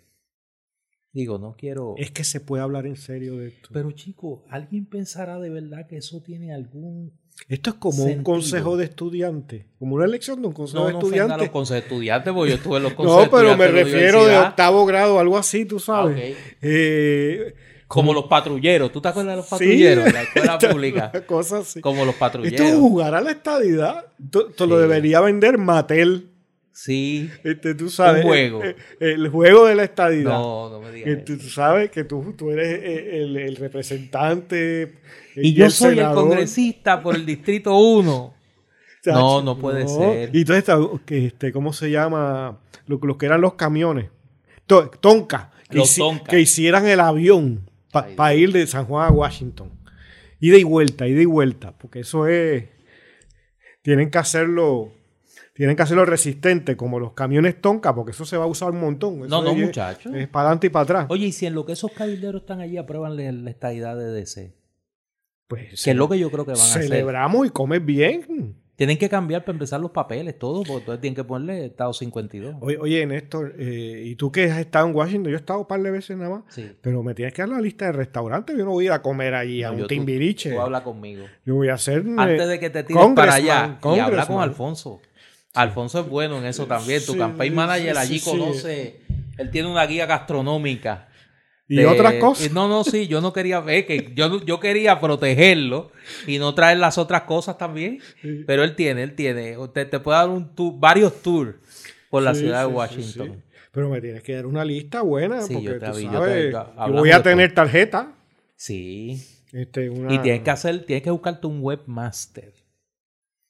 Digo, 1.14 1.39
no 1.39 1.55
quiero... 1.58 1.95
Es 1.97 2.12
que 2.12 2.24
se 2.24 2.39
puede 2.41 2.62
hablar 2.64 2.86
en 2.86 2.95
serio 2.95 3.38
de 3.38 3.47
esto. 3.47 3.70
Pero 3.74 3.91
chico, 3.91 4.43
¿alguien 4.49 4.86
pensará 4.86 5.39
de 5.39 5.49
verdad 5.49 5.88
que 5.88 5.97
eso 5.97 6.22
tiene 6.22 6.53
algún... 6.53 7.12
esto 7.47 7.72
es 7.72 7.76
como 7.78 7.93
sentido. 7.97 8.18
un 8.18 8.24
consejo 8.24 8.78
de 8.78 8.84
estudiante, 8.86 9.68
como 9.80 9.95
una 9.95 10.05
elección 10.05 10.41
de 10.41 10.47
un 10.47 10.53
consejo 10.53 10.82
No, 10.82 10.88
de 10.88 10.93
no 10.93 10.99
ofenda 10.99 11.16
a 11.24 11.38
los 11.38 11.45
estudiantes. 11.45 11.49
consejos 11.51 11.82
de 11.82 11.88
estudiantes, 11.88 12.34
porque 12.34 12.49
yo 12.51 12.55
estuve 12.58 12.78
en 12.78 12.84
los 12.84 12.93
consejos 12.95 13.26
No, 13.26 13.32
pero 13.32 13.58
me 13.58 13.66
de 13.66 13.72
refiero 13.72 14.26
de 14.26 14.38
octavo 14.38 14.86
grado, 14.86 15.20
algo 15.20 15.38
así, 15.38 15.66
tú 15.66 15.78
Ah, 15.78 15.80
sabes. 15.80 16.36
Eh, 16.62 17.55
Como 17.88 18.14
los 18.14 18.26
patrulleros. 18.26 18.91
¿Tú 18.91 19.01
te 19.01 19.08
acuerdas 19.08 19.32
de 19.34 19.38
los 19.38 19.45
sí, 19.45 19.51
patrulleros 19.51 20.05
en 20.08 20.14
la 20.14 20.22
escuela 20.24 20.58
pública? 20.72 21.12
cosa 21.26 21.60
así. 21.60 21.80
Como 21.82 21.99
los 22.05 22.10
Esto 22.14 22.20
patrulleros. 22.20 22.74
jugar 22.74 23.16
a 23.16 23.22
la 23.22 23.32
estadidad, 23.32 24.05
esto, 24.24 24.49
esto 24.49 24.68
lo 24.68 24.76
Sí. 24.76 24.82
debería 24.82 25.22
vender 25.22 25.58
Mattel. 25.58 26.32
Sí. 26.80 27.32
Este, 27.44 27.74
tú 27.74 27.90
sabes, 27.90 28.24
Un 28.24 28.30
juego. 28.30 28.64
eh, 28.64 28.76
eh, 29.00 29.14
El, 29.14 29.30
juego 29.30 29.66
de 29.66 29.74
la 29.74 29.84
estadidad. 29.84 30.30
No, 30.32 30.70
no 30.70 30.80
me 30.80 30.92
digas 30.92 31.26
tú, 31.26 31.34
eso. 31.34 31.42
tú 31.44 31.50
sabes 31.50 31.90
que 31.90 32.04
tú, 32.04 32.36
tú 32.38 32.52
eres 32.52 32.68
eh, 32.84 33.18
el, 33.24 33.36
el 33.36 33.56
representante. 33.56 34.94
Y 35.36 35.54
yo 35.56 35.72
soy 35.72 35.96
senador. 35.96 36.12
el 36.12 36.24
congresista 36.30 37.02
por 37.02 37.16
el 37.16 37.26
distrito 37.26 37.76
1. 37.76 38.34
Chacho, 39.04 39.18
No, 39.18 39.42
no 39.42 39.58
puede 39.58 39.88
ser. 39.88 40.30
Y 40.36 40.42
entonces, 40.42 40.66
este, 41.08 41.52
¿cómo 41.52 41.74
se 41.74 41.90
llama? 41.90 42.60
Lo, 42.86 43.00
lo 43.02 43.18
que 43.18 43.26
eran 43.26 43.42
los 43.42 43.56
camiones. 43.56 44.10
To- 44.68 44.90
tonka. 44.92 45.52
Que, 45.70 45.78
Los 45.80 45.90
hici- 45.98 45.98
Tonka. 46.00 46.26
que 46.26 46.40
hicieran 46.42 46.88
el 46.88 47.00
avión 47.00 47.70
para 47.92 48.36
ir 48.36 48.52
de 48.54 48.68
San 48.68 48.86
Juan 48.86 49.08
a 49.10 49.12
Washington. 49.12 49.72
Ida 50.40 50.58
y 50.58 50.64
vuelta, 50.64 51.08
ida 51.08 51.22
y 51.22 51.26
vuelta. 51.26 51.76
Porque 51.76 52.02
eso 52.02 52.28
es. 52.28 52.66
Tienen 53.82 54.12
que 54.12 54.18
hacerlo. 54.20 54.94
Tienen 55.58 55.76
que 55.76 55.82
hacerlo 55.82 56.05
resistente, 56.05 56.78
como 56.78 56.99
los 56.99 57.14
camiones 57.14 57.60
Tonka, 57.60 57.93
porque 57.93 58.12
eso 58.12 58.24
se 58.26 58.38
va 58.38 58.45
a 58.45 58.47
usar 58.47 58.72
un 58.72 58.80
montón. 58.80 59.20
Eso 59.22 59.28
No, 59.28 59.41
no, 59.41 59.49
es- 59.51 59.58
muchacho. 59.58 60.14
Es 60.16 60.28
para 60.30 60.45
adelante 60.49 60.68
y 60.68 60.70
para 60.70 60.84
atrás. 60.84 61.05
Oye, 61.10 61.26
y 61.28 61.32
si 61.34 61.45
en 61.47 61.55
lo 61.55 61.66
que 61.66 61.74
esos 61.74 61.91
cabilderos 61.91 62.41
están 62.43 62.62
allí 62.62 62.78
aprueban 62.78 63.16
la 63.18 63.49
estadidad 63.49 63.97
de 63.97 64.05
DC, 64.12 64.53
Pues 65.47 65.84
que 65.84 65.91
es 65.91 65.95
lo 65.97 66.08
que 66.10 66.20
yo 66.20 66.30
creo 66.30 66.45
que 66.45 66.51
van 66.51 66.60
a 66.60 66.64
hacer. 66.64 66.84
celebramos 66.84 67.47
y 67.47 67.49
comes 67.49 67.84
bien. 67.84 68.55
Tienen 68.76 68.99
que 68.99 69.10
cambiar 69.10 69.43
para 69.43 69.53
empezar 69.55 69.80
los 69.82 69.89
papeles, 69.89 70.38
todo, 70.38 70.58
porque 70.62 70.74
entonces 70.82 71.01
tienen 71.01 71.16
que 71.16 71.24
ponerle 71.24 71.66
Estado 71.66 71.91
52. 71.93 72.58
Oye, 72.62 72.78
oye 72.78 73.03
Néstor, 73.08 73.55
eh, 73.58 74.03
¿y 74.05 74.16
tú 74.16 74.32
que 74.32 74.43
has 74.51 74.60
estado 74.60 74.88
en 74.88 74.95
Washington? 74.95 75.32
Yo 75.32 75.36
he 75.38 75.39
estado 75.39 75.62
un 75.62 75.66
par 75.66 75.82
de 75.82 75.89
veces 75.89 76.16
nada 76.16 76.30
más. 76.30 76.43
Sí. 76.49 76.72
Pero 76.82 77.01
me 77.01 77.16
tienes 77.16 77.34
que 77.34 77.41
dar 77.41 77.49
la 77.49 77.60
lista 77.62 77.86
de 77.86 77.93
restaurantes. 77.93 78.55
Yo 78.55 78.64
no 78.66 78.72
voy 78.74 78.84
a 78.84 78.88
ir 78.88 78.91
a 78.91 79.01
comer 79.01 79.34
allí 79.34 79.64
a 79.64 79.72
un 79.72 79.80
yo- 79.80 79.88
timbiriche. 79.88 80.51
Tú 80.51 80.62
habla 80.62 80.84
conmigo. 80.84 81.26
Yo 81.43 81.55
voy 81.55 81.70
a 81.70 81.74
hacer. 81.74 82.05
eh, 82.05 82.16
Antes 82.18 82.47
de 82.47 82.60
que 82.60 82.70
te 82.70 82.84
tires 82.84 83.03
para 83.16 83.34
allá 83.34 83.80
y 83.95 83.99
habla 83.99 84.28
con. 84.28 84.41
Alfonso. 84.43 85.01
Alfonso 85.58 86.01
es 86.01 86.08
bueno 86.08 86.38
en 86.38 86.45
eso 86.45 86.68
también. 86.68 87.03
Tu 87.03 87.18
campaign 87.18 87.55
manager 87.55 87.97
allí 87.97 88.20
conoce. 88.20 89.01
Él 89.38 89.49
tiene 89.49 89.68
una 89.68 89.86
guía 89.86 90.05
gastronómica. 90.05 91.10
Y 91.68 91.84
otras 91.84 92.14
cosas. 92.14 92.51
No, 92.51 92.68
no, 92.68 92.84
sí, 92.84 93.08
yo 93.08 93.20
no 93.20 93.34
quería 93.34 93.60
ver 93.60 93.86
que 93.86 94.14
yo, 94.16 94.43
yo 94.45 94.60
quería 94.60 94.99
protegerlo 94.99 95.91
y 96.26 96.38
no 96.38 96.53
traer 96.53 96.78
las 96.78 96.97
otras 96.97 97.24
cosas 97.24 97.58
también. 97.58 97.99
Sí. 98.22 98.43
Pero 98.45 98.64
él 98.64 98.76
tiene, 98.76 99.03
él 99.03 99.16
tiene. 99.16 99.58
Usted 99.58 99.89
te 99.89 99.99
puede 99.99 100.20
dar 100.20 100.30
un 100.30 100.55
tour, 100.55 100.76
varios 100.78 101.22
tours 101.22 101.55
por 102.10 102.24
la 102.24 102.34
Sí, 102.34 102.41
ciudad 102.41 102.64
sí, 102.64 102.70
de 102.70 102.76
Washington. 102.76 103.43
Pero 103.72 103.89
me 103.89 103.99
tienes 103.99 104.24
que 104.24 104.36
dar 104.36 104.45
una 104.45 104.64
lista 104.64 105.01
buena. 105.01 105.41
Sí, 105.41 105.55
porque 105.55 105.66
yo 105.66 105.80
te 105.80 105.91
tú 105.91 105.99
yo 105.99 106.12
sabes, 106.12 106.53
yo 106.53 106.93
voy 106.93 107.12
a 107.12 107.22
tener 107.22 107.53
tarjeta. 107.53 108.14
Sí. 108.55 109.22
Este, 109.51 109.89
una... 109.89 110.14
Y 110.14 110.20
tienes 110.20 110.43
que 110.43 110.51
hacer, 110.51 110.86
tienes 110.86 111.03
que 111.03 111.12
buscarte 111.12 111.47
un 111.47 111.60
webmaster 111.62 112.53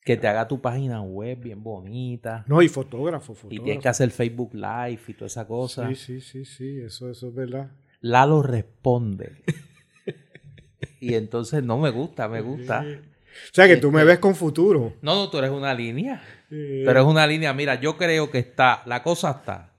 que 0.07 0.17
te 0.17 0.27
haga 0.27 0.47
tu 0.47 0.61
página 0.61 1.01
web 1.01 1.37
bien 1.39 1.61
bonita. 1.61 2.45
No, 2.47 2.61
y 2.61 2.69
fotógrafo, 2.69 3.33
Y 3.33 3.35
fotógrafo. 3.35 3.63
tienes 3.65 3.83
que 3.83 3.89
hacer 3.89 4.09
Facebook 4.09 4.53
Live 4.53 4.99
y 5.07 5.13
toda 5.13 5.27
esa 5.27 5.45
cosa. 5.45 5.87
Sí, 5.89 5.95
sí, 5.95 6.21
sí, 6.21 6.45
sí. 6.45 6.79
Eso, 6.79 7.09
eso 7.11 7.27
es 7.27 7.35
verdad. 7.35 7.71
Lalo 7.99 8.41
responde. 8.41 9.33
y 11.01 11.13
entonces 11.15 11.61
no 11.63 11.77
me 11.77 11.89
gusta, 11.89 12.27
me 12.29 12.39
gusta. 12.41 12.85
O 12.87 13.53
sea, 13.53 13.67
que 13.67 13.77
tú 13.77 13.91
me 13.91 13.99
Este- 13.99 14.07
ves 14.13 14.19
con 14.19 14.33
futuro. 14.35 14.93
No, 15.01 15.13
no, 15.15 15.29
tú 15.29 15.37
eres 15.39 15.51
una 15.51 15.73
línea. 15.73 16.23
Pero 16.49 16.99
es 17.01 17.05
una 17.05 17.27
línea, 17.27 17.53
mira, 17.53 17.75
yo 17.79 17.97
creo 17.97 18.31
que 18.31 18.39
está, 18.39 18.81
la 18.85 19.03
cosa 19.03 19.31
está. 19.31 19.73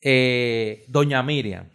Eh, 0.00 0.84
Doña 0.88 1.22
Miriam. 1.22 1.66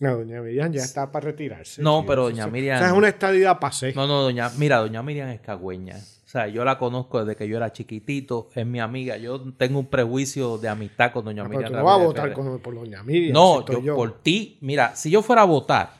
No, 0.00 0.16
doña 0.16 0.40
Miriam 0.40 0.72
ya 0.72 0.82
está 0.82 1.12
para 1.12 1.26
retirarse. 1.26 1.82
No, 1.82 2.04
pero 2.06 2.22
doña. 2.24 2.46
Miriam- 2.48 2.76
O 2.76 2.78
sea, 2.80 2.88
es 2.88 2.94
una 2.94 3.08
estadidad 3.08 3.58
pasé. 3.60 3.92
No, 3.94 4.06
no, 4.06 4.22
doña, 4.22 4.48
mira, 4.58 4.78
doña 4.78 5.02
Miriam 5.02 5.28
es 5.28 5.40
cagüeña. 5.40 5.96
O 6.30 6.32
sea, 6.32 6.46
yo 6.46 6.64
la 6.64 6.78
conozco 6.78 7.24
desde 7.24 7.36
que 7.36 7.48
yo 7.48 7.56
era 7.56 7.72
chiquitito, 7.72 8.50
es 8.54 8.64
mi 8.64 8.78
amiga. 8.78 9.16
Yo 9.16 9.52
tengo 9.54 9.80
un 9.80 9.86
prejuicio 9.86 10.58
de 10.58 10.68
amistad 10.68 11.10
con 11.10 11.24
doña 11.24 11.42
Ah, 11.42 11.48
pero 11.48 11.58
Miriam. 11.58 11.72
tú 11.72 11.78
no 11.78 11.84
vas 11.84 12.00
a 12.00 12.04
votar 12.04 12.32
con- 12.34 12.60
por 12.60 12.72
doña 12.72 13.02
Miriam. 13.02 13.32
No, 13.32 13.64
si 13.66 13.82
yo, 13.82 13.96
por 13.96 14.22
ti, 14.22 14.56
mira, 14.60 14.94
si 14.94 15.10
yo 15.10 15.22
fuera 15.22 15.42
a 15.42 15.46
votar, 15.46 15.90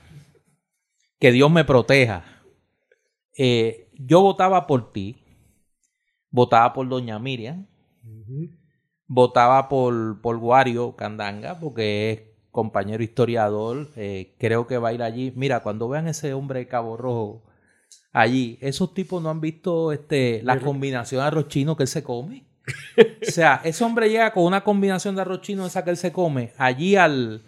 que 1.18 1.32
Dios 1.32 1.50
me 1.50 1.64
proteja, 1.64 2.22
eh, 3.36 3.90
yo 3.94 4.20
votaba 4.22 4.68
por 4.68 4.92
ti, 4.92 5.20
votaba 6.30 6.72
por 6.74 6.88
Doña 6.88 7.18
Miriam, 7.18 7.66
votaba 9.08 9.68
por, 9.68 10.20
por 10.20 10.36
Wario 10.36 10.94
Candanga, 10.94 11.58
porque 11.58 12.10
es 12.12 12.22
compañero 12.52 13.02
historiador, 13.02 13.88
eh, 13.96 14.36
creo 14.38 14.68
que 14.68 14.78
va 14.78 14.90
a 14.90 14.92
ir 14.92 15.02
allí. 15.02 15.32
Mira, 15.34 15.64
cuando 15.64 15.88
vean 15.88 16.06
ese 16.06 16.34
hombre 16.34 16.60
de 16.60 16.68
Cabo 16.68 16.96
Rojo 16.96 17.49
allí, 18.12 18.58
esos 18.60 18.94
tipos 18.94 19.22
no 19.22 19.30
han 19.30 19.40
visto 19.40 19.92
este, 19.92 20.40
la 20.42 20.58
combinación 20.58 21.20
de 21.20 21.26
arroz 21.26 21.48
chino 21.48 21.76
que 21.76 21.84
él 21.84 21.88
se 21.88 22.02
come. 22.02 22.44
o 22.98 23.30
sea, 23.30 23.60
ese 23.64 23.82
hombre 23.84 24.08
llega 24.08 24.32
con 24.32 24.44
una 24.44 24.62
combinación 24.62 25.14
de 25.14 25.22
arroz 25.22 25.40
chino 25.40 25.66
esa 25.66 25.84
que 25.84 25.90
él 25.90 25.96
se 25.96 26.12
come 26.12 26.52
allí 26.58 26.96
al, 26.96 27.42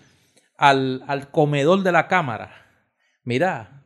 al, 0.56 1.04
al 1.06 1.30
comedor 1.30 1.82
de 1.82 1.92
la 1.92 2.08
cámara. 2.08 2.66
Mira, 3.24 3.82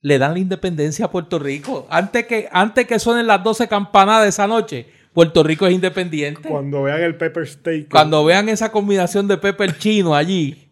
le 0.00 0.18
dan 0.18 0.34
la 0.34 0.38
independencia 0.38 1.06
a 1.06 1.10
Puerto 1.10 1.38
Rico. 1.38 1.86
Antes 1.90 2.26
que, 2.26 2.48
antes 2.52 2.86
que 2.86 2.98
suenen 2.98 3.26
las 3.26 3.42
12 3.42 3.68
campanadas 3.68 4.22
de 4.22 4.28
esa 4.28 4.46
noche, 4.46 4.86
Puerto 5.14 5.42
Rico 5.42 5.66
es 5.66 5.74
independiente. 5.74 6.48
Cuando 6.48 6.82
vean 6.82 7.00
el 7.00 7.16
pepper 7.16 7.46
steak. 7.46 7.88
Cuando 7.88 8.24
vean 8.24 8.48
esa 8.48 8.70
combinación 8.72 9.28
de 9.28 9.38
pepper 9.38 9.78
chino 9.78 10.14
allí, 10.14 10.70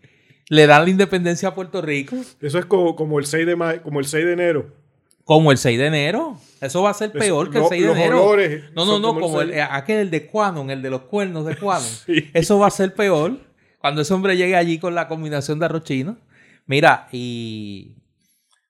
le 0.48 0.66
dan 0.66 0.84
la 0.84 0.90
independencia 0.90 1.48
a 1.48 1.54
Puerto 1.54 1.80
Rico. 1.80 2.16
Eso 2.40 2.58
es 2.58 2.64
como, 2.66 2.96
como 2.96 3.18
el 3.18 3.26
6 3.26 3.46
de 3.46 3.80
como 3.82 4.00
el 4.00 4.06
6 4.06 4.26
de 4.26 4.32
enero. 4.32 4.81
Como 5.24 5.52
el 5.52 5.58
6 5.58 5.78
de 5.78 5.86
enero. 5.86 6.36
Eso 6.60 6.82
va 6.82 6.90
a 6.90 6.94
ser 6.94 7.12
peor 7.12 7.50
que 7.50 7.58
el 7.58 7.64
6 7.68 7.82
de 7.82 7.92
enero. 7.92 8.36
no, 8.74 8.84
no, 8.84 8.98
no, 8.98 9.18
como, 9.18 9.40
el, 9.40 9.60
aquel 9.60 9.98
el 9.98 10.10
de 10.10 10.26
Quanon, 10.26 10.70
el 10.70 10.82
de 10.82 10.90
los 10.90 11.02
cuernos 11.02 11.46
de 11.46 11.56
Quanon. 11.56 11.88
Eso 12.34 12.58
va 12.58 12.68
a 12.68 12.70
ser 12.70 12.94
peor 12.94 13.38
cuando 13.78 14.02
ese 14.02 14.14
hombre 14.14 14.36
llegue 14.36 14.56
allí 14.56 14.78
con 14.78 14.94
la 14.94 15.08
combinación 15.08 15.58
de 15.58 15.66
arroz 15.66 15.84
chino. 15.84 16.18
Mira, 16.66 17.08
y 17.10 17.96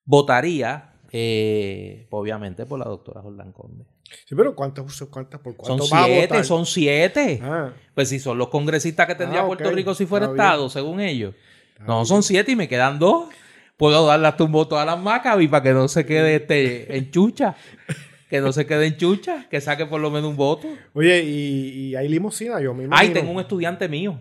votaría, 0.05 0.95
eh, 1.11 2.07
obviamente, 2.11 2.65
por 2.67 2.79
la 2.79 2.87
doctora 2.87 3.21
Jordán 3.21 3.53
Conde. 3.53 3.85
Sí, 4.27 4.35
pero 4.35 4.55
¿cuántas, 4.55 5.05
cuántas 5.07 5.41
por 5.41 5.57
cuánto 5.57 5.85
Son 5.85 6.05
siete, 6.05 6.45
son 6.45 6.67
siete. 6.67 7.41
Ah. 7.43 7.73
Pues 7.95 8.09
si 8.09 8.19
son 8.19 8.39
los 8.39 8.49
congresistas 8.49 9.07
que 9.07 9.15
tendría 9.15 9.43
ah, 9.43 9.47
Puerto 9.47 9.71
Rico 9.71 9.95
si 9.95 10.07
fuera 10.07 10.27
Estado, 10.27 10.69
según 10.69 11.01
ellos. 11.01 11.35
no, 11.87 12.05
son 12.05 12.23
siete 12.23 12.53
y 12.53 12.57
me 12.57 12.69
quedan 12.69 12.99
dos. 12.99 13.29
Puedo 13.77 14.07
darle 14.07 14.29
hasta 14.29 14.45
un 14.45 14.53
voto 14.53 14.79
a 14.79 14.85
las 14.85 15.01
Maccabi 15.01 15.49
para 15.49 15.63
que 15.63 15.73
no 15.73 15.89
se 15.89 16.07
quede 16.07 16.37
este 16.37 16.97
en 16.97 17.11
chucha. 17.11 17.57
Que 18.29 18.41
no 18.41 18.53
se 18.53 18.65
quede 18.65 18.87
en 18.87 18.97
chucha, 18.97 19.47
que 19.51 19.61
saque 19.61 19.85
por 19.85 20.01
lo 20.01 20.11
menos 20.11 20.31
un 20.31 20.37
voto. 20.37 20.67
Oye, 20.95 21.23
¿y, 21.23 21.95
hay 21.95 22.09
limosina? 22.09 22.61
Yo 22.61 22.73
me 22.73 22.89
Ay, 22.91 23.11
tengo 23.11 23.31
un 23.31 23.41
estudiante 23.41 23.89
mío. 23.89 24.19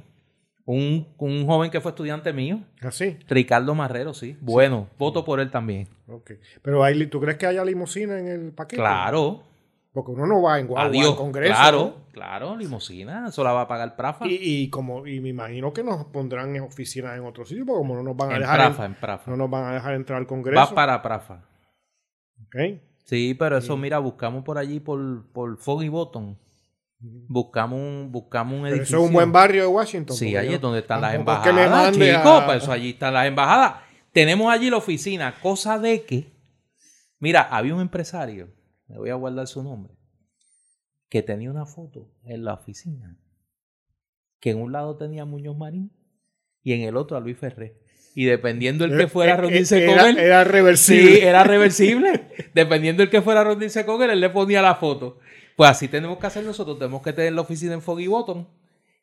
Un, 0.65 1.07
un, 1.17 1.45
joven 1.45 1.71
que 1.71 1.79
fue 1.79 1.91
estudiante 1.91 2.33
mío. 2.33 2.61
¿Ah, 2.81 2.91
sí? 2.91 3.17
Ricardo 3.27 3.73
Marrero, 3.73 4.13
sí. 4.13 4.37
Bueno, 4.41 4.89
voto 4.97 5.23
por 5.23 5.39
él 5.39 5.49
también. 5.49 5.87
Ok. 6.07 6.31
Pero 6.61 6.83
hay, 6.83 7.05
¿tú 7.07 7.19
crees 7.19 7.37
que 7.37 7.45
haya 7.45 7.63
limosina 7.63 8.19
en 8.19 8.27
el 8.27 8.51
paquete? 8.51 8.81
Claro. 8.81 9.43
Porque 9.93 10.11
uno 10.11 10.25
no 10.25 10.41
va 10.41 10.59
en 10.59 10.67
guagua 10.67 11.03
al 11.09 11.15
Congreso. 11.15 11.53
Claro, 11.53 11.95
claro, 12.13 12.55
limosina. 12.55 13.27
Eso 13.27 13.43
la 13.43 13.51
va 13.51 13.61
a 13.61 13.67
pagar 13.67 13.95
Prafa. 13.97 14.25
Y, 14.25 14.39
y, 14.41 14.69
como, 14.69 15.05
y 15.05 15.19
me 15.19 15.29
imagino 15.29 15.73
que 15.73 15.83
nos 15.83 16.05
pondrán 16.05 16.55
en 16.55 16.63
oficinas 16.63 17.17
en 17.17 17.25
otro 17.25 17.45
sitio, 17.45 17.65
porque 17.65 17.79
como 17.79 17.95
no 17.95 18.03
nos 18.03 18.15
van 18.15 18.31
a 18.31 18.35
en 18.35 18.39
dejar. 18.41 18.57
Prafa, 18.57 18.85
en, 18.85 18.93
Prafa. 18.95 19.31
No 19.31 19.37
nos 19.37 19.49
van 19.49 19.65
a 19.65 19.73
dejar 19.73 19.95
entrar 19.95 20.19
al 20.19 20.27
Congreso. 20.27 20.61
Va 20.61 20.73
para 20.73 21.01
Prafa. 21.01 21.43
Ok. 22.45 22.79
Sí, 23.03 23.33
pero 23.33 23.57
eso, 23.57 23.75
mira, 23.75 23.99
buscamos 23.99 24.45
por 24.45 24.57
allí 24.57 24.79
por, 24.79 25.29
por 25.33 25.57
Foggy 25.57 25.89
Bottom. 25.89 26.37
Buscamos 26.99 27.79
un, 27.79 28.09
buscamos 28.11 28.59
un 28.59 28.67
edificio. 28.67 28.97
eso 28.97 29.03
es 29.03 29.09
un 29.09 29.13
buen 29.13 29.31
barrio 29.31 29.63
de 29.63 29.67
Washington. 29.67 30.15
Sí, 30.15 30.37
allí 30.37 30.53
es 30.53 30.61
donde 30.61 30.79
están 30.79 31.01
las 31.01 31.15
embajadas. 31.15 31.91
Chicos, 31.97 32.43
pues 32.45 32.63
eso 32.63 32.71
allí 32.71 32.91
están 32.91 33.13
las 33.13 33.25
embajadas. 33.25 33.81
Tenemos 34.13 34.53
allí 34.53 34.69
la 34.69 34.77
oficina, 34.77 35.35
cosa 35.41 35.79
de 35.79 36.03
que, 36.03 36.31
mira, 37.19 37.41
había 37.41 37.73
un 37.73 37.81
empresario 37.81 38.49
me 38.91 38.97
voy 38.97 39.09
a 39.09 39.15
guardar 39.15 39.47
su 39.47 39.63
nombre, 39.63 39.93
que 41.09 41.23
tenía 41.23 41.49
una 41.49 41.65
foto 41.65 42.11
en 42.25 42.43
la 42.43 42.53
oficina, 42.53 43.17
que 44.41 44.51
en 44.51 44.59
un 44.59 44.73
lado 44.73 44.97
tenía 44.97 45.21
a 45.21 45.25
Muñoz 45.25 45.57
Marín 45.57 45.93
y 46.61 46.73
en 46.73 46.81
el 46.81 46.97
otro 46.97 47.15
a 47.15 47.21
Luis 47.21 47.37
Ferré. 47.37 47.79
Y 48.13 48.25
dependiendo 48.25 48.83
el 48.83 48.97
que 48.97 49.03
eh, 49.03 49.07
fuera 49.07 49.35
a 49.35 49.37
eh, 49.37 49.41
reunirse 49.41 49.85
con 49.85 49.97
él. 49.97 50.17
Era 50.17 50.43
reversible. 50.43 51.15
Sí, 51.15 51.19
era 51.21 51.45
reversible. 51.45 52.27
dependiendo 52.53 53.03
el 53.03 53.09
que 53.09 53.21
fuera 53.21 53.39
a 53.39 53.43
reunirse 53.45 53.85
con 53.85 54.01
él, 54.03 54.09
él 54.09 54.19
le 54.19 54.29
ponía 54.29 54.61
la 54.61 54.75
foto. 54.75 55.19
Pues 55.55 55.69
así 55.69 55.87
tenemos 55.87 56.17
que 56.17 56.27
hacer 56.27 56.43
nosotros. 56.43 56.77
Tenemos 56.77 57.01
que 57.01 57.13
tener 57.13 57.31
la 57.31 57.41
oficina 57.41 57.73
en 57.73 57.81
Foggy 57.81 58.07
Bottom. 58.07 58.47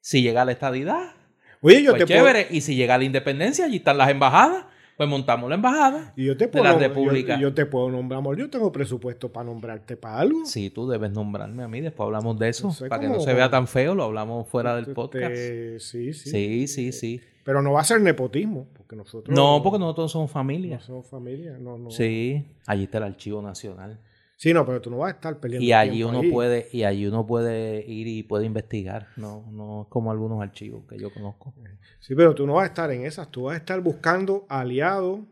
Si 0.03 0.21
llega 0.21 0.45
la 0.45 0.53
estadidad. 0.53 1.15
Oye, 1.63 1.83
yo 1.83 1.93
pues 1.93 2.05
te 2.05 2.13
chévere. 2.13 2.49
Y 2.51 2.61
si 2.61 2.77
llega 2.77 2.99
la 2.99 3.05
independencia, 3.05 3.65
allí 3.65 3.77
están 3.79 3.97
las 3.97 4.11
embajadas 4.11 4.67
pues 4.99 5.09
montamos 5.09 5.49
la 5.49 5.55
embajada 5.55 6.13
y 6.17 6.25
yo 6.25 6.37
te 6.37 6.49
puedo, 6.49 6.65
de 6.65 6.73
la 6.73 6.77
República. 6.77 7.39
Yo, 7.39 7.55
te 7.55 7.67
puedo 7.67 7.89
nombrar, 7.89 8.21
yo 8.37 8.51
tengo 8.51 8.73
presupuesto 8.73 9.33
para 9.33 9.47
nombrarte 9.47 9.97
para 9.97 10.19
algo. 10.19 10.45
Sí, 10.45 10.71
tú 10.71 10.89
debes 10.89 11.13
nombrarme 11.13 11.63
a 11.63 11.69
mí, 11.69 11.81
después 11.81 12.05
hablamos 12.05 12.37
de 12.37 12.49
eso. 12.49 12.75
para 12.89 13.01
que 13.01 13.09
no 13.09 13.21
se 13.21 13.33
vea 13.33 13.49
tan 13.49 13.69
feo, 13.69 13.95
lo 13.95 14.03
hablamos 14.03 14.49
fuera 14.49 14.75
del 14.75 14.87
podcast. 14.87 15.37
sí, 15.79 16.13
sí. 16.13 16.31
Sí, 16.31 16.67
sí, 16.67 16.91
sí. 16.91 17.21
Pero 17.45 17.63
no 17.63 17.75
va 17.75 17.83
a 17.83 17.85
ser 17.85 18.01
nepotismo, 18.01 18.67
porque 18.77 18.97
nosotros... 18.97 19.35
No, 19.35 19.63
porque 19.63 19.79
nosotros 19.79 20.11
somos 20.11 20.33
familia. 20.33 20.79
No 20.79 20.83
somos 20.83 21.07
familia, 21.07 21.57
no, 21.61 21.79
no. 21.79 21.93
Sí, 21.93 22.45
allí 22.67 22.83
está 22.83 22.99
el 22.99 23.05
Archivo 23.05 23.41
Nacional. 23.41 24.01
Sí, 24.39 24.55
no, 24.55 24.65
pero 24.65 24.81
tú 24.81 24.89
no 24.89 24.99
vas 24.99 25.09
a 25.09 25.15
estar 25.17 25.41
peleando. 25.41 25.65
Y 25.65 25.73
allí 25.73 26.05
uno 26.05 26.23
puede, 26.31 26.69
y 26.73 26.85
allí 26.85 27.07
uno 27.07 27.27
puede 27.27 27.85
ir 27.85 28.07
y 28.07 28.23
puede 28.23 28.47
investigar, 28.47 29.09
no, 29.17 29.45
no 29.51 29.83
es 29.83 29.89
como 29.89 30.13
algunos 30.13 30.41
archivos 30.41 30.85
que 30.89 30.97
yo 30.97 31.13
conozco. 31.13 31.53
Sí, 31.99 32.15
pero 32.15 32.37
tú 32.37 32.47
no 32.47 32.55
vas 32.55 32.63
a 32.63 32.67
estar 32.69 32.91
en 32.93 33.05
esas, 33.05 33.33
tú 33.33 33.43
vas 33.43 33.55
a 33.55 33.59
estar 33.59 33.81
buscando 33.81 34.47
aliados 34.49 35.23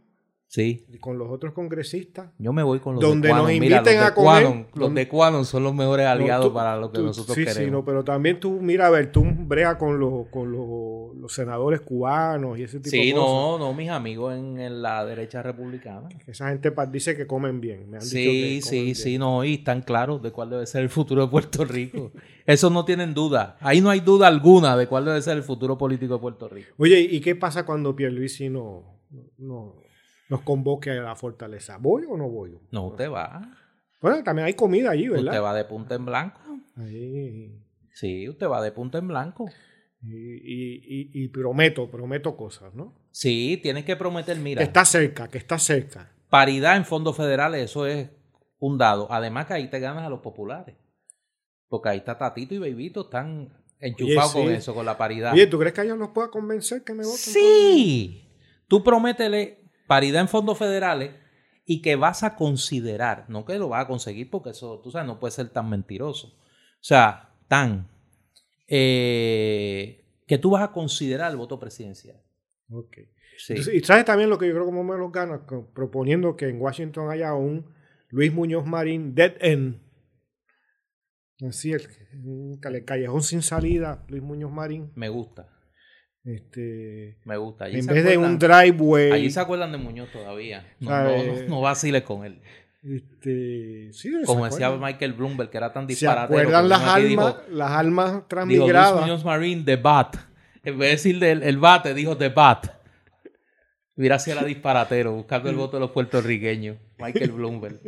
Sí. 0.56 0.86
Con 1.00 1.18
los 1.18 1.28
otros 1.28 1.52
congresistas. 1.52 2.30
Yo 2.38 2.50
me 2.50 2.62
voy 2.62 2.80
con 2.80 2.94
los 2.94 3.02
donde 3.04 3.28
de 3.28 3.34
nos 3.34 3.52
inviten 3.52 3.98
a 3.98 4.14
comer. 4.14 4.64
los 4.74 4.94
de 4.94 5.06
Quanon 5.06 5.44
son 5.44 5.62
los 5.62 5.74
mejores 5.74 6.06
aliados 6.06 6.50
para 6.50 6.78
lo 6.78 6.90
que 6.90 7.02
nosotros 7.02 7.36
queremos. 7.36 7.56
Sí, 7.56 7.70
no, 7.70 7.84
pero 7.84 8.02
también 8.04 8.40
tú, 8.40 8.52
mira, 8.62 8.86
a 8.86 8.90
ver, 8.90 9.12
tú 9.12 9.22
brea 9.22 9.76
con 9.76 10.00
los, 10.00 10.28
con 10.28 10.50
los, 10.50 11.30
senadores 11.30 11.82
cubanos 11.82 12.58
y 12.58 12.62
ese 12.62 12.80
tipo 12.80 12.96
de 12.96 12.96
cosas. 12.96 13.04
Sí, 13.04 13.12
no, 13.12 13.58
no, 13.58 13.74
mis 13.74 13.90
amigos 13.90 14.34
en, 14.34 14.80
la 14.80 15.04
derecha 15.04 15.42
republicana. 15.42 16.08
Esa 16.26 16.48
gente 16.48 16.72
dice 16.90 17.14
que 17.14 17.26
comen 17.26 17.60
bien. 17.60 17.90
Me 17.90 17.98
han 17.98 18.02
sí, 18.02 18.62
sí, 18.62 18.94
sí, 18.94 19.18
no, 19.18 19.44
y 19.44 19.54
están 19.54 19.82
claros 19.82 20.22
de 20.22 20.30
cuál 20.30 20.48
debe 20.48 20.64
ser 20.64 20.80
el 20.84 20.88
futuro 20.88 21.20
de 21.20 21.28
Puerto 21.28 21.66
Rico. 21.66 22.12
Eso 22.46 22.70
no 22.70 22.86
tienen 22.86 23.12
duda. 23.12 23.58
Ahí 23.60 23.82
no 23.82 23.90
hay 23.90 24.00
duda 24.00 24.26
alguna 24.26 24.74
de 24.74 24.86
cuál 24.86 25.04
debe 25.04 25.20
ser 25.20 25.36
el 25.36 25.42
futuro 25.42 25.76
político 25.76 26.14
de 26.14 26.20
Puerto 26.20 26.48
Rico. 26.48 26.72
Oye, 26.78 26.98
¿y 27.00 27.20
qué 27.20 27.36
pasa 27.36 27.66
cuando 27.66 27.94
Pierluisi 27.94 28.48
no, 28.48 29.02
no 29.36 29.84
nos 30.28 30.42
convoque 30.42 30.90
a 30.90 31.02
la 31.02 31.16
fortaleza. 31.16 31.78
¿Voy 31.78 32.04
o 32.08 32.16
no 32.16 32.28
voy? 32.28 32.58
No, 32.70 32.88
usted 32.88 33.10
va. 33.10 33.42
Bueno, 34.00 34.22
también 34.22 34.46
hay 34.46 34.54
comida 34.54 34.90
allí, 34.90 35.08
¿verdad? 35.08 35.26
Usted 35.26 35.42
va 35.42 35.54
de 35.54 35.64
punta 35.64 35.94
en 35.94 36.04
blanco. 36.04 36.40
Ahí. 36.76 37.62
Sí, 37.92 38.28
usted 38.28 38.48
va 38.48 38.62
de 38.62 38.72
punta 38.72 38.98
en 38.98 39.08
blanco. 39.08 39.48
Y, 40.02 41.10
y, 41.12 41.28
prometo, 41.28 41.90
prometo 41.90 42.36
cosas, 42.36 42.74
¿no? 42.74 42.94
Sí, 43.10 43.58
tienes 43.62 43.84
que 43.84 43.96
prometer, 43.96 44.36
mira. 44.38 44.60
Que 44.60 44.64
está 44.64 44.84
cerca, 44.84 45.28
que 45.28 45.38
está 45.38 45.58
cerca. 45.58 46.12
Paridad 46.28 46.76
en 46.76 46.84
fondos 46.84 47.16
federales, 47.16 47.64
eso 47.64 47.86
es 47.86 48.10
un 48.58 48.78
dado. 48.78 49.10
Además 49.10 49.46
que 49.46 49.54
ahí 49.54 49.68
te 49.68 49.80
ganas 49.80 50.04
a 50.04 50.10
los 50.10 50.20
populares. 50.20 50.76
Porque 51.68 51.88
ahí 51.88 51.98
está 51.98 52.18
Tatito 52.18 52.54
y 52.54 52.58
Bebito, 52.58 53.02
están 53.02 53.52
enchufados 53.80 54.32
con 54.32 54.48
eso, 54.50 54.74
con 54.74 54.86
la 54.86 54.96
paridad. 54.96 55.32
Oye, 55.32 55.46
¿tú 55.46 55.58
crees 55.58 55.74
que 55.74 55.82
ellos 55.82 55.98
nos 55.98 56.10
pueda 56.10 56.30
convencer 56.30 56.84
que 56.84 56.92
me 56.92 57.02
voten? 57.02 57.18
Sí. 57.18 58.30
Tú 58.68 58.84
prométele 58.84 59.65
paridad 59.86 60.20
en 60.20 60.28
fondos 60.28 60.58
federales 60.58 61.14
y 61.64 61.82
que 61.82 61.96
vas 61.96 62.22
a 62.22 62.36
considerar, 62.36 63.24
no 63.28 63.44
que 63.44 63.58
lo 63.58 63.68
vas 63.68 63.84
a 63.84 63.88
conseguir 63.88 64.30
porque 64.30 64.50
eso, 64.50 64.80
tú 64.82 64.90
sabes, 64.90 65.06
no 65.06 65.18
puede 65.18 65.32
ser 65.32 65.48
tan 65.50 65.68
mentiroso. 65.68 66.28
O 66.28 66.88
sea, 66.88 67.34
tan 67.48 67.88
eh, 68.68 70.04
que 70.26 70.38
tú 70.38 70.50
vas 70.50 70.62
a 70.62 70.72
considerar 70.72 71.30
el 71.30 71.36
voto 71.36 71.58
presidencial. 71.58 72.22
Ok. 72.70 72.98
y 73.48 73.80
sabes 73.80 74.04
también 74.04 74.30
lo 74.30 74.38
que 74.38 74.46
yo 74.46 74.54
creo 74.54 74.66
que 74.66 74.72
me 74.72 74.96
los 74.96 75.12
gana, 75.12 75.46
proponiendo 75.74 76.36
que 76.36 76.48
en 76.48 76.60
Washington 76.60 77.10
haya 77.10 77.34
un 77.34 77.74
Luis 78.08 78.32
Muñoz 78.32 78.64
Marín 78.66 79.14
dead 79.14 79.34
end. 79.40 79.80
Así, 81.46 81.72
el, 81.72 81.86
un 82.24 82.58
callejón 82.58 83.22
sin 83.22 83.42
salida, 83.42 84.04
Luis 84.08 84.22
Muñoz 84.22 84.50
Marín. 84.50 84.90
Me 84.94 85.08
gusta. 85.08 85.55
Este, 86.26 87.16
Me 87.24 87.36
gusta. 87.36 87.68
en 87.68 87.86
vez 87.86 88.04
de 88.04 88.18
un 88.18 88.36
driveway. 88.36 89.12
Allí 89.12 89.30
se 89.30 89.38
acuerdan 89.38 89.70
de 89.70 89.78
Muñoz 89.78 90.10
todavía. 90.10 90.66
No, 90.80 90.90
no, 90.90 91.42
no, 91.48 91.60
vaciles 91.60 92.02
con 92.02 92.24
él. 92.24 92.40
Este, 92.82 93.92
sí, 93.92 94.12
Como 94.26 94.44
decía 94.44 94.70
Michael 94.72 95.12
Bloomberg, 95.12 95.50
que 95.50 95.56
era 95.56 95.72
tan 95.72 95.86
disparatero. 95.86 96.38
¿Se 96.38 96.42
acuerdan 96.42 96.68
las 96.68 96.82
almas, 96.82 97.36
las 97.48 97.70
almas 97.70 98.28
transmigradas? 98.28 99.00
Muñoz 99.00 99.24
Marine, 99.24 99.62
The 99.64 99.76
Bat. 99.76 100.16
En 100.64 100.78
vez 100.78 100.88
de 100.88 100.92
decir 100.92 101.24
el, 101.24 101.42
el 101.44 101.58
bate, 101.58 101.94
dijo 101.94 102.16
The 102.16 102.28
Bat. 102.28 102.76
Mira 103.94 104.18
si 104.18 104.30
era 104.30 104.44
disparatero, 104.44 105.12
buscando 105.12 105.48
el 105.48 105.56
voto 105.56 105.76
de 105.76 105.80
los 105.80 105.90
puertorriqueños. 105.92 106.76
Michael 106.98 107.32
Bloomberg. 107.32 107.80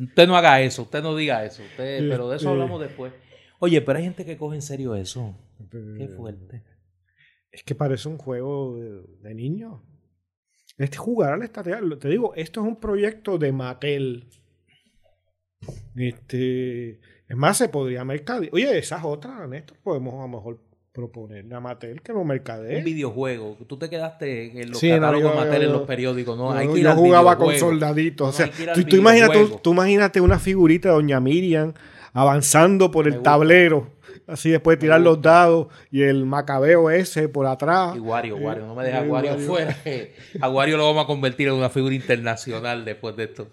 usted 0.00 0.26
no 0.26 0.36
haga 0.36 0.60
eso, 0.62 0.82
usted 0.82 1.02
no 1.02 1.14
diga 1.14 1.44
eso. 1.44 1.62
Usted, 1.62 2.08
pero 2.08 2.30
de 2.30 2.36
eso 2.36 2.44
este 2.44 2.48
hablamos 2.48 2.80
después. 2.80 3.12
Oye, 3.60 3.80
pero 3.82 3.98
hay 3.98 4.04
gente 4.04 4.24
que 4.24 4.36
coge 4.36 4.56
en 4.56 4.62
serio 4.62 4.94
eso. 4.94 5.36
Qué 5.70 6.08
fuerte. 6.08 6.62
Es 7.50 7.62
que 7.62 7.74
parece 7.74 8.08
un 8.08 8.18
juego 8.18 8.76
de, 9.22 9.34
niños. 9.34 9.80
Este 10.76 10.96
jugar 10.98 11.32
al 11.32 11.42
estatal. 11.42 11.98
Te 11.98 12.08
digo, 12.08 12.34
esto 12.34 12.60
es 12.60 12.66
un 12.66 12.76
proyecto 12.76 13.38
de 13.38 13.52
Mattel. 13.52 14.28
Este, 15.96 16.90
es 17.28 17.36
más, 17.36 17.56
se 17.58 17.68
podría 17.68 18.04
mercadear. 18.04 18.50
Oye, 18.52 18.78
esas 18.78 19.04
otras, 19.04 19.48
Néstor, 19.48 19.76
podemos 19.82 20.14
a 20.14 20.22
lo 20.22 20.28
mejor 20.28 20.60
proponerle 20.92 21.54
a 21.54 21.60
Mattel 21.60 22.00
que 22.02 22.12
lo 22.12 22.24
mercadee. 22.24 22.78
Un 22.78 22.84
videojuego. 22.84 23.56
Tú 23.66 23.76
te 23.78 23.88
quedaste 23.88 24.60
en 24.60 24.70
los 24.70 24.78
Sí, 24.78 24.88
no, 24.88 24.96
catálogos 24.96 25.32
yo- 25.32 25.40
Mattel 25.40 25.62
en 25.62 25.72
los 25.72 25.82
periódicos. 25.86 26.36
No, 26.36 26.52
Yo- 26.52 26.58
hay 26.58 26.68
que 26.68 26.78
ir 26.78 26.84
yo 26.84 26.90
al 26.90 26.96
jugaba 26.96 27.38
con 27.38 27.54
soldaditos. 27.56 28.26
No, 28.26 28.30
o 28.30 28.32
sea, 28.32 28.74
tú, 28.74 28.84
tú 28.84 28.96
imagínate, 28.96 29.46
tú 29.62 29.72
imagínate 29.72 30.20
una 30.20 30.38
figurita 30.38 30.88
de 30.90 30.94
Doña 30.94 31.20
Miriam 31.20 31.72
avanzando 32.20 32.90
por 32.90 33.06
el 33.08 33.22
tablero. 33.22 33.96
Así 34.26 34.50
después 34.50 34.76
de 34.76 34.82
tirar 34.82 35.00
los 35.00 35.22
dados 35.22 35.68
y 35.90 36.02
el 36.02 36.26
macabeo 36.26 36.90
ese 36.90 37.28
por 37.30 37.46
atrás. 37.46 37.96
Y 37.96 37.98
Wario, 38.00 38.36
Eh, 38.36 38.40
Wario, 38.44 38.66
no 38.66 38.74
me 38.74 38.84
dejes 38.84 39.00
eh, 39.00 39.04
a 39.06 39.10
Wario 39.10 39.30
Wario. 39.32 39.46
fuera. 39.46 39.76
que 39.82 40.14
A 40.40 40.48
Wario 40.50 40.76
lo 40.76 40.84
vamos 40.86 41.04
a 41.04 41.06
convertir 41.06 41.48
en 41.48 41.54
una 41.54 41.70
figura 41.70 41.94
internacional 41.94 42.84
después 42.84 43.16
de 43.16 43.24
esto. 43.24 43.48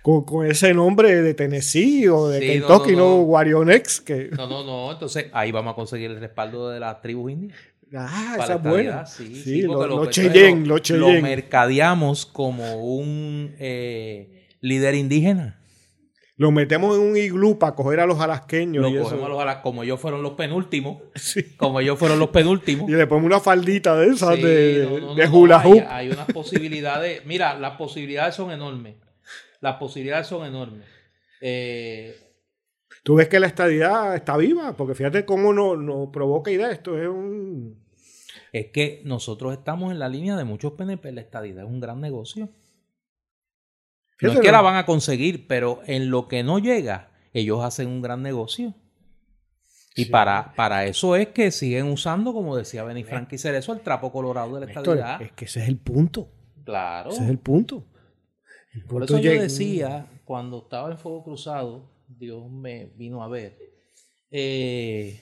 Con, 0.00 0.24
con 0.24 0.46
ese 0.46 0.74
nombre 0.74 1.22
de 1.22 1.34
Tennessee 1.34 2.06
o 2.08 2.28
de 2.28 2.38
Sí, 2.40 2.46
no, 2.60 2.66
Kentucky, 2.68 2.92
no, 2.92 2.98
no, 2.98 3.04
no. 3.16 3.22
Wario 3.22 3.64
Next. 3.64 4.04
Que, 4.06 4.30
No, 4.36 4.46
no, 4.46 4.62
no. 4.64 4.92
Entonces 4.92 5.26
ahí 5.32 5.50
vamos 5.50 5.72
a 5.72 5.74
conseguir 5.74 6.10
el 6.12 6.20
respaldo 6.20 6.70
de 6.70 6.78
las 6.80 7.00
tribus 7.00 7.32
indias. 7.32 7.58
ah, 7.96 8.36
esa 8.40 8.54
es 8.54 8.62
buena. 8.62 9.06
Sí, 9.06 9.26
Sí, 9.34 9.42
sí, 9.42 9.62
lo- 9.62 9.86
lo, 9.88 10.06
Cheyenne, 10.06 10.66
lo- 10.66 10.74
lo 10.74 10.78
Cheyenne. 10.78 11.20
mercadeamos 11.22 12.26
como 12.26 12.76
un 12.96 13.54
eh, 13.58 14.46
líder 14.60 14.94
indígena. 14.94 15.58
Lo 16.36 16.50
metemos 16.50 16.96
en 16.96 17.02
un 17.02 17.16
iglú 17.16 17.58
para 17.58 17.74
coger 17.74 18.00
a 18.00 18.06
los 18.06 18.18
alasqueños. 18.20 18.90
Y, 18.90 18.96
eso. 18.96 19.24
a 19.24 19.28
los 19.28 19.56
como 19.56 19.82
ellos 19.82 20.00
fueron 20.00 20.22
los 20.22 20.32
penúltimos. 20.32 21.02
Sí. 21.14 21.56
Como 21.56 21.78
ellos 21.80 21.98
fueron 21.98 22.18
los 22.18 22.30
penúltimos. 22.30 22.88
Y 22.88 22.94
le 22.94 23.06
ponemos 23.06 23.26
una 23.26 23.40
faldita 23.40 23.96
de 23.96 24.08
esas 24.08 24.36
Sí, 24.36 24.42
de, 24.42 24.88
no, 24.90 24.98
no, 24.98 25.14
de 25.14 25.28
no, 25.28 25.36
hula 25.38 25.58
hoop. 25.58 25.84
Hay, 25.88 26.06
hay 26.06 26.10
unas 26.10 26.26
posibilidades. 26.26 27.22
Mira, 27.26 27.58
las 27.58 27.76
posibilidades 27.76 28.34
son 28.34 28.50
enormes. 28.50 28.96
Las 29.60 29.76
posibilidades 29.76 30.26
son 30.26 30.46
enormes. 30.46 30.86
Eh, 31.40 32.16
Tú 33.02 33.16
ves 33.16 33.28
que 33.28 33.40
la 33.40 33.48
estadidad 33.48 34.14
está 34.14 34.36
viva, 34.36 34.76
porque 34.76 34.94
fíjate 34.94 35.24
cómo 35.24 35.52
nos 35.52 35.78
no 35.78 36.10
provoca 36.12 36.50
idea. 36.50 36.70
Esto 36.70 37.00
es 37.00 37.08
un. 37.08 37.84
es 38.52 38.66
que 38.72 39.02
nosotros 39.04 39.52
estamos 39.52 39.90
en 39.92 39.98
la 39.98 40.08
línea 40.08 40.36
de 40.36 40.44
muchos 40.44 40.72
PNP. 40.72 41.10
La 41.12 41.20
estadidad 41.20 41.64
es 41.64 41.70
un 41.70 41.80
gran 41.80 42.00
negocio. 42.00 42.48
No 44.22 44.32
es 44.32 44.40
que 44.40 44.52
la 44.52 44.60
van 44.60 44.76
a 44.76 44.86
conseguir, 44.86 45.46
pero 45.46 45.80
en 45.86 46.10
lo 46.10 46.28
que 46.28 46.42
no 46.42 46.58
llega, 46.58 47.10
ellos 47.32 47.62
hacen 47.64 47.88
un 47.88 48.02
gran 48.02 48.22
negocio. 48.22 48.74
Y 49.94 50.04
Sí. 50.04 50.10
para, 50.10 50.54
para 50.54 50.86
eso 50.86 51.16
es 51.16 51.28
que 51.28 51.50
siguen 51.50 51.86
usando, 51.88 52.32
como 52.32 52.56
decía 52.56 52.82
Benny 52.82 53.04
Frank 53.04 53.30
y 53.32 53.38
Cerezo, 53.38 53.74
el 53.74 53.80
trapo 53.80 54.10
colorado 54.10 54.54
de 54.54 54.60
la 54.60 54.66
Néstor, 54.66 54.96
estadidad. 54.98 55.20
es 55.22 55.32
que 55.32 55.44
ese 55.44 55.60
es 55.62 55.68
el 55.68 55.76
punto. 55.78 56.30
Claro. 56.64 57.10
Ese 57.10 57.24
es 57.24 57.28
el 57.30 57.38
punto. 57.38 57.84
El 58.72 58.84
Por 58.84 59.02
eso 59.02 59.18
yo 59.18 59.32
decía, 59.32 60.06
cuando 60.24 60.62
estaba 60.62 60.90
en 60.90 60.96
Fuego 60.98 61.22
Cruzado, 61.24 61.90
Dios 62.08 62.50
me 62.50 62.86
vino 62.96 63.22
a 63.22 63.28
ver, 63.28 63.58
eh, 64.30 65.20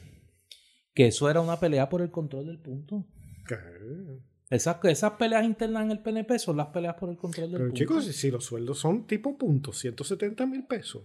que 0.94 1.06
eso 1.08 1.28
era 1.28 1.40
una 1.40 1.58
pelea 1.58 1.88
por 1.88 2.00
el 2.02 2.10
control 2.12 2.46
del 2.46 2.60
punto. 2.60 3.04
Claro. 3.44 4.20
Esas, 4.50 4.84
esas 4.84 5.12
peleas 5.12 5.44
internas 5.44 5.84
en 5.84 5.92
el 5.92 6.00
PNP 6.02 6.38
son 6.40 6.56
las 6.56 6.66
peleas 6.68 6.96
por 6.96 7.08
el 7.08 7.16
control 7.16 7.52
del 7.52 7.58
Pero 7.60 7.64
punto. 7.70 7.78
chicos, 7.78 8.04
si, 8.04 8.12
si 8.12 8.30
los 8.32 8.44
sueldos 8.44 8.78
son 8.80 9.06
tipo 9.06 9.38
punto, 9.38 9.72
170 9.72 10.44
mil 10.46 10.66
pesos, 10.66 11.04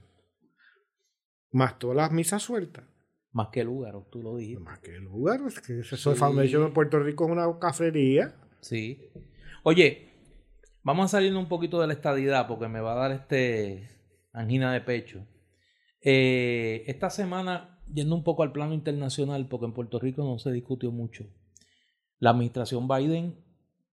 más 1.51 1.77
todas 1.79 1.95
las 1.95 2.11
misas 2.11 2.41
sueltas, 2.41 2.85
Más 3.31 3.49
que 3.51 3.63
lugar, 3.63 3.93
tú 4.11 4.21
lo 4.23 4.35
dijiste. 4.37 4.63
más 4.63 4.79
que 4.79 4.95
el 4.95 5.03
lugar, 5.03 5.41
es 5.47 5.59
que 5.61 5.79
eso 5.79 5.95
Sí. 5.95 6.09
de 6.09 6.15
Foundation 6.15 6.63
en 6.63 6.73
Puerto 6.73 6.99
Rico 6.99 7.25
es 7.25 7.31
una 7.31 7.59
cafrería. 7.59 8.35
Sí. 8.61 8.99
Oye, 9.63 10.09
vamos 10.83 11.05
a 11.05 11.17
salir 11.17 11.35
un 11.35 11.47
poquito 11.47 11.79
de 11.81 11.87
la 11.87 11.93
estadidad 11.93 12.47
porque 12.47 12.67
me 12.67 12.79
va 12.81 12.93
a 12.93 12.95
dar 12.95 13.11
este 13.11 13.89
angina 14.33 14.73
de 14.73 14.81
pecho. 14.81 15.25
Eh, 16.01 16.83
esta 16.87 17.09
semana, 17.09 17.79
yendo 17.93 18.15
un 18.15 18.23
poco 18.23 18.41
al 18.43 18.51
plano 18.51 18.73
internacional, 18.73 19.47
porque 19.47 19.65
en 19.67 19.73
Puerto 19.73 19.99
Rico 19.99 20.23
no 20.23 20.39
se 20.39 20.51
discutió 20.51 20.91
mucho, 20.91 21.25
la 22.25 22.31
administración 22.31 22.87
Biden 22.87 23.35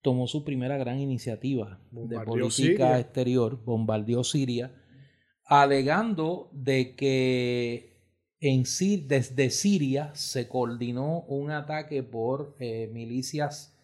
tomó 0.00 0.26
su 0.26 0.42
primera 0.42 0.78
gran 0.78 0.98
iniciativa 0.98 1.78
de 1.90 2.16
política 2.48 2.50
Siria. 2.50 2.98
exterior, 2.98 3.62
bombardeó 3.64 4.24
Siria, 4.24 4.74
alegando 5.44 6.48
de 6.52 6.96
que 6.96 7.92
en 8.40 8.64
Sir- 8.64 9.06
desde 9.06 9.50
Siria 9.50 10.10
se 10.14 10.48
coordinó 10.48 11.20
un 11.28 11.50
ataque 11.50 12.02
por 12.02 12.56
eh, 12.58 12.88
milicias 12.92 13.78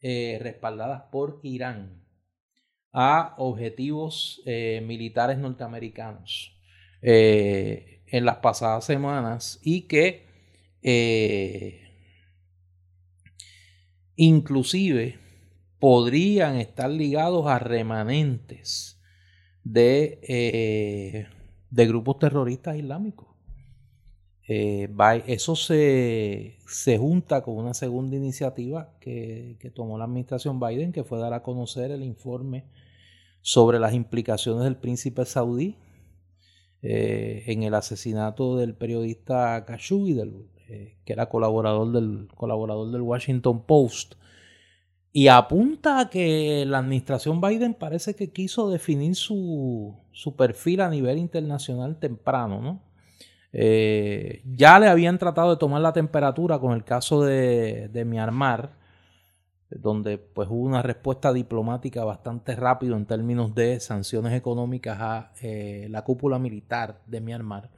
eh, 0.00 0.38
respaldadas 0.40 1.02
por 1.12 1.38
Irán 1.42 2.02
a 2.92 3.34
objetivos 3.38 4.42
eh, 4.46 4.82
militares 4.84 5.36
norteamericanos 5.38 6.56
en 7.02 8.24
las 8.24 8.36
pasadas 8.38 8.84
semanas 8.84 9.58
y 9.62 9.82
que 9.82 10.26
inclusive 14.20 15.18
podrían 15.78 16.56
estar 16.56 16.90
ligados 16.90 17.46
a 17.46 17.58
remanentes 17.58 19.00
de, 19.64 20.20
eh, 20.22 21.26
de 21.70 21.86
grupos 21.86 22.18
terroristas 22.18 22.76
islámicos. 22.76 23.28
Eh, 24.46 24.90
eso 25.26 25.56
se, 25.56 26.58
se 26.66 26.98
junta 26.98 27.42
con 27.42 27.56
una 27.56 27.72
segunda 27.72 28.14
iniciativa 28.14 28.94
que, 29.00 29.56
que 29.58 29.70
tomó 29.70 29.96
la 29.96 30.04
administración 30.04 30.60
Biden, 30.60 30.92
que 30.92 31.04
fue 31.04 31.18
dar 31.18 31.32
a 31.32 31.42
conocer 31.42 31.90
el 31.90 32.02
informe 32.02 32.66
sobre 33.40 33.78
las 33.78 33.94
implicaciones 33.94 34.64
del 34.64 34.76
príncipe 34.76 35.24
saudí 35.24 35.78
eh, 36.82 37.44
en 37.46 37.62
el 37.62 37.72
asesinato 37.72 38.58
del 38.58 38.74
periodista 38.74 39.64
Khashoggi, 39.64 40.12
del, 40.12 40.50
eh, 40.70 40.96
que 41.04 41.12
era 41.12 41.28
colaborador 41.28 41.92
del, 41.92 42.28
colaborador 42.34 42.90
del 42.92 43.02
Washington 43.02 43.64
Post. 43.64 44.14
Y 45.12 45.26
apunta 45.28 45.98
a 45.98 46.10
que 46.10 46.64
la 46.66 46.78
administración 46.78 47.40
Biden 47.40 47.74
parece 47.74 48.14
que 48.14 48.30
quiso 48.30 48.70
definir 48.70 49.16
su, 49.16 49.96
su 50.12 50.36
perfil 50.36 50.82
a 50.82 50.88
nivel 50.88 51.18
internacional 51.18 51.98
temprano, 51.98 52.60
¿no? 52.60 52.90
Eh, 53.52 54.42
ya 54.44 54.78
le 54.78 54.86
habían 54.86 55.18
tratado 55.18 55.50
de 55.50 55.56
tomar 55.56 55.80
la 55.80 55.92
temperatura 55.92 56.60
con 56.60 56.72
el 56.72 56.84
caso 56.84 57.22
de, 57.24 57.88
de 57.88 58.04
Myanmar, 58.04 58.78
donde 59.70 60.18
pues 60.18 60.48
hubo 60.48 60.62
una 60.62 60.82
respuesta 60.82 61.32
diplomática 61.32 62.04
bastante 62.04 62.56
rápido 62.56 62.96
en 62.96 63.06
términos 63.06 63.54
de 63.54 63.80
sanciones 63.80 64.34
económicas 64.34 64.98
a 65.00 65.32
eh, 65.42 65.86
la 65.90 66.02
cúpula 66.02 66.38
militar 66.38 67.00
de 67.06 67.20
Myanmar. 67.20 67.70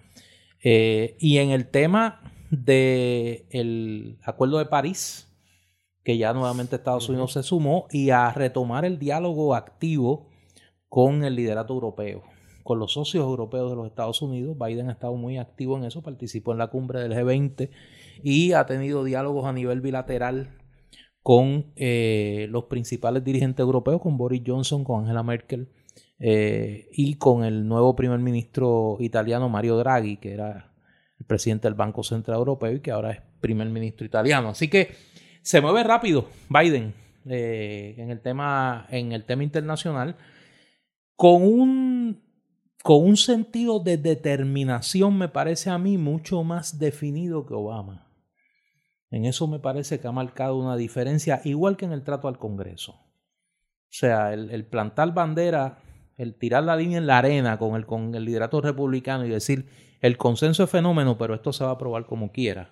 Eh, 0.62 1.16
y 1.18 1.38
en 1.38 1.50
el 1.50 1.66
tema 1.66 2.20
del 2.52 4.18
Acuerdo 4.22 4.58
de 4.58 4.66
París, 4.66 5.28
que 6.04 6.18
ya 6.18 6.34
nuevamente 6.34 6.76
Estados 6.76 7.08
Unidos 7.08 7.32
se 7.32 7.42
sumó, 7.42 7.86
y 7.90 8.10
a 8.10 8.30
retomar 8.30 8.84
el 8.84 8.98
diálogo 8.98 9.54
activo 9.54 10.28
con 10.88 11.24
el 11.24 11.34
liderato 11.34 11.72
europeo, 11.72 12.22
con 12.62 12.78
los 12.78 12.92
socios 12.92 13.24
europeos 13.24 13.70
de 13.70 13.76
los 13.76 13.86
Estados 13.86 14.20
Unidos. 14.20 14.56
Biden 14.58 14.90
ha 14.90 14.92
estado 14.92 15.14
muy 15.14 15.38
activo 15.38 15.78
en 15.78 15.84
eso, 15.84 16.02
participó 16.02 16.52
en 16.52 16.58
la 16.58 16.66
cumbre 16.66 17.00
del 17.00 17.12
G20 17.12 17.70
y 18.22 18.52
ha 18.52 18.66
tenido 18.66 19.02
diálogos 19.02 19.46
a 19.46 19.52
nivel 19.52 19.80
bilateral 19.80 20.58
con 21.22 21.72
eh, 21.76 22.48
los 22.50 22.64
principales 22.64 23.24
dirigentes 23.24 23.60
europeos, 23.60 24.02
con 24.02 24.18
Boris 24.18 24.42
Johnson, 24.44 24.84
con 24.84 25.00
Angela 25.00 25.22
Merkel 25.22 25.70
eh, 26.18 26.88
y 26.92 27.14
con 27.14 27.44
el 27.44 27.66
nuevo 27.66 27.96
primer 27.96 28.18
ministro 28.18 28.98
italiano 29.00 29.48
Mario 29.48 29.78
Draghi, 29.78 30.18
que 30.18 30.32
era 30.32 30.71
presidente 31.32 31.66
del 31.66 31.74
Banco 31.74 32.02
Central 32.02 32.36
Europeo 32.36 32.72
y 32.72 32.80
que 32.80 32.90
ahora 32.90 33.12
es 33.12 33.22
primer 33.40 33.66
ministro 33.70 34.04
italiano. 34.04 34.50
Así 34.50 34.68
que 34.68 34.94
se 35.40 35.62
mueve 35.62 35.82
rápido 35.82 36.28
Biden 36.50 36.92
eh, 37.24 37.94
en, 37.96 38.10
el 38.10 38.20
tema, 38.20 38.86
en 38.90 39.12
el 39.12 39.24
tema 39.24 39.42
internacional 39.42 40.14
con 41.16 41.42
un, 41.42 42.22
con 42.82 43.02
un 43.02 43.16
sentido 43.16 43.80
de 43.80 43.96
determinación, 43.96 45.16
me 45.16 45.28
parece 45.28 45.70
a 45.70 45.78
mí, 45.78 45.96
mucho 45.96 46.44
más 46.44 46.78
definido 46.78 47.46
que 47.46 47.54
Obama. 47.54 48.12
En 49.10 49.24
eso 49.24 49.46
me 49.46 49.58
parece 49.58 50.00
que 50.00 50.08
ha 50.08 50.12
marcado 50.12 50.58
una 50.58 50.76
diferencia, 50.76 51.40
igual 51.44 51.78
que 51.78 51.86
en 51.86 51.92
el 51.92 52.02
trato 52.04 52.28
al 52.28 52.36
Congreso. 52.36 52.92
O 52.92 53.94
sea, 53.94 54.34
el, 54.34 54.50
el 54.50 54.66
plantar 54.66 55.14
bandera, 55.14 55.78
el 56.18 56.34
tirar 56.34 56.64
la 56.64 56.76
línea 56.76 56.98
en 56.98 57.06
la 57.06 57.18
arena 57.18 57.58
con 57.58 57.74
el, 57.74 57.86
con 57.86 58.14
el 58.14 58.26
liderato 58.26 58.60
republicano 58.60 59.24
y 59.24 59.30
decir, 59.30 59.66
el 60.02 60.18
consenso 60.18 60.64
es 60.64 60.70
fenómeno, 60.70 61.16
pero 61.16 61.34
esto 61.34 61.52
se 61.52 61.64
va 61.64 61.70
a 61.70 61.74
aprobar 61.74 62.06
como 62.06 62.32
quiera, 62.32 62.70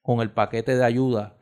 con 0.00 0.20
el 0.20 0.30
paquete 0.30 0.74
de 0.74 0.84
ayuda 0.84 1.36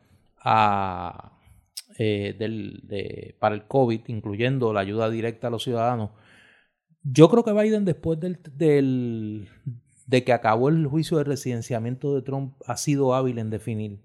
eh, 1.97 3.35
para 3.39 3.55
el 3.55 3.65
COVID, 3.65 4.01
incluyendo 4.07 4.73
la 4.73 4.81
ayuda 4.81 5.09
directa 5.09 5.47
a 5.47 5.49
los 5.49 5.63
ciudadanos. 5.63 6.11
Yo 7.01 7.29
creo 7.29 7.43
que 7.43 7.53
Biden, 7.53 7.85
después 7.85 8.19
del, 8.19 8.39
del, 8.55 9.47
de 10.05 10.23
que 10.25 10.33
acabó 10.33 10.67
el 10.67 10.85
juicio 10.85 11.17
de 11.17 11.23
residenciamiento 11.23 12.13
de 12.13 12.21
Trump, 12.21 12.55
ha 12.67 12.75
sido 12.75 13.15
hábil 13.15 13.39
en 13.39 13.49
definir, 13.49 13.99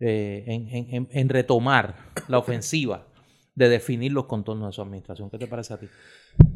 eh, 0.00 1.06
en, 1.10 1.28
retomar 1.28 1.94
la 2.26 2.38
ofensiva 2.38 3.06
de 3.54 3.68
definir 3.68 4.12
los 4.12 4.26
contornos 4.26 4.68
de 4.68 4.72
su 4.72 4.82
administración. 4.82 5.30
¿Qué 5.30 5.38
te 5.38 5.46
parece 5.46 5.74
a 5.74 5.78
ti? 5.78 5.86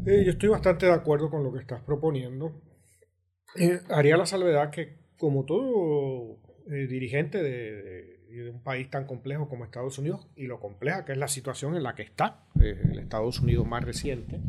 Eh, 0.05 0.23
yo 0.25 0.31
estoy 0.31 0.49
bastante 0.49 0.85
de 0.85 0.91
acuerdo 0.91 1.29
con 1.29 1.43
lo 1.43 1.53
que 1.53 1.59
estás 1.59 1.81
proponiendo. 1.81 2.61
Eh, 3.57 3.79
haría 3.89 4.17
la 4.17 4.25
salvedad 4.25 4.69
que, 4.69 4.97
como 5.17 5.45
todo 5.45 6.37
eh, 6.69 6.87
dirigente 6.87 7.41
de, 7.41 8.15
un 8.51 8.61
país 8.61 8.89
tan 8.89 9.05
complejo 9.05 9.47
como 9.47 9.63
Estados 9.63 9.97
Unidos, 9.97 10.27
y 10.35 10.47
lo 10.47 10.59
compleja 10.59 11.05
que 11.05 11.13
es 11.13 11.17
la 11.17 11.29
situación 11.29 11.77
en 11.77 11.83
la 11.83 11.95
que 11.95 12.01
está 12.03 12.43
eh, 12.59 12.77
el 12.91 12.99
Estados 12.99 13.39
Unidos 13.39 13.65
más 13.65 13.81
reciente, 13.81 14.41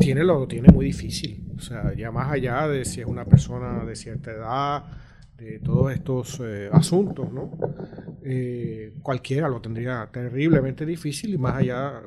tiene 0.00 0.24
lo 0.24 0.48
tiene 0.48 0.68
muy 0.72 0.86
difícil. 0.86 1.52
O 1.56 1.60
sea, 1.60 1.94
ya 1.94 2.10
más 2.10 2.32
allá 2.32 2.66
de 2.66 2.84
si 2.84 3.00
es 3.00 3.06
una 3.06 3.24
persona 3.24 3.84
de 3.84 3.94
cierta 3.94 4.32
edad, 4.32 4.84
de 5.36 5.60
todos 5.60 5.92
estos 5.92 6.40
asuntos, 6.72 7.32
¿no? 7.32 7.56
cualquiera 9.02 9.48
lo 9.48 9.60
tendría 9.60 10.08
terriblemente 10.12 10.84
difícil 10.84 11.34
y 11.34 11.38
más 11.38 11.56
allá 11.56 12.02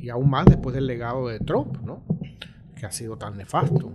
y 0.00 0.08
aún 0.10 0.30
más 0.30 0.46
después 0.46 0.74
del 0.74 0.86
legado 0.86 1.28
de 1.28 1.40
Trump, 1.40 1.78
¿no? 1.82 2.02
que 2.74 2.86
ha 2.86 2.90
sido 2.90 3.16
tan 3.16 3.36
nefasto. 3.36 3.92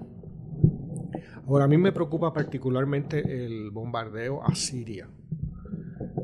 Ahora, 1.48 1.66
a 1.66 1.68
mí 1.68 1.78
me 1.78 1.92
preocupa 1.92 2.34
particularmente 2.34 3.46
el 3.46 3.72
bombardeo 3.72 4.44
a 4.44 4.56
Siria, 4.56 5.08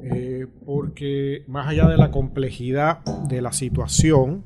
eh, 0.03 0.47
porque 0.65 1.43
más 1.47 1.67
allá 1.67 1.88
de 1.88 1.97
la 1.97 2.11
complejidad 2.11 3.03
de 3.27 3.41
la 3.41 3.51
situación, 3.51 4.43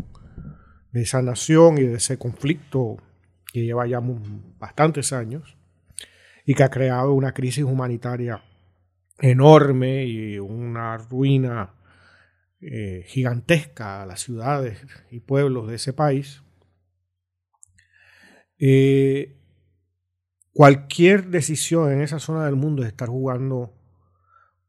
de 0.92 1.02
esa 1.02 1.22
nación 1.22 1.78
y 1.78 1.82
de 1.82 1.96
ese 1.96 2.18
conflicto 2.18 2.98
que 3.52 3.64
lleva 3.64 3.86
ya 3.86 4.02
bastantes 4.60 5.12
años 5.12 5.58
y 6.46 6.54
que 6.54 6.64
ha 6.64 6.70
creado 6.70 7.14
una 7.14 7.34
crisis 7.34 7.66
humanitaria 7.66 8.42
enorme 9.20 10.06
y 10.06 10.40
una 10.40 10.98
ruina 10.98 11.74
eh, 12.68 13.04
gigantesca 13.06 14.02
a 14.02 14.08
las 14.08 14.22
ciudades 14.22 14.84
y 15.12 15.20
pueblos 15.20 15.68
de 15.68 15.76
ese 15.76 15.94
país, 15.94 16.42
eh, 18.58 19.38
cualquier 20.52 21.28
decisión 21.28 21.92
en 21.92 22.02
esa 22.02 22.18
zona 22.18 22.46
del 22.46 22.56
mundo 22.56 22.82
es 22.82 22.88
estar 22.88 23.08
jugando 23.08 23.72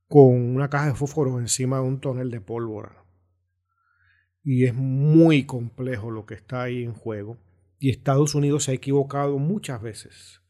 con 0.08 0.34
una 0.54 0.68
caja 0.68 0.88
de 0.88 0.94
fósforos 0.94 1.40
encima 1.40 1.78
de 1.78 1.84
un 1.84 1.98
tonel 1.98 2.30
de 2.30 2.42
pólvora. 2.42 3.02
Y 4.42 4.66
es 4.66 4.74
muy 4.74 5.46
complejo 5.46 6.10
lo 6.10 6.26
que 6.26 6.34
está 6.34 6.64
ahí 6.64 6.84
en 6.84 6.92
juego. 6.92 7.38
Y 7.78 7.88
Estados 7.88 8.34
Unidos 8.34 8.64
se 8.64 8.72
ha 8.72 8.74
equivocado 8.74 9.38
muchas 9.38 9.80
veces. 9.80 10.42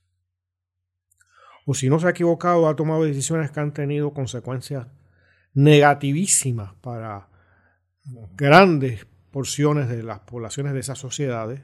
O 1.65 1.75
si 1.75 1.89
no 1.89 2.01
se 2.01 2.09
ha 2.09 2.11
equivocado, 2.11 2.69
ha 2.69 2.75
tomado 2.75 3.05
decisiones 3.05 3.53
que 3.53 3.61
han 3.61 3.73
tenido 3.73 4.13
consecuencias 4.13 4.89
negativísimas 5.55 6.75
para 6.81 7.36
grandes 8.37 9.07
porciones 9.31 9.89
de 9.89 10.03
las 10.03 10.21
poblaciones 10.21 10.73
de 10.73 10.81
esas 10.81 10.99
sociedades 10.99 11.63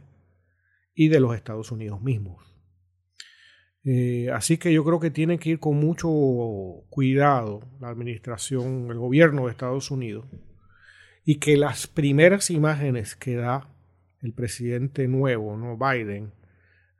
y 0.94 1.08
de 1.08 1.20
los 1.20 1.34
Estados 1.34 1.72
Unidos 1.72 2.02
mismos. 2.02 2.44
Eh, 3.84 4.30
así 4.32 4.58
que 4.58 4.72
yo 4.72 4.84
creo 4.84 5.00
que 5.00 5.10
tiene 5.10 5.38
que 5.38 5.50
ir 5.50 5.58
con 5.58 5.76
mucho 5.76 6.08
cuidado 6.88 7.60
la 7.80 7.88
administración, 7.88 8.88
el 8.90 8.98
gobierno 8.98 9.46
de 9.46 9.50
Estados 9.50 9.90
Unidos, 9.90 10.26
y 11.24 11.38
que 11.38 11.56
las 11.56 11.86
primeras 11.86 12.50
imágenes 12.50 13.16
que 13.16 13.36
da 13.36 13.68
el 14.20 14.32
presidente 14.32 15.08
nuevo, 15.08 15.56
¿no? 15.56 15.76
Biden, 15.76 16.32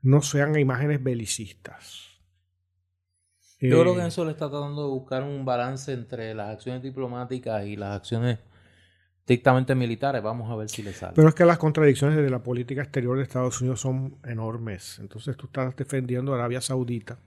no 0.00 0.22
sean 0.22 0.58
imágenes 0.58 1.02
belicistas. 1.02 2.08
Yo 3.60 3.80
creo 3.80 3.94
que 3.94 4.02
eh, 4.02 4.08
eso 4.08 4.24
le 4.24 4.32
está 4.32 4.50
tratando 4.50 4.82
de 4.82 4.90
buscar 4.90 5.22
un 5.22 5.44
balance 5.44 5.92
entre 5.92 6.34
las 6.34 6.50
acciones 6.50 6.82
diplomáticas 6.82 7.64
y 7.64 7.76
las 7.76 7.96
acciones 7.96 8.40
estrictamente 9.22 9.74
militares. 9.74 10.22
Vamos 10.22 10.50
a 10.50 10.56
ver 10.56 10.68
si 10.68 10.82
le 10.82 10.92
sale. 10.92 11.12
Pero 11.14 11.28
es 11.28 11.34
que 11.34 11.44
las 11.44 11.58
contradicciones 11.58 12.16
de 12.16 12.28
la 12.28 12.42
política 12.42 12.82
exterior 12.82 13.16
de 13.16 13.22
Estados 13.22 13.60
Unidos 13.60 13.80
son 13.80 14.16
enormes. 14.24 14.98
Entonces 15.00 15.36
tú 15.36 15.46
estás 15.46 15.74
defendiendo 15.76 16.32
a 16.32 16.36
Arabia 16.36 16.60
Saudita, 16.60 17.20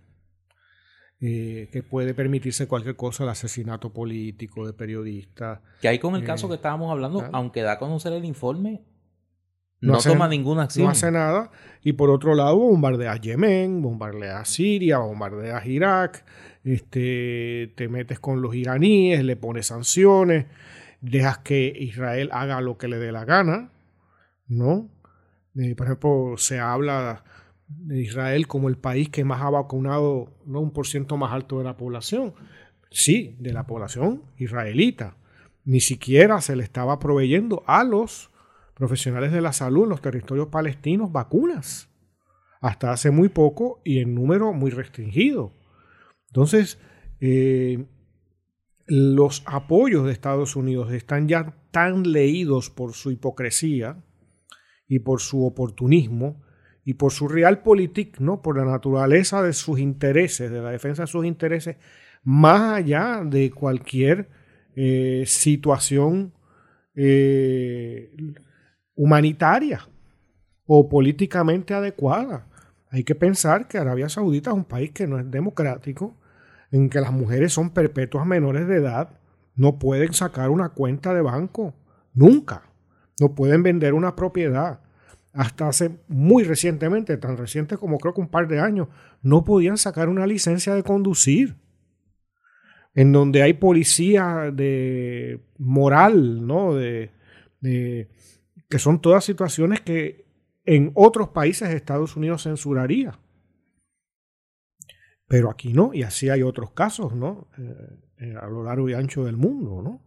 eh, 1.21 1.69
que 1.71 1.83
puede 1.83 2.13
permitirse 2.13 2.67
cualquier 2.67 2.97
cosa, 2.97 3.23
el 3.23 3.29
asesinato 3.29 3.93
político 3.93 4.67
de 4.67 4.73
periodistas. 4.73 5.61
Que 5.81 5.87
ahí 5.87 5.99
con 5.99 6.15
el 6.15 6.25
caso 6.25 6.47
eh, 6.47 6.49
que 6.49 6.55
estábamos 6.55 6.91
hablando, 6.91 7.23
aunque 7.31 7.61
da 7.61 7.73
a 7.73 7.79
conocer 7.79 8.11
el 8.11 8.25
informe, 8.25 8.83
no, 9.79 9.97
toma 9.99 10.27
ninguna 10.27 10.63
acción. 10.63 10.85
No 10.85 10.91
hace 10.91 11.11
nada. 11.11 11.51
Y 11.81 11.93
por 11.93 12.09
otro 12.09 12.35
lado, 12.35 12.57
bombardeas 12.57 13.21
Yemen, 13.21 13.81
bombardeas 13.81 14.49
Siria, 14.49 14.97
bombardeas 14.97 15.65
Irak, 15.65 16.25
este, 16.65 17.73
te 17.75 17.87
metes 17.87 18.19
con 18.19 18.41
los 18.41 18.53
iraníes, 18.53 19.23
le 19.23 19.35
pones 19.37 19.67
sanciones, 19.67 20.47
dejas 21.05 21.39
que 21.39 21.73
Israel 21.77 22.29
haga 22.31 22.61
lo 22.61 22.77
que 22.77 22.87
le 22.87 22.97
dé 22.97 23.11
la 23.11 23.25
gana, 23.25 23.71
¿no? 24.47 24.89
Por 25.53 25.85
ejemplo, 25.85 26.35
se 26.37 26.59
habla 26.59 27.23
de 27.67 28.01
Israel 28.01 28.47
como 28.47 28.69
el 28.69 28.77
país 28.77 29.09
que 29.09 29.23
más 29.23 29.41
ha 29.41 29.49
vacunado, 29.49 30.33
no 30.45 30.59
un 30.59 30.71
por 30.71 30.87
ciento 30.87 31.17
más 31.17 31.31
alto 31.31 31.59
de 31.59 31.63
la 31.63 31.77
población. 31.77 32.33
Sí, 32.91 33.35
de 33.39 33.53
la 33.53 33.65
población 33.65 34.23
israelita. 34.37 35.17
Ni 35.63 35.79
siquiera 35.79 36.41
se 36.41 36.55
le 36.55 36.63
estaba 36.63 36.99
proveyendo 36.99 37.63
a 37.65 37.83
los 37.83 38.31
profesionales 38.73 39.31
de 39.31 39.41
la 39.41 39.53
salud 39.53 39.83
en 39.83 39.89
los 39.89 40.01
territorios 40.01 40.47
palestinos 40.47 41.11
vacunas. 41.11 41.89
Hasta 42.61 42.91
hace 42.91 43.11
muy 43.11 43.29
poco 43.29 43.81
y 43.83 43.99
en 43.99 44.15
número 44.15 44.53
muy 44.53 44.71
restringido. 44.71 45.53
Entonces, 46.27 46.79
eh, 47.19 47.85
los 48.87 49.43
apoyos 49.45 50.05
de 50.05 50.11
Estados 50.11 50.55
Unidos 50.55 50.91
están 50.91 51.27
ya 51.27 51.55
tan 51.71 52.11
leídos 52.11 52.69
por 52.69 52.93
su 52.93 53.11
hipocresía 53.11 54.03
y 54.87 54.99
por 54.99 55.21
su 55.21 55.45
oportunismo 55.45 56.43
y 56.83 56.93
por 56.93 57.11
su 57.11 57.27
realpolitik, 57.27 58.19
¿no? 58.19 58.41
por 58.41 58.57
la 58.57 58.65
naturaleza 58.65 59.41
de 59.41 59.53
sus 59.53 59.79
intereses, 59.79 60.51
de 60.51 60.61
la 60.61 60.69
defensa 60.69 61.03
de 61.03 61.07
sus 61.07 61.25
intereses, 61.25 61.77
más 62.23 62.75
allá 62.75 63.23
de 63.25 63.49
cualquier 63.51 64.29
eh, 64.75 65.23
situación 65.25 66.33
eh, 66.93 68.15
humanitaria 68.93 69.87
o 70.67 70.87
políticamente 70.87 71.73
adecuada. 71.73 72.47
Hay 72.89 73.03
que 73.03 73.15
pensar 73.15 73.67
que 73.67 73.79
Arabia 73.79 74.07
Saudita 74.07 74.51
es 74.51 74.55
un 74.55 74.65
país 74.65 74.91
que 74.91 75.07
no 75.07 75.19
es 75.19 75.29
democrático, 75.29 76.15
en 76.71 76.89
que 76.89 77.01
las 77.01 77.11
mujeres 77.11 77.53
son 77.53 77.69
perpetuas 77.71 78.25
menores 78.25 78.67
de 78.67 78.77
edad, 78.77 79.19
no 79.55 79.79
pueden 79.79 80.13
sacar 80.13 80.49
una 80.49 80.69
cuenta 80.69 81.13
de 81.13 81.21
banco, 81.21 81.73
nunca. 82.13 82.63
No 83.19 83.33
pueden 83.33 83.63
vender 83.63 83.93
una 83.93 84.15
propiedad. 84.15 84.81
Hasta 85.33 85.67
hace 85.67 85.97
muy 86.07 86.43
recientemente, 86.43 87.17
tan 87.17 87.37
reciente 87.37 87.77
como 87.77 87.97
creo 87.97 88.13
que 88.13 88.21
un 88.21 88.29
par 88.29 88.47
de 88.47 88.59
años, 88.59 88.87
no 89.21 89.43
podían 89.43 89.77
sacar 89.77 90.09
una 90.09 90.27
licencia 90.27 90.75
de 90.75 90.83
conducir. 90.83 91.55
En 92.93 93.11
donde 93.11 93.41
hay 93.41 93.53
policía 93.53 94.51
de 94.53 95.41
moral, 95.57 96.45
¿no? 96.47 96.73
De, 96.73 97.11
de 97.59 98.09
que 98.69 98.79
son 98.79 99.01
todas 99.01 99.25
situaciones 99.25 99.81
que 99.81 100.25
en 100.65 100.91
otros 100.93 101.29
países 101.29 101.69
Estados 101.69 102.15
Unidos 102.15 102.43
censuraría. 102.43 103.19
Pero 105.27 105.49
aquí 105.49 105.73
no, 105.73 105.93
y 105.93 106.03
así 106.03 106.29
hay 106.29 106.43
otros 106.43 106.71
casos, 106.71 107.13
¿no? 107.13 107.49
Eh, 107.57 108.25
eh, 108.25 108.35
a 108.39 108.47
lo 108.47 108.63
largo 108.63 108.89
y 108.89 108.93
ancho 108.93 109.25
del 109.25 109.37
mundo, 109.37 109.81
¿no? 109.81 110.01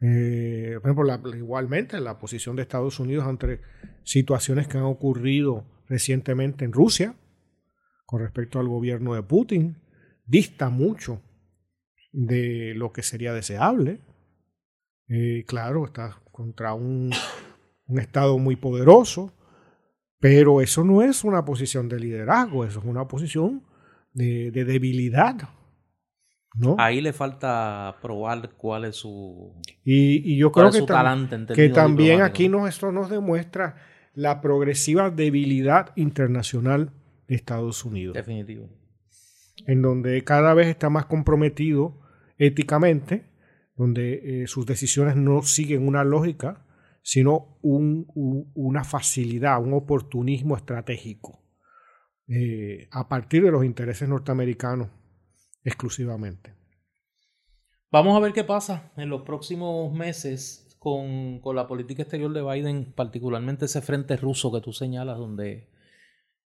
Eh, 0.00 0.78
por 0.82 0.90
ejemplo, 0.90 1.36
igualmente 1.36 1.98
la 2.00 2.18
posición 2.18 2.56
de 2.56 2.62
Estados 2.62 3.00
Unidos 3.00 3.26
ante 3.26 3.60
situaciones 4.02 4.68
que 4.68 4.76
han 4.76 4.84
ocurrido 4.84 5.64
recientemente 5.88 6.64
en 6.64 6.72
Rusia 6.72 7.14
con 8.04 8.20
respecto 8.20 8.58
al 8.58 8.68
gobierno 8.68 9.14
de 9.14 9.22
Putin 9.22 9.78
dista 10.26 10.68
mucho 10.68 11.22
de 12.12 12.74
lo 12.74 12.92
que 12.92 13.02
sería 13.02 13.32
deseable. 13.32 14.00
claro, 15.46 15.86
está 15.86 16.20
contra 16.30 16.74
un 16.74 17.10
un 17.86 17.98
Estado 17.98 18.38
muy 18.38 18.56
poderoso, 18.56 19.32
pero 20.18 20.60
eso 20.60 20.84
no 20.84 21.02
es 21.02 21.24
una 21.24 21.44
posición 21.44 21.88
de 21.88 22.00
liderazgo, 22.00 22.64
eso 22.64 22.78
es 22.80 22.84
una 22.84 23.06
posición 23.06 23.62
de, 24.14 24.50
debilidad. 24.52 25.36
¿no? 26.54 26.76
Ahí 26.78 27.00
le 27.00 27.12
falta 27.12 27.96
probar 28.00 28.50
cuál 28.56 28.84
es 28.84 28.96
su, 28.96 29.52
y, 29.84 30.36
yo 30.36 30.52
creo 30.52 30.70
que, 30.70 30.86
que 31.54 31.68
también 31.68 32.22
aquí 32.22 32.48
nos, 32.48 32.68
esto 32.68 32.92
nos 32.92 33.10
demuestra 33.10 33.76
la 34.14 34.40
progresiva 34.40 35.10
debilidad 35.10 35.90
internacional 35.96 36.92
de 37.26 37.34
Estados 37.34 37.84
Unidos. 37.84 38.14
Definitivo. 38.14 38.68
En 39.66 39.82
donde 39.82 40.22
cada 40.22 40.54
vez 40.54 40.68
está 40.68 40.90
más 40.90 41.06
comprometido 41.06 42.00
éticamente, 42.38 43.26
donde 43.76 44.42
eh, 44.42 44.46
sus 44.46 44.66
decisiones 44.66 45.16
no 45.16 45.42
siguen 45.42 45.86
una 45.88 46.04
lógica, 46.04 46.64
sino 47.02 47.58
una 47.62 48.84
facilidad, 48.84 49.60
un 49.60 49.74
oportunismo 49.74 50.56
estratégico 50.56 51.43
eh, 52.28 52.88
a 52.90 53.08
partir 53.08 53.42
de 53.42 53.50
los 53.50 53.64
intereses 53.64 54.08
norteamericanos 54.08 54.88
exclusivamente. 55.62 56.54
Vamos 57.90 58.16
a 58.16 58.20
ver 58.20 58.32
qué 58.32 58.44
pasa 58.44 58.92
en 58.96 59.08
los 59.08 59.22
próximos 59.22 59.92
meses 59.92 60.76
con, 60.78 61.40
con, 61.40 61.56
la 61.56 61.66
política 61.66 62.02
exterior 62.02 62.32
de 62.32 62.42
Biden, 62.42 62.92
particularmente 62.92 63.66
ese 63.66 63.80
frente 63.80 64.16
ruso 64.16 64.52
que 64.52 64.60
tú 64.60 64.72
señalas, 64.72 65.16
donde 65.16 65.70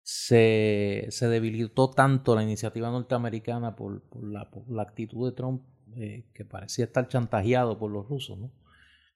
se, 0.02 1.06
se 1.10 1.28
debilitó 1.28 1.90
tanto 1.90 2.34
la 2.34 2.42
iniciativa 2.42 2.90
norteamericana 2.90 3.76
por, 3.76 4.02
por, 4.02 4.24
la, 4.24 4.48
la, 4.68 4.82
actitud 4.82 5.28
de 5.28 5.36
Trump, 5.36 5.62
eh, 5.96 6.26
que 6.32 6.44
parecía 6.44 6.84
estar 6.84 7.08
chantajeado 7.08 7.78
por 7.78 7.90
los 7.90 8.08
rusos, 8.08 8.38
¿no? 8.38 8.52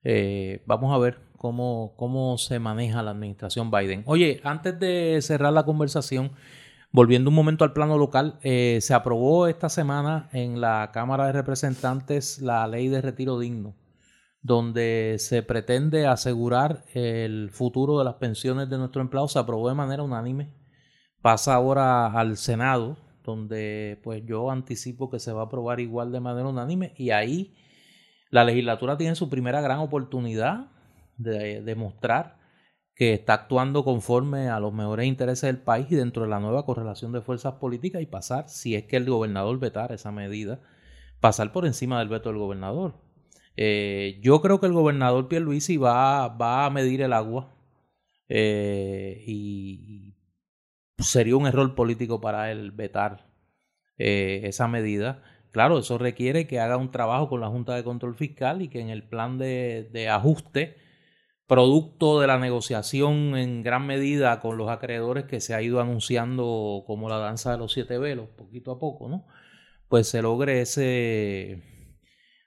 Eh, 0.03 0.62
vamos 0.66 0.94
a 0.94 0.98
ver 0.98 1.18
cómo, 1.36 1.94
cómo 1.96 2.38
se 2.38 2.59
maneja 2.59 3.03
la 3.03 3.11
administración 3.12 3.70
Biden. 3.70 4.03
Oye, 4.07 4.40
antes 4.44 4.78
de 4.78 5.18
cerrar 5.22 5.53
la 5.53 5.64
conversación, 5.64 6.32
volviendo 6.92 7.30
un 7.30 7.36
momento 7.36 7.64
al 7.64 7.72
plano 7.72 7.98
local, 7.98 8.38
eh, 8.42 8.78
se 8.80 8.94
aprobó 8.94 9.46
esta 9.46 9.68
semana 9.68 10.28
en 10.32 10.61
la 10.61 10.90
Cámara 10.92 11.26
de 11.26 11.32
Representantes 11.32 12.40
la 12.40 12.66
ley 12.66 12.88
de 12.88 13.01
retiro 13.01 13.38
digno, 13.38 13.76
donde 14.42 15.16
se 15.18 15.42
pretende 15.42 16.07
asegurar 16.07 16.84
el 16.94 17.51
futuro 17.51 17.98
de 17.98 18.05
las 18.05 18.14
pensiones 18.14 18.68
de 18.70 18.78
nuestros 18.78 19.03
empleados. 19.03 19.32
Se 19.32 19.38
aprobó 19.38 19.68
de 19.68 19.74
manera 19.74 20.03
unánime. 20.03 20.55
Pasa 21.22 21.55
ahora 21.55 22.07
al 22.07 22.38
Senado, 22.38 22.96
donde 23.24 24.01
pues 24.03 24.24
yo 24.24 24.51
anticipo 24.51 25.11
que 25.11 25.18
se 25.18 25.32
va 25.32 25.42
a 25.42 25.44
aprobar 25.44 25.80
igual 25.80 26.12
de 26.12 26.20
manera 26.20 26.48
unánime 26.48 26.94
y 26.96 27.11
ahí 27.11 27.55
la 28.31 28.45
legislatura 28.45 28.97
tiene 28.97 29.14
su 29.14 29.28
primera 29.28 29.61
gran 29.61 29.81
oportunidad 29.81 30.68
de 31.16 31.62
demostrar 31.62 32.39
que 32.95 33.14
está 33.14 33.35
actuando 33.35 33.85
conforme 33.85 34.49
a 34.49 34.61
los 34.61 34.72
mejores 34.72 35.07
intereses 35.07 35.49
del 35.49 35.62
país 35.62 35.87
y 35.91 35.97
dentro 35.97 36.22
de 36.22 36.28
la 36.28 36.41
nueva 36.41 36.64
correlación 36.64 37.12
de 37.12 37.22
fuerzas 37.22 37.55
políticas 37.55 38.03
y 38.03 38.07
pasar, 38.07 38.49
si 38.49 38.74
es 38.74 38.85
que 38.85 38.97
el 38.97 39.07
gobernador 39.07 39.59
vetara 39.59 39.95
esa 39.95 40.12
medida, 40.12 40.61
pasar 41.20 41.53
por 41.53 41.66
encima 41.66 41.99
del 41.99 42.09
veto 42.09 42.28
del 42.28 42.39
gobernador. 42.39 42.95
Eh, 43.57 44.20
yo 44.22 44.41
creo 44.41 44.61
que 44.61 44.66
el 44.66 44.72
gobernador 44.72 45.28
Pierluisi 45.28 45.76
va, 45.76 46.28
va 46.28 46.66
a 46.66 46.70
medir 46.70 47.03
el 47.03 47.12
agua 47.12 47.55
eh, 48.28 49.24
y 49.26 50.14
sería 50.99 51.37
un 51.37 51.47
error 51.47 51.74
político 51.74 52.20
para 52.20 52.53
él 52.53 52.70
vetar 52.70 53.26
eh, 53.99 54.43
esa 54.45 54.68
medida. 54.68 55.22
Claro, 55.53 55.78
eso 55.78 55.98
requiere 55.98 56.46
que 56.46 56.61
haga 56.61 56.76
un 56.76 56.92
trabajo 56.92 57.28
con 57.28 57.40
la 57.40 57.48
Junta 57.48 57.74
de 57.74 57.82
Control 57.82 58.14
Fiscal 58.14 58.62
y 58.62 58.68
que 58.68 58.80
en 58.80 58.88
el 58.88 59.03
plan 59.03 59.36
de, 59.38 60.09
ajuste, 60.11 60.76
producto 61.46 62.20
de 62.20 62.28
la 62.28 62.38
negociación 62.38 63.36
en 63.36 63.62
gran 63.62 63.86
medida 63.86 64.40
con 64.40 64.57
los 64.57 64.68
acreedores 64.70 65.24
que 65.24 65.40
se 65.40 65.55
ha 65.55 65.62
ido 65.62 65.80
anunciando 65.80 66.84
como 66.86 67.09
la 67.09 67.18
danza 67.18 67.53
de 67.53 67.59
los 67.59 67.72
siete 67.72 67.98
velos, 67.98 68.28
poquito 68.36 68.70
a 68.72 68.78
poco, 68.78 69.09
¿no? 69.09 69.26
Pues 69.88 70.09
se 70.09 70.22
logre 70.22 70.61
ese, 70.61 71.62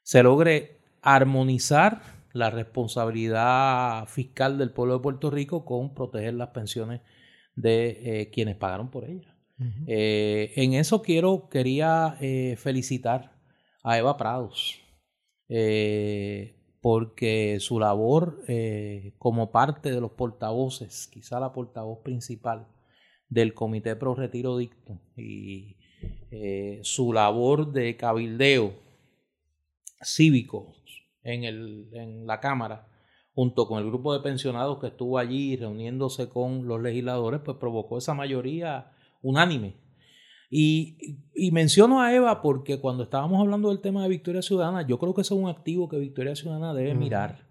se 0.04 0.24
logre 0.24 0.80
armonizar 1.02 2.02
la 2.32 2.50
responsabilidad 2.50 4.08
fiscal 4.08 4.58
del 4.58 4.72
pueblo 4.72 4.96
de 4.96 5.02
Puerto 5.02 5.30
Rico 5.30 5.66
con 5.66 5.94
proteger 5.94 6.36
las 6.36 6.50
pensiones 6.50 7.02
de 7.56 8.22
eh, 8.22 8.32
quienes 8.32 8.56
pagaron 8.56 8.90
por 8.90 9.06
ellas. 9.06 9.33
Eh, 9.88 10.52
en 10.56 10.74
eso 10.74 11.02
quiero, 11.02 11.48
quería 11.50 12.18
eh, 12.20 12.56
felicitar 12.58 13.40
a 13.84 13.98
Eva 13.98 14.18
Prados, 14.18 14.80
eh, 15.48 16.56
porque 16.82 17.60
su 17.60 17.80
labor 17.80 18.44
como 19.18 19.52
parte 19.52 19.92
de 19.92 20.02
los 20.02 20.12
portavoces, 20.12 21.08
quizá 21.08 21.40
la 21.40 21.54
portavoz 21.54 22.00
principal 22.04 22.68
del 23.30 23.54
Comité 23.54 23.96
Pro 23.96 24.16
Retiro 24.16 24.58
Dicto, 24.58 25.00
y 25.16 25.78
su 26.82 27.14
labor 27.14 27.72
de 27.72 27.96
cabildeo 27.96 28.74
cívico 30.02 30.74
en, 31.22 31.46
el, 31.46 31.90
en 31.94 32.28
la 32.28 32.42
Cámara, 32.42 32.90
junto 33.34 33.68
con 33.68 33.80
el 33.80 33.88
grupo 33.88 34.14
de 34.14 34.20
pensionados 34.20 34.80
que 34.80 34.88
estuvo 34.88 35.18
allí 35.18 35.56
reuniéndose 35.56 36.28
con 36.28 36.68
los 36.68 36.82
legisladores, 36.82 37.42
pues 37.46 37.58
provocó 37.58 37.98
esa 37.98 38.14
mayoría 38.14 38.93
unánime. 39.24 39.76
Y, 40.52 41.18
y, 41.34 41.50
menciono 41.50 42.00
a 42.00 42.14
Eva 42.14 42.44
porque 42.44 42.80
cuando 42.80 43.04
estábamos 43.04 43.42
hablando 43.42 43.70
del 43.70 43.80
tema 43.80 44.04
de 44.04 44.10
Victoria 44.10 44.44
Ciudadana, 44.44 44.86
yo 44.86 45.00
creo 45.00 45.16
que 45.16 45.22
es 45.22 45.32
un 45.32 45.50
activo 45.50 45.90
que 45.90 45.98
Victoria 45.98 46.36
Ciudadana 46.36 46.76
debe 46.76 46.94
mirar. 46.94 47.48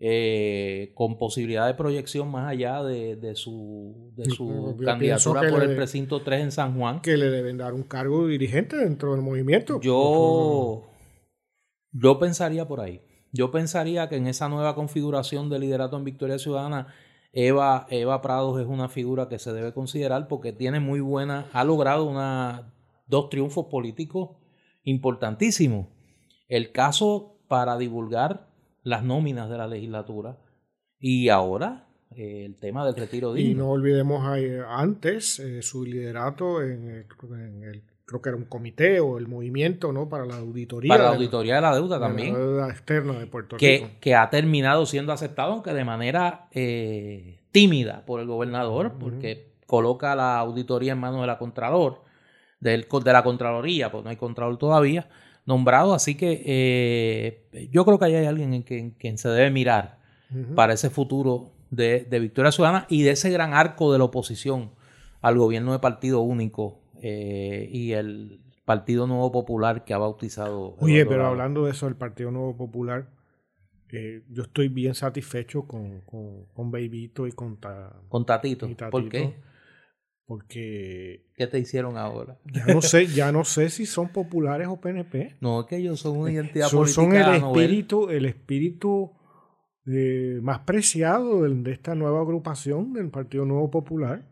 Eh, 0.00 0.92
con 0.94 1.18
posibilidad 1.18 1.66
de 1.66 1.74
proyección 1.74 2.30
más 2.30 2.48
allá 2.48 2.84
de, 2.84 3.16
de 3.16 3.34
su, 3.34 4.12
de 4.14 4.26
su 4.26 4.76
candidatura 4.84 5.48
por 5.50 5.62
el 5.62 5.74
precinto 5.74 6.22
3 6.22 6.42
en 6.42 6.52
San 6.52 6.78
Juan. 6.78 7.00
Que 7.00 7.16
le 7.16 7.30
deben 7.30 7.56
dar 7.56 7.72
un 7.72 7.82
cargo 7.82 8.26
dirigente 8.28 8.76
dentro 8.76 9.12
del 9.12 9.22
movimiento. 9.22 9.80
Yo, 9.80 10.84
yo 11.92 12.18
pensaría 12.18 12.68
por 12.68 12.80
ahí. 12.80 13.00
Yo 13.32 13.50
pensaría 13.50 14.08
que 14.08 14.16
en 14.16 14.26
esa 14.26 14.48
nueva 14.48 14.74
configuración 14.74 15.50
de 15.50 15.58
liderato 15.58 15.96
en 15.96 16.04
Victoria 16.04 16.38
Ciudadana 16.38 16.88
Eva, 17.32 17.86
Eva 17.90 18.22
Prados 18.22 18.60
es 18.60 18.66
una 18.66 18.88
figura 18.88 19.28
que 19.28 19.38
se 19.38 19.52
debe 19.52 19.72
considerar 19.72 20.28
porque 20.28 20.52
tiene 20.52 20.80
muy 20.80 21.00
buena, 21.00 21.46
ha 21.52 21.64
logrado 21.64 22.04
una, 22.08 22.72
dos 23.06 23.28
triunfos 23.28 23.66
políticos 23.66 24.30
importantísimos. 24.82 25.88
El 26.48 26.72
caso 26.72 27.38
para 27.48 27.76
divulgar 27.76 28.48
las 28.82 29.02
nóminas 29.04 29.50
de 29.50 29.58
la 29.58 29.66
legislatura 29.66 30.38
y 30.98 31.28
ahora 31.28 31.88
eh, 32.16 32.44
el 32.46 32.56
tema 32.56 32.86
del 32.86 32.96
retiro 32.96 33.34
digno. 33.34 33.50
Y 33.50 33.54
no 33.54 33.70
olvidemos 33.70 34.22
antes 34.68 35.38
eh, 35.40 35.62
su 35.62 35.84
liderato 35.84 36.62
en 36.62 36.88
el, 36.88 37.82
creo 38.08 38.22
que 38.22 38.30
era 38.30 38.38
un 38.38 38.46
comité 38.46 39.00
o 39.00 39.18
el 39.18 39.28
movimiento 39.28 39.92
¿no? 39.92 40.08
para 40.08 40.24
la 40.24 40.36
auditoría. 40.36 40.88
Para 40.88 41.04
la 41.04 41.10
auditoría 41.10 41.56
de 41.56 41.60
la 41.60 41.74
deuda 41.74 42.00
también. 42.00 42.32
la 42.32 42.38
deuda 42.38 42.70
externa 42.70 43.12
de 43.18 43.26
Puerto 43.26 43.58
Rico. 43.58 43.90
Que 44.00 44.14
ha 44.14 44.30
terminado 44.30 44.86
siendo 44.86 45.12
aceptado, 45.12 45.52
aunque 45.52 45.74
de 45.74 45.84
manera 45.84 46.46
eh, 46.52 47.38
tímida 47.52 48.06
por 48.06 48.20
el 48.20 48.26
gobernador, 48.26 48.94
porque 48.98 49.52
coloca 49.66 50.16
la 50.16 50.38
auditoría 50.38 50.92
en 50.92 50.98
manos 50.98 51.20
de 51.20 51.26
la 51.26 51.36
Contralor, 51.36 52.00
del, 52.60 52.88
de 52.88 53.12
la 53.12 53.22
Contraloría, 53.22 53.92
pues 53.92 54.02
no 54.02 54.08
hay 54.08 54.16
Contralor 54.16 54.56
todavía, 54.56 55.10
nombrado. 55.44 55.92
Así 55.92 56.14
que 56.14 56.42
eh, 56.46 57.68
yo 57.70 57.84
creo 57.84 57.98
que 57.98 58.06
ahí 58.06 58.14
hay 58.14 58.24
alguien 58.24 58.54
en 58.54 58.62
quien, 58.92 59.18
se 59.18 59.28
debe 59.28 59.50
mirar 59.50 59.98
para 60.54 60.72
ese 60.72 60.88
futuro 60.88 61.50
de, 61.70 62.06
de 62.08 62.20
Victoria 62.20 62.52
Ciudadana 62.52 62.86
y 62.88 63.02
de 63.02 63.10
ese 63.10 63.28
gran 63.28 63.52
arco 63.52 63.92
de 63.92 63.98
la 63.98 64.04
oposición 64.04 64.70
al 65.20 65.36
gobierno 65.36 65.72
de 65.72 65.78
partido 65.78 66.20
único 66.20 66.78
eh, 67.02 67.68
y 67.70 67.92
el 67.92 68.40
Partido 68.64 69.06
Nuevo 69.06 69.32
Popular 69.32 69.84
que 69.84 69.94
ha 69.94 69.98
bautizado. 69.98 70.76
Oye, 70.80 71.06
pero 71.06 71.26
hablando 71.26 71.64
de 71.64 71.70
eso, 71.70 71.88
el 71.88 71.96
Partido 71.96 72.30
Nuevo 72.30 72.56
Popular, 72.56 73.08
eh, 73.90 74.22
yo 74.28 74.42
estoy 74.42 74.68
bien 74.68 74.94
satisfecho 74.94 75.66
con, 75.66 76.02
con, 76.02 76.44
con 76.52 76.70
Babyito 76.70 77.26
y 77.26 77.32
con, 77.32 77.58
con 78.08 78.26
Tatito. 78.26 78.68
¿Por 78.90 79.08
qué? 79.08 79.36
Porque. 80.26 81.24
¿Qué 81.34 81.46
te 81.46 81.58
hicieron 81.58 81.96
ahora? 81.96 82.38
Ya 82.52 82.66
no 82.66 82.82
sé, 82.82 83.06
ya 83.06 83.32
no 83.32 83.44
sé 83.44 83.70
si 83.70 83.86
son 83.86 84.08
populares 84.08 84.68
o 84.68 84.78
PNP. 84.78 85.36
No, 85.40 85.60
es 85.60 85.66
que 85.66 85.76
ellos 85.78 86.00
son 86.00 86.18
una 86.18 86.30
identidad 86.30 86.68
son, 86.68 86.80
política. 86.80 87.02
Son 87.02 87.14
el 87.14 87.36
espíritu, 87.36 88.10
el 88.10 88.26
espíritu 88.26 89.12
eh, 89.86 90.40
más 90.42 90.58
preciado 90.60 91.44
de, 91.44 91.54
de 91.54 91.72
esta 91.72 91.94
nueva 91.94 92.20
agrupación 92.20 92.92
del 92.92 93.08
Partido 93.08 93.46
Nuevo 93.46 93.70
Popular. 93.70 94.28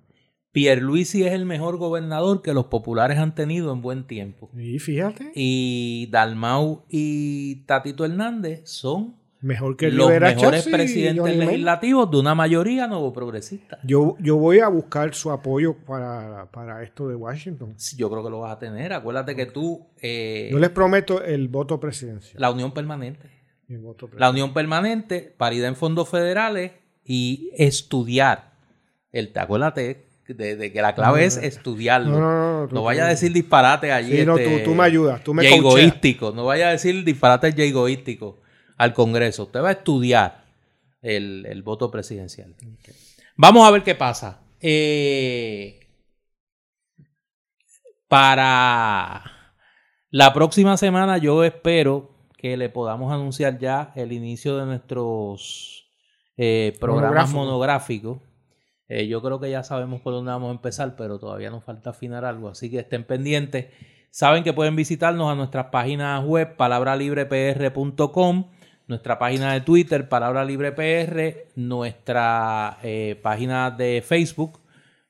Pierluisi 0.57 1.23
es 1.23 1.35
el 1.35 1.45
mejor 1.45 1.77
gobernador 1.77 2.41
que 2.41 2.55
los 2.55 2.65
populares 2.69 3.19
han 3.19 3.35
tenido 3.35 3.75
en 3.75 3.83
buen 3.83 4.07
tiempo. 4.07 4.49
Y 4.57 4.79
fíjate. 4.79 5.31
Y 5.35 6.09
Dalmau 6.11 6.87
y 6.89 7.57
Tatito 7.67 8.07
Hernández 8.07 8.63
son 8.65 9.17
Mejor 9.43 9.77
que 9.77 9.91
los 9.91 10.09
mejores 10.09 10.67
presidentes 10.67 11.37
legislativos 11.37 12.11
de 12.11 12.17
una 12.17 12.35
mayoría 12.35 12.87
nuevo 12.87 13.13
progresista. 13.13 13.79
Yo, 13.85 14.17
yo 14.19 14.37
voy 14.37 14.61
a 14.61 14.69
buscar 14.69 15.15
su 15.15 15.31
apoyo 15.31 15.77
para, 15.77 16.51
para 16.51 16.83
esto 16.83 17.07
de 17.07 17.17
Washington. 17.17 17.75
Sí, 17.77 17.99
yo 17.99 18.09
creo 18.09 18.25
que 18.25 18.31
lo 18.31 18.41
vas 18.41 18.57
a 18.57 18.59
tener. 18.59 18.95
Acuérdate 18.95 19.37
que 19.37 19.45
tú... 19.45 19.87
Eh, 20.01 20.49
yo 20.51 20.59
les 20.59 20.71
prometo 20.71 21.23
el 21.23 21.49
voto 21.49 21.79
presidencial. 21.79 22.41
La 22.41 22.51
unión 22.51 22.73
permanente. 22.73 23.29
La 24.17 24.31
unión 24.31 24.55
permanente, 24.55 25.35
paridad 25.37 25.69
en 25.69 25.77
fondos 25.77 26.09
federales 26.09 26.73
y 27.05 27.51
estudiar. 27.59 28.53
El, 29.13 29.33
acuérdate 29.37 30.06
de, 30.29 30.73
que 30.73 30.83
la 30.83 30.95
clave 30.95 31.25
es 31.25 31.37
estudiarlo. 31.37 32.19
No, 32.19 32.67
no, 32.67 32.83
vaya 32.83 33.07
a 33.07 33.09
decir 33.09 33.33
disparate 33.33 33.93
allí. 33.93 34.19
Sí, 34.19 34.27
no, 34.27 34.35
tú, 34.35 34.41
este, 34.41 34.59
tú, 34.61 34.75
me 34.75 34.85
ayudas, 34.85 35.23
tú 35.23 35.35
me 35.35 35.49
egoístico. 35.49 36.33
No 36.33 36.45
vaya 36.47 36.69
a 36.69 36.73
decir 36.73 37.05
disparate 37.05 37.49
egoístico 37.49 38.41
al 38.77 38.93
Congreso. 38.93 39.45
Usted 39.45 39.61
va 39.61 39.69
a 39.69 39.73
estudiar 39.73 40.45
el, 41.03 41.63
voto 41.63 41.91
presidencial. 41.91 42.55
Vamos 43.37 43.67
a 43.67 43.71
ver 43.71 43.83
qué 43.83 43.95
pasa. 43.95 44.41
Eh, 44.61 45.81
para 48.09 49.25
la 50.11 50.33
próxima 50.33 50.77
semana 50.77 51.19
yo 51.19 51.45
espero 51.45 52.11
que 52.37 52.57
le 52.57 52.69
podamos 52.69 53.13
anunciar 53.13 53.59
ya 53.59 53.93
el 53.97 54.13
inicio 54.13 54.57
de 54.57 54.67
nuestros 54.67 55.91
eh, 56.37 56.77
programas 56.81 57.33
monográficos 57.33 58.19
eh, 58.89 59.09
yo 59.09 59.21
creo 59.23 59.41
que 59.41 59.51
ya 59.51 59.63
sabemos 59.65 60.01
por 60.01 60.13
dónde 60.13 60.31
vamos 60.31 60.49
a 60.49 60.53
empezar, 60.53 60.95
pero 60.97 61.19
todavía 61.19 61.51
nos 61.51 61.65
falta 61.65 61.91
afinar 61.91 62.25
algo, 62.25 62.49
así 62.49 62.71
que 62.71 62.79
estén 62.79 63.05
pendientes. 63.05 63.67
Saben 64.11 64.45
que 64.45 64.53
pueden 64.53 64.77
visitarnos 64.77 65.31
a 65.31 65.35
nuestras 65.35 65.67
páginas 65.67 66.25
web 66.25 66.57
palabralibrepr.com, 66.57 68.51
nuestra 68.87 69.19
página 69.19 69.53
de 69.53 69.61
Twitter, 69.61 70.09
Palabra 70.09 70.45
Libre 70.45 70.73
PR, 70.73 71.49
nuestra 71.57 72.79
eh, 72.83 73.19
página 73.23 73.71
de 73.73 74.03
Facebook, 74.07 74.61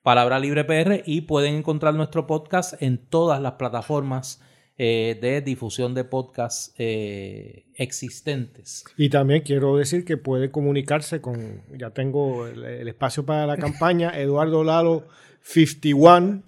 Palabra 0.03 0.39
Libre 0.39 0.65
PR, 0.65 1.03
y 1.05 1.21
pueden 1.23 1.55
encontrar 1.57 1.95
nuestro 1.95 2.27
podcast 2.27 2.83
en 2.83 2.99
todas 2.99 3.41
las 3.41 3.53
plataformas 3.53 4.43
eh, 4.79 5.17
de 5.21 5.41
difusión 5.41 5.95
de 5.95 6.05
podcasts 6.05 6.75
eh, 6.77 7.65
existentes. 7.77 8.85
Y 8.99 9.09
también 9.09 9.41
quiero 9.41 9.77
decir 9.79 10.05
que 10.05 10.19
puede 10.19 10.51
comunicarse 10.51 11.23
con, 11.23 11.63
ya 11.79 11.93
tengo 11.93 12.47
el, 12.47 12.87
espacio 12.87 13.25
para 13.25 13.47
la 13.47 13.57
campaña, 13.57 14.11
Eduardo 14.21 14.65
Lalo 14.65 15.09
51. 15.41 16.43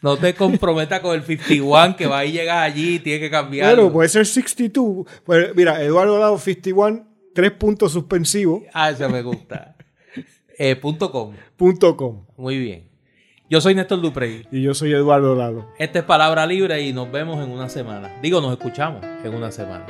No 0.00 0.16
te 0.16 0.34
comprometas 0.34 0.98
con 0.98 1.14
el 1.14 1.22
51 1.22 1.96
que 1.96 2.06
va 2.06 2.20
a 2.20 2.24
llegar 2.24 2.64
allí 2.64 2.96
y 2.96 2.98
tiene 2.98 3.20
que 3.20 3.30
cambiar. 3.30 3.74
Bueno, 3.76 3.92
puede 3.92 4.08
ser 4.08 4.26
62. 4.26 5.06
Pues 5.24 5.54
mira, 5.54 5.80
Eduardo 5.80 6.18
Lalo 6.18 6.38
51, 6.38 7.06
tres 7.32 7.52
puntos 7.52 7.92
suspensivos. 7.92 8.62
Ah, 8.72 8.90
eso 8.90 9.08
me 9.08 9.22
gusta. 9.22 9.76
Eh, 10.58 10.74
punto 10.74 11.12
com. 11.12 11.34
Punto 11.56 11.96
com. 11.96 12.26
Muy 12.36 12.58
bien. 12.58 12.91
Yo 13.52 13.60
soy 13.60 13.74
Néstor 13.74 14.00
Duprey. 14.00 14.46
Y 14.50 14.62
yo 14.62 14.72
soy 14.72 14.94
Eduardo 14.94 15.34
Lalo. 15.34 15.66
Esta 15.76 15.98
es 15.98 16.04
Palabra 16.06 16.46
Libre 16.46 16.80
y 16.80 16.94
nos 16.94 17.12
vemos 17.12 17.44
en 17.44 17.50
una 17.50 17.68
semana. 17.68 18.10
Digo, 18.22 18.40
nos 18.40 18.52
escuchamos 18.52 19.04
en 19.22 19.34
una 19.34 19.52
semana. 19.52 19.84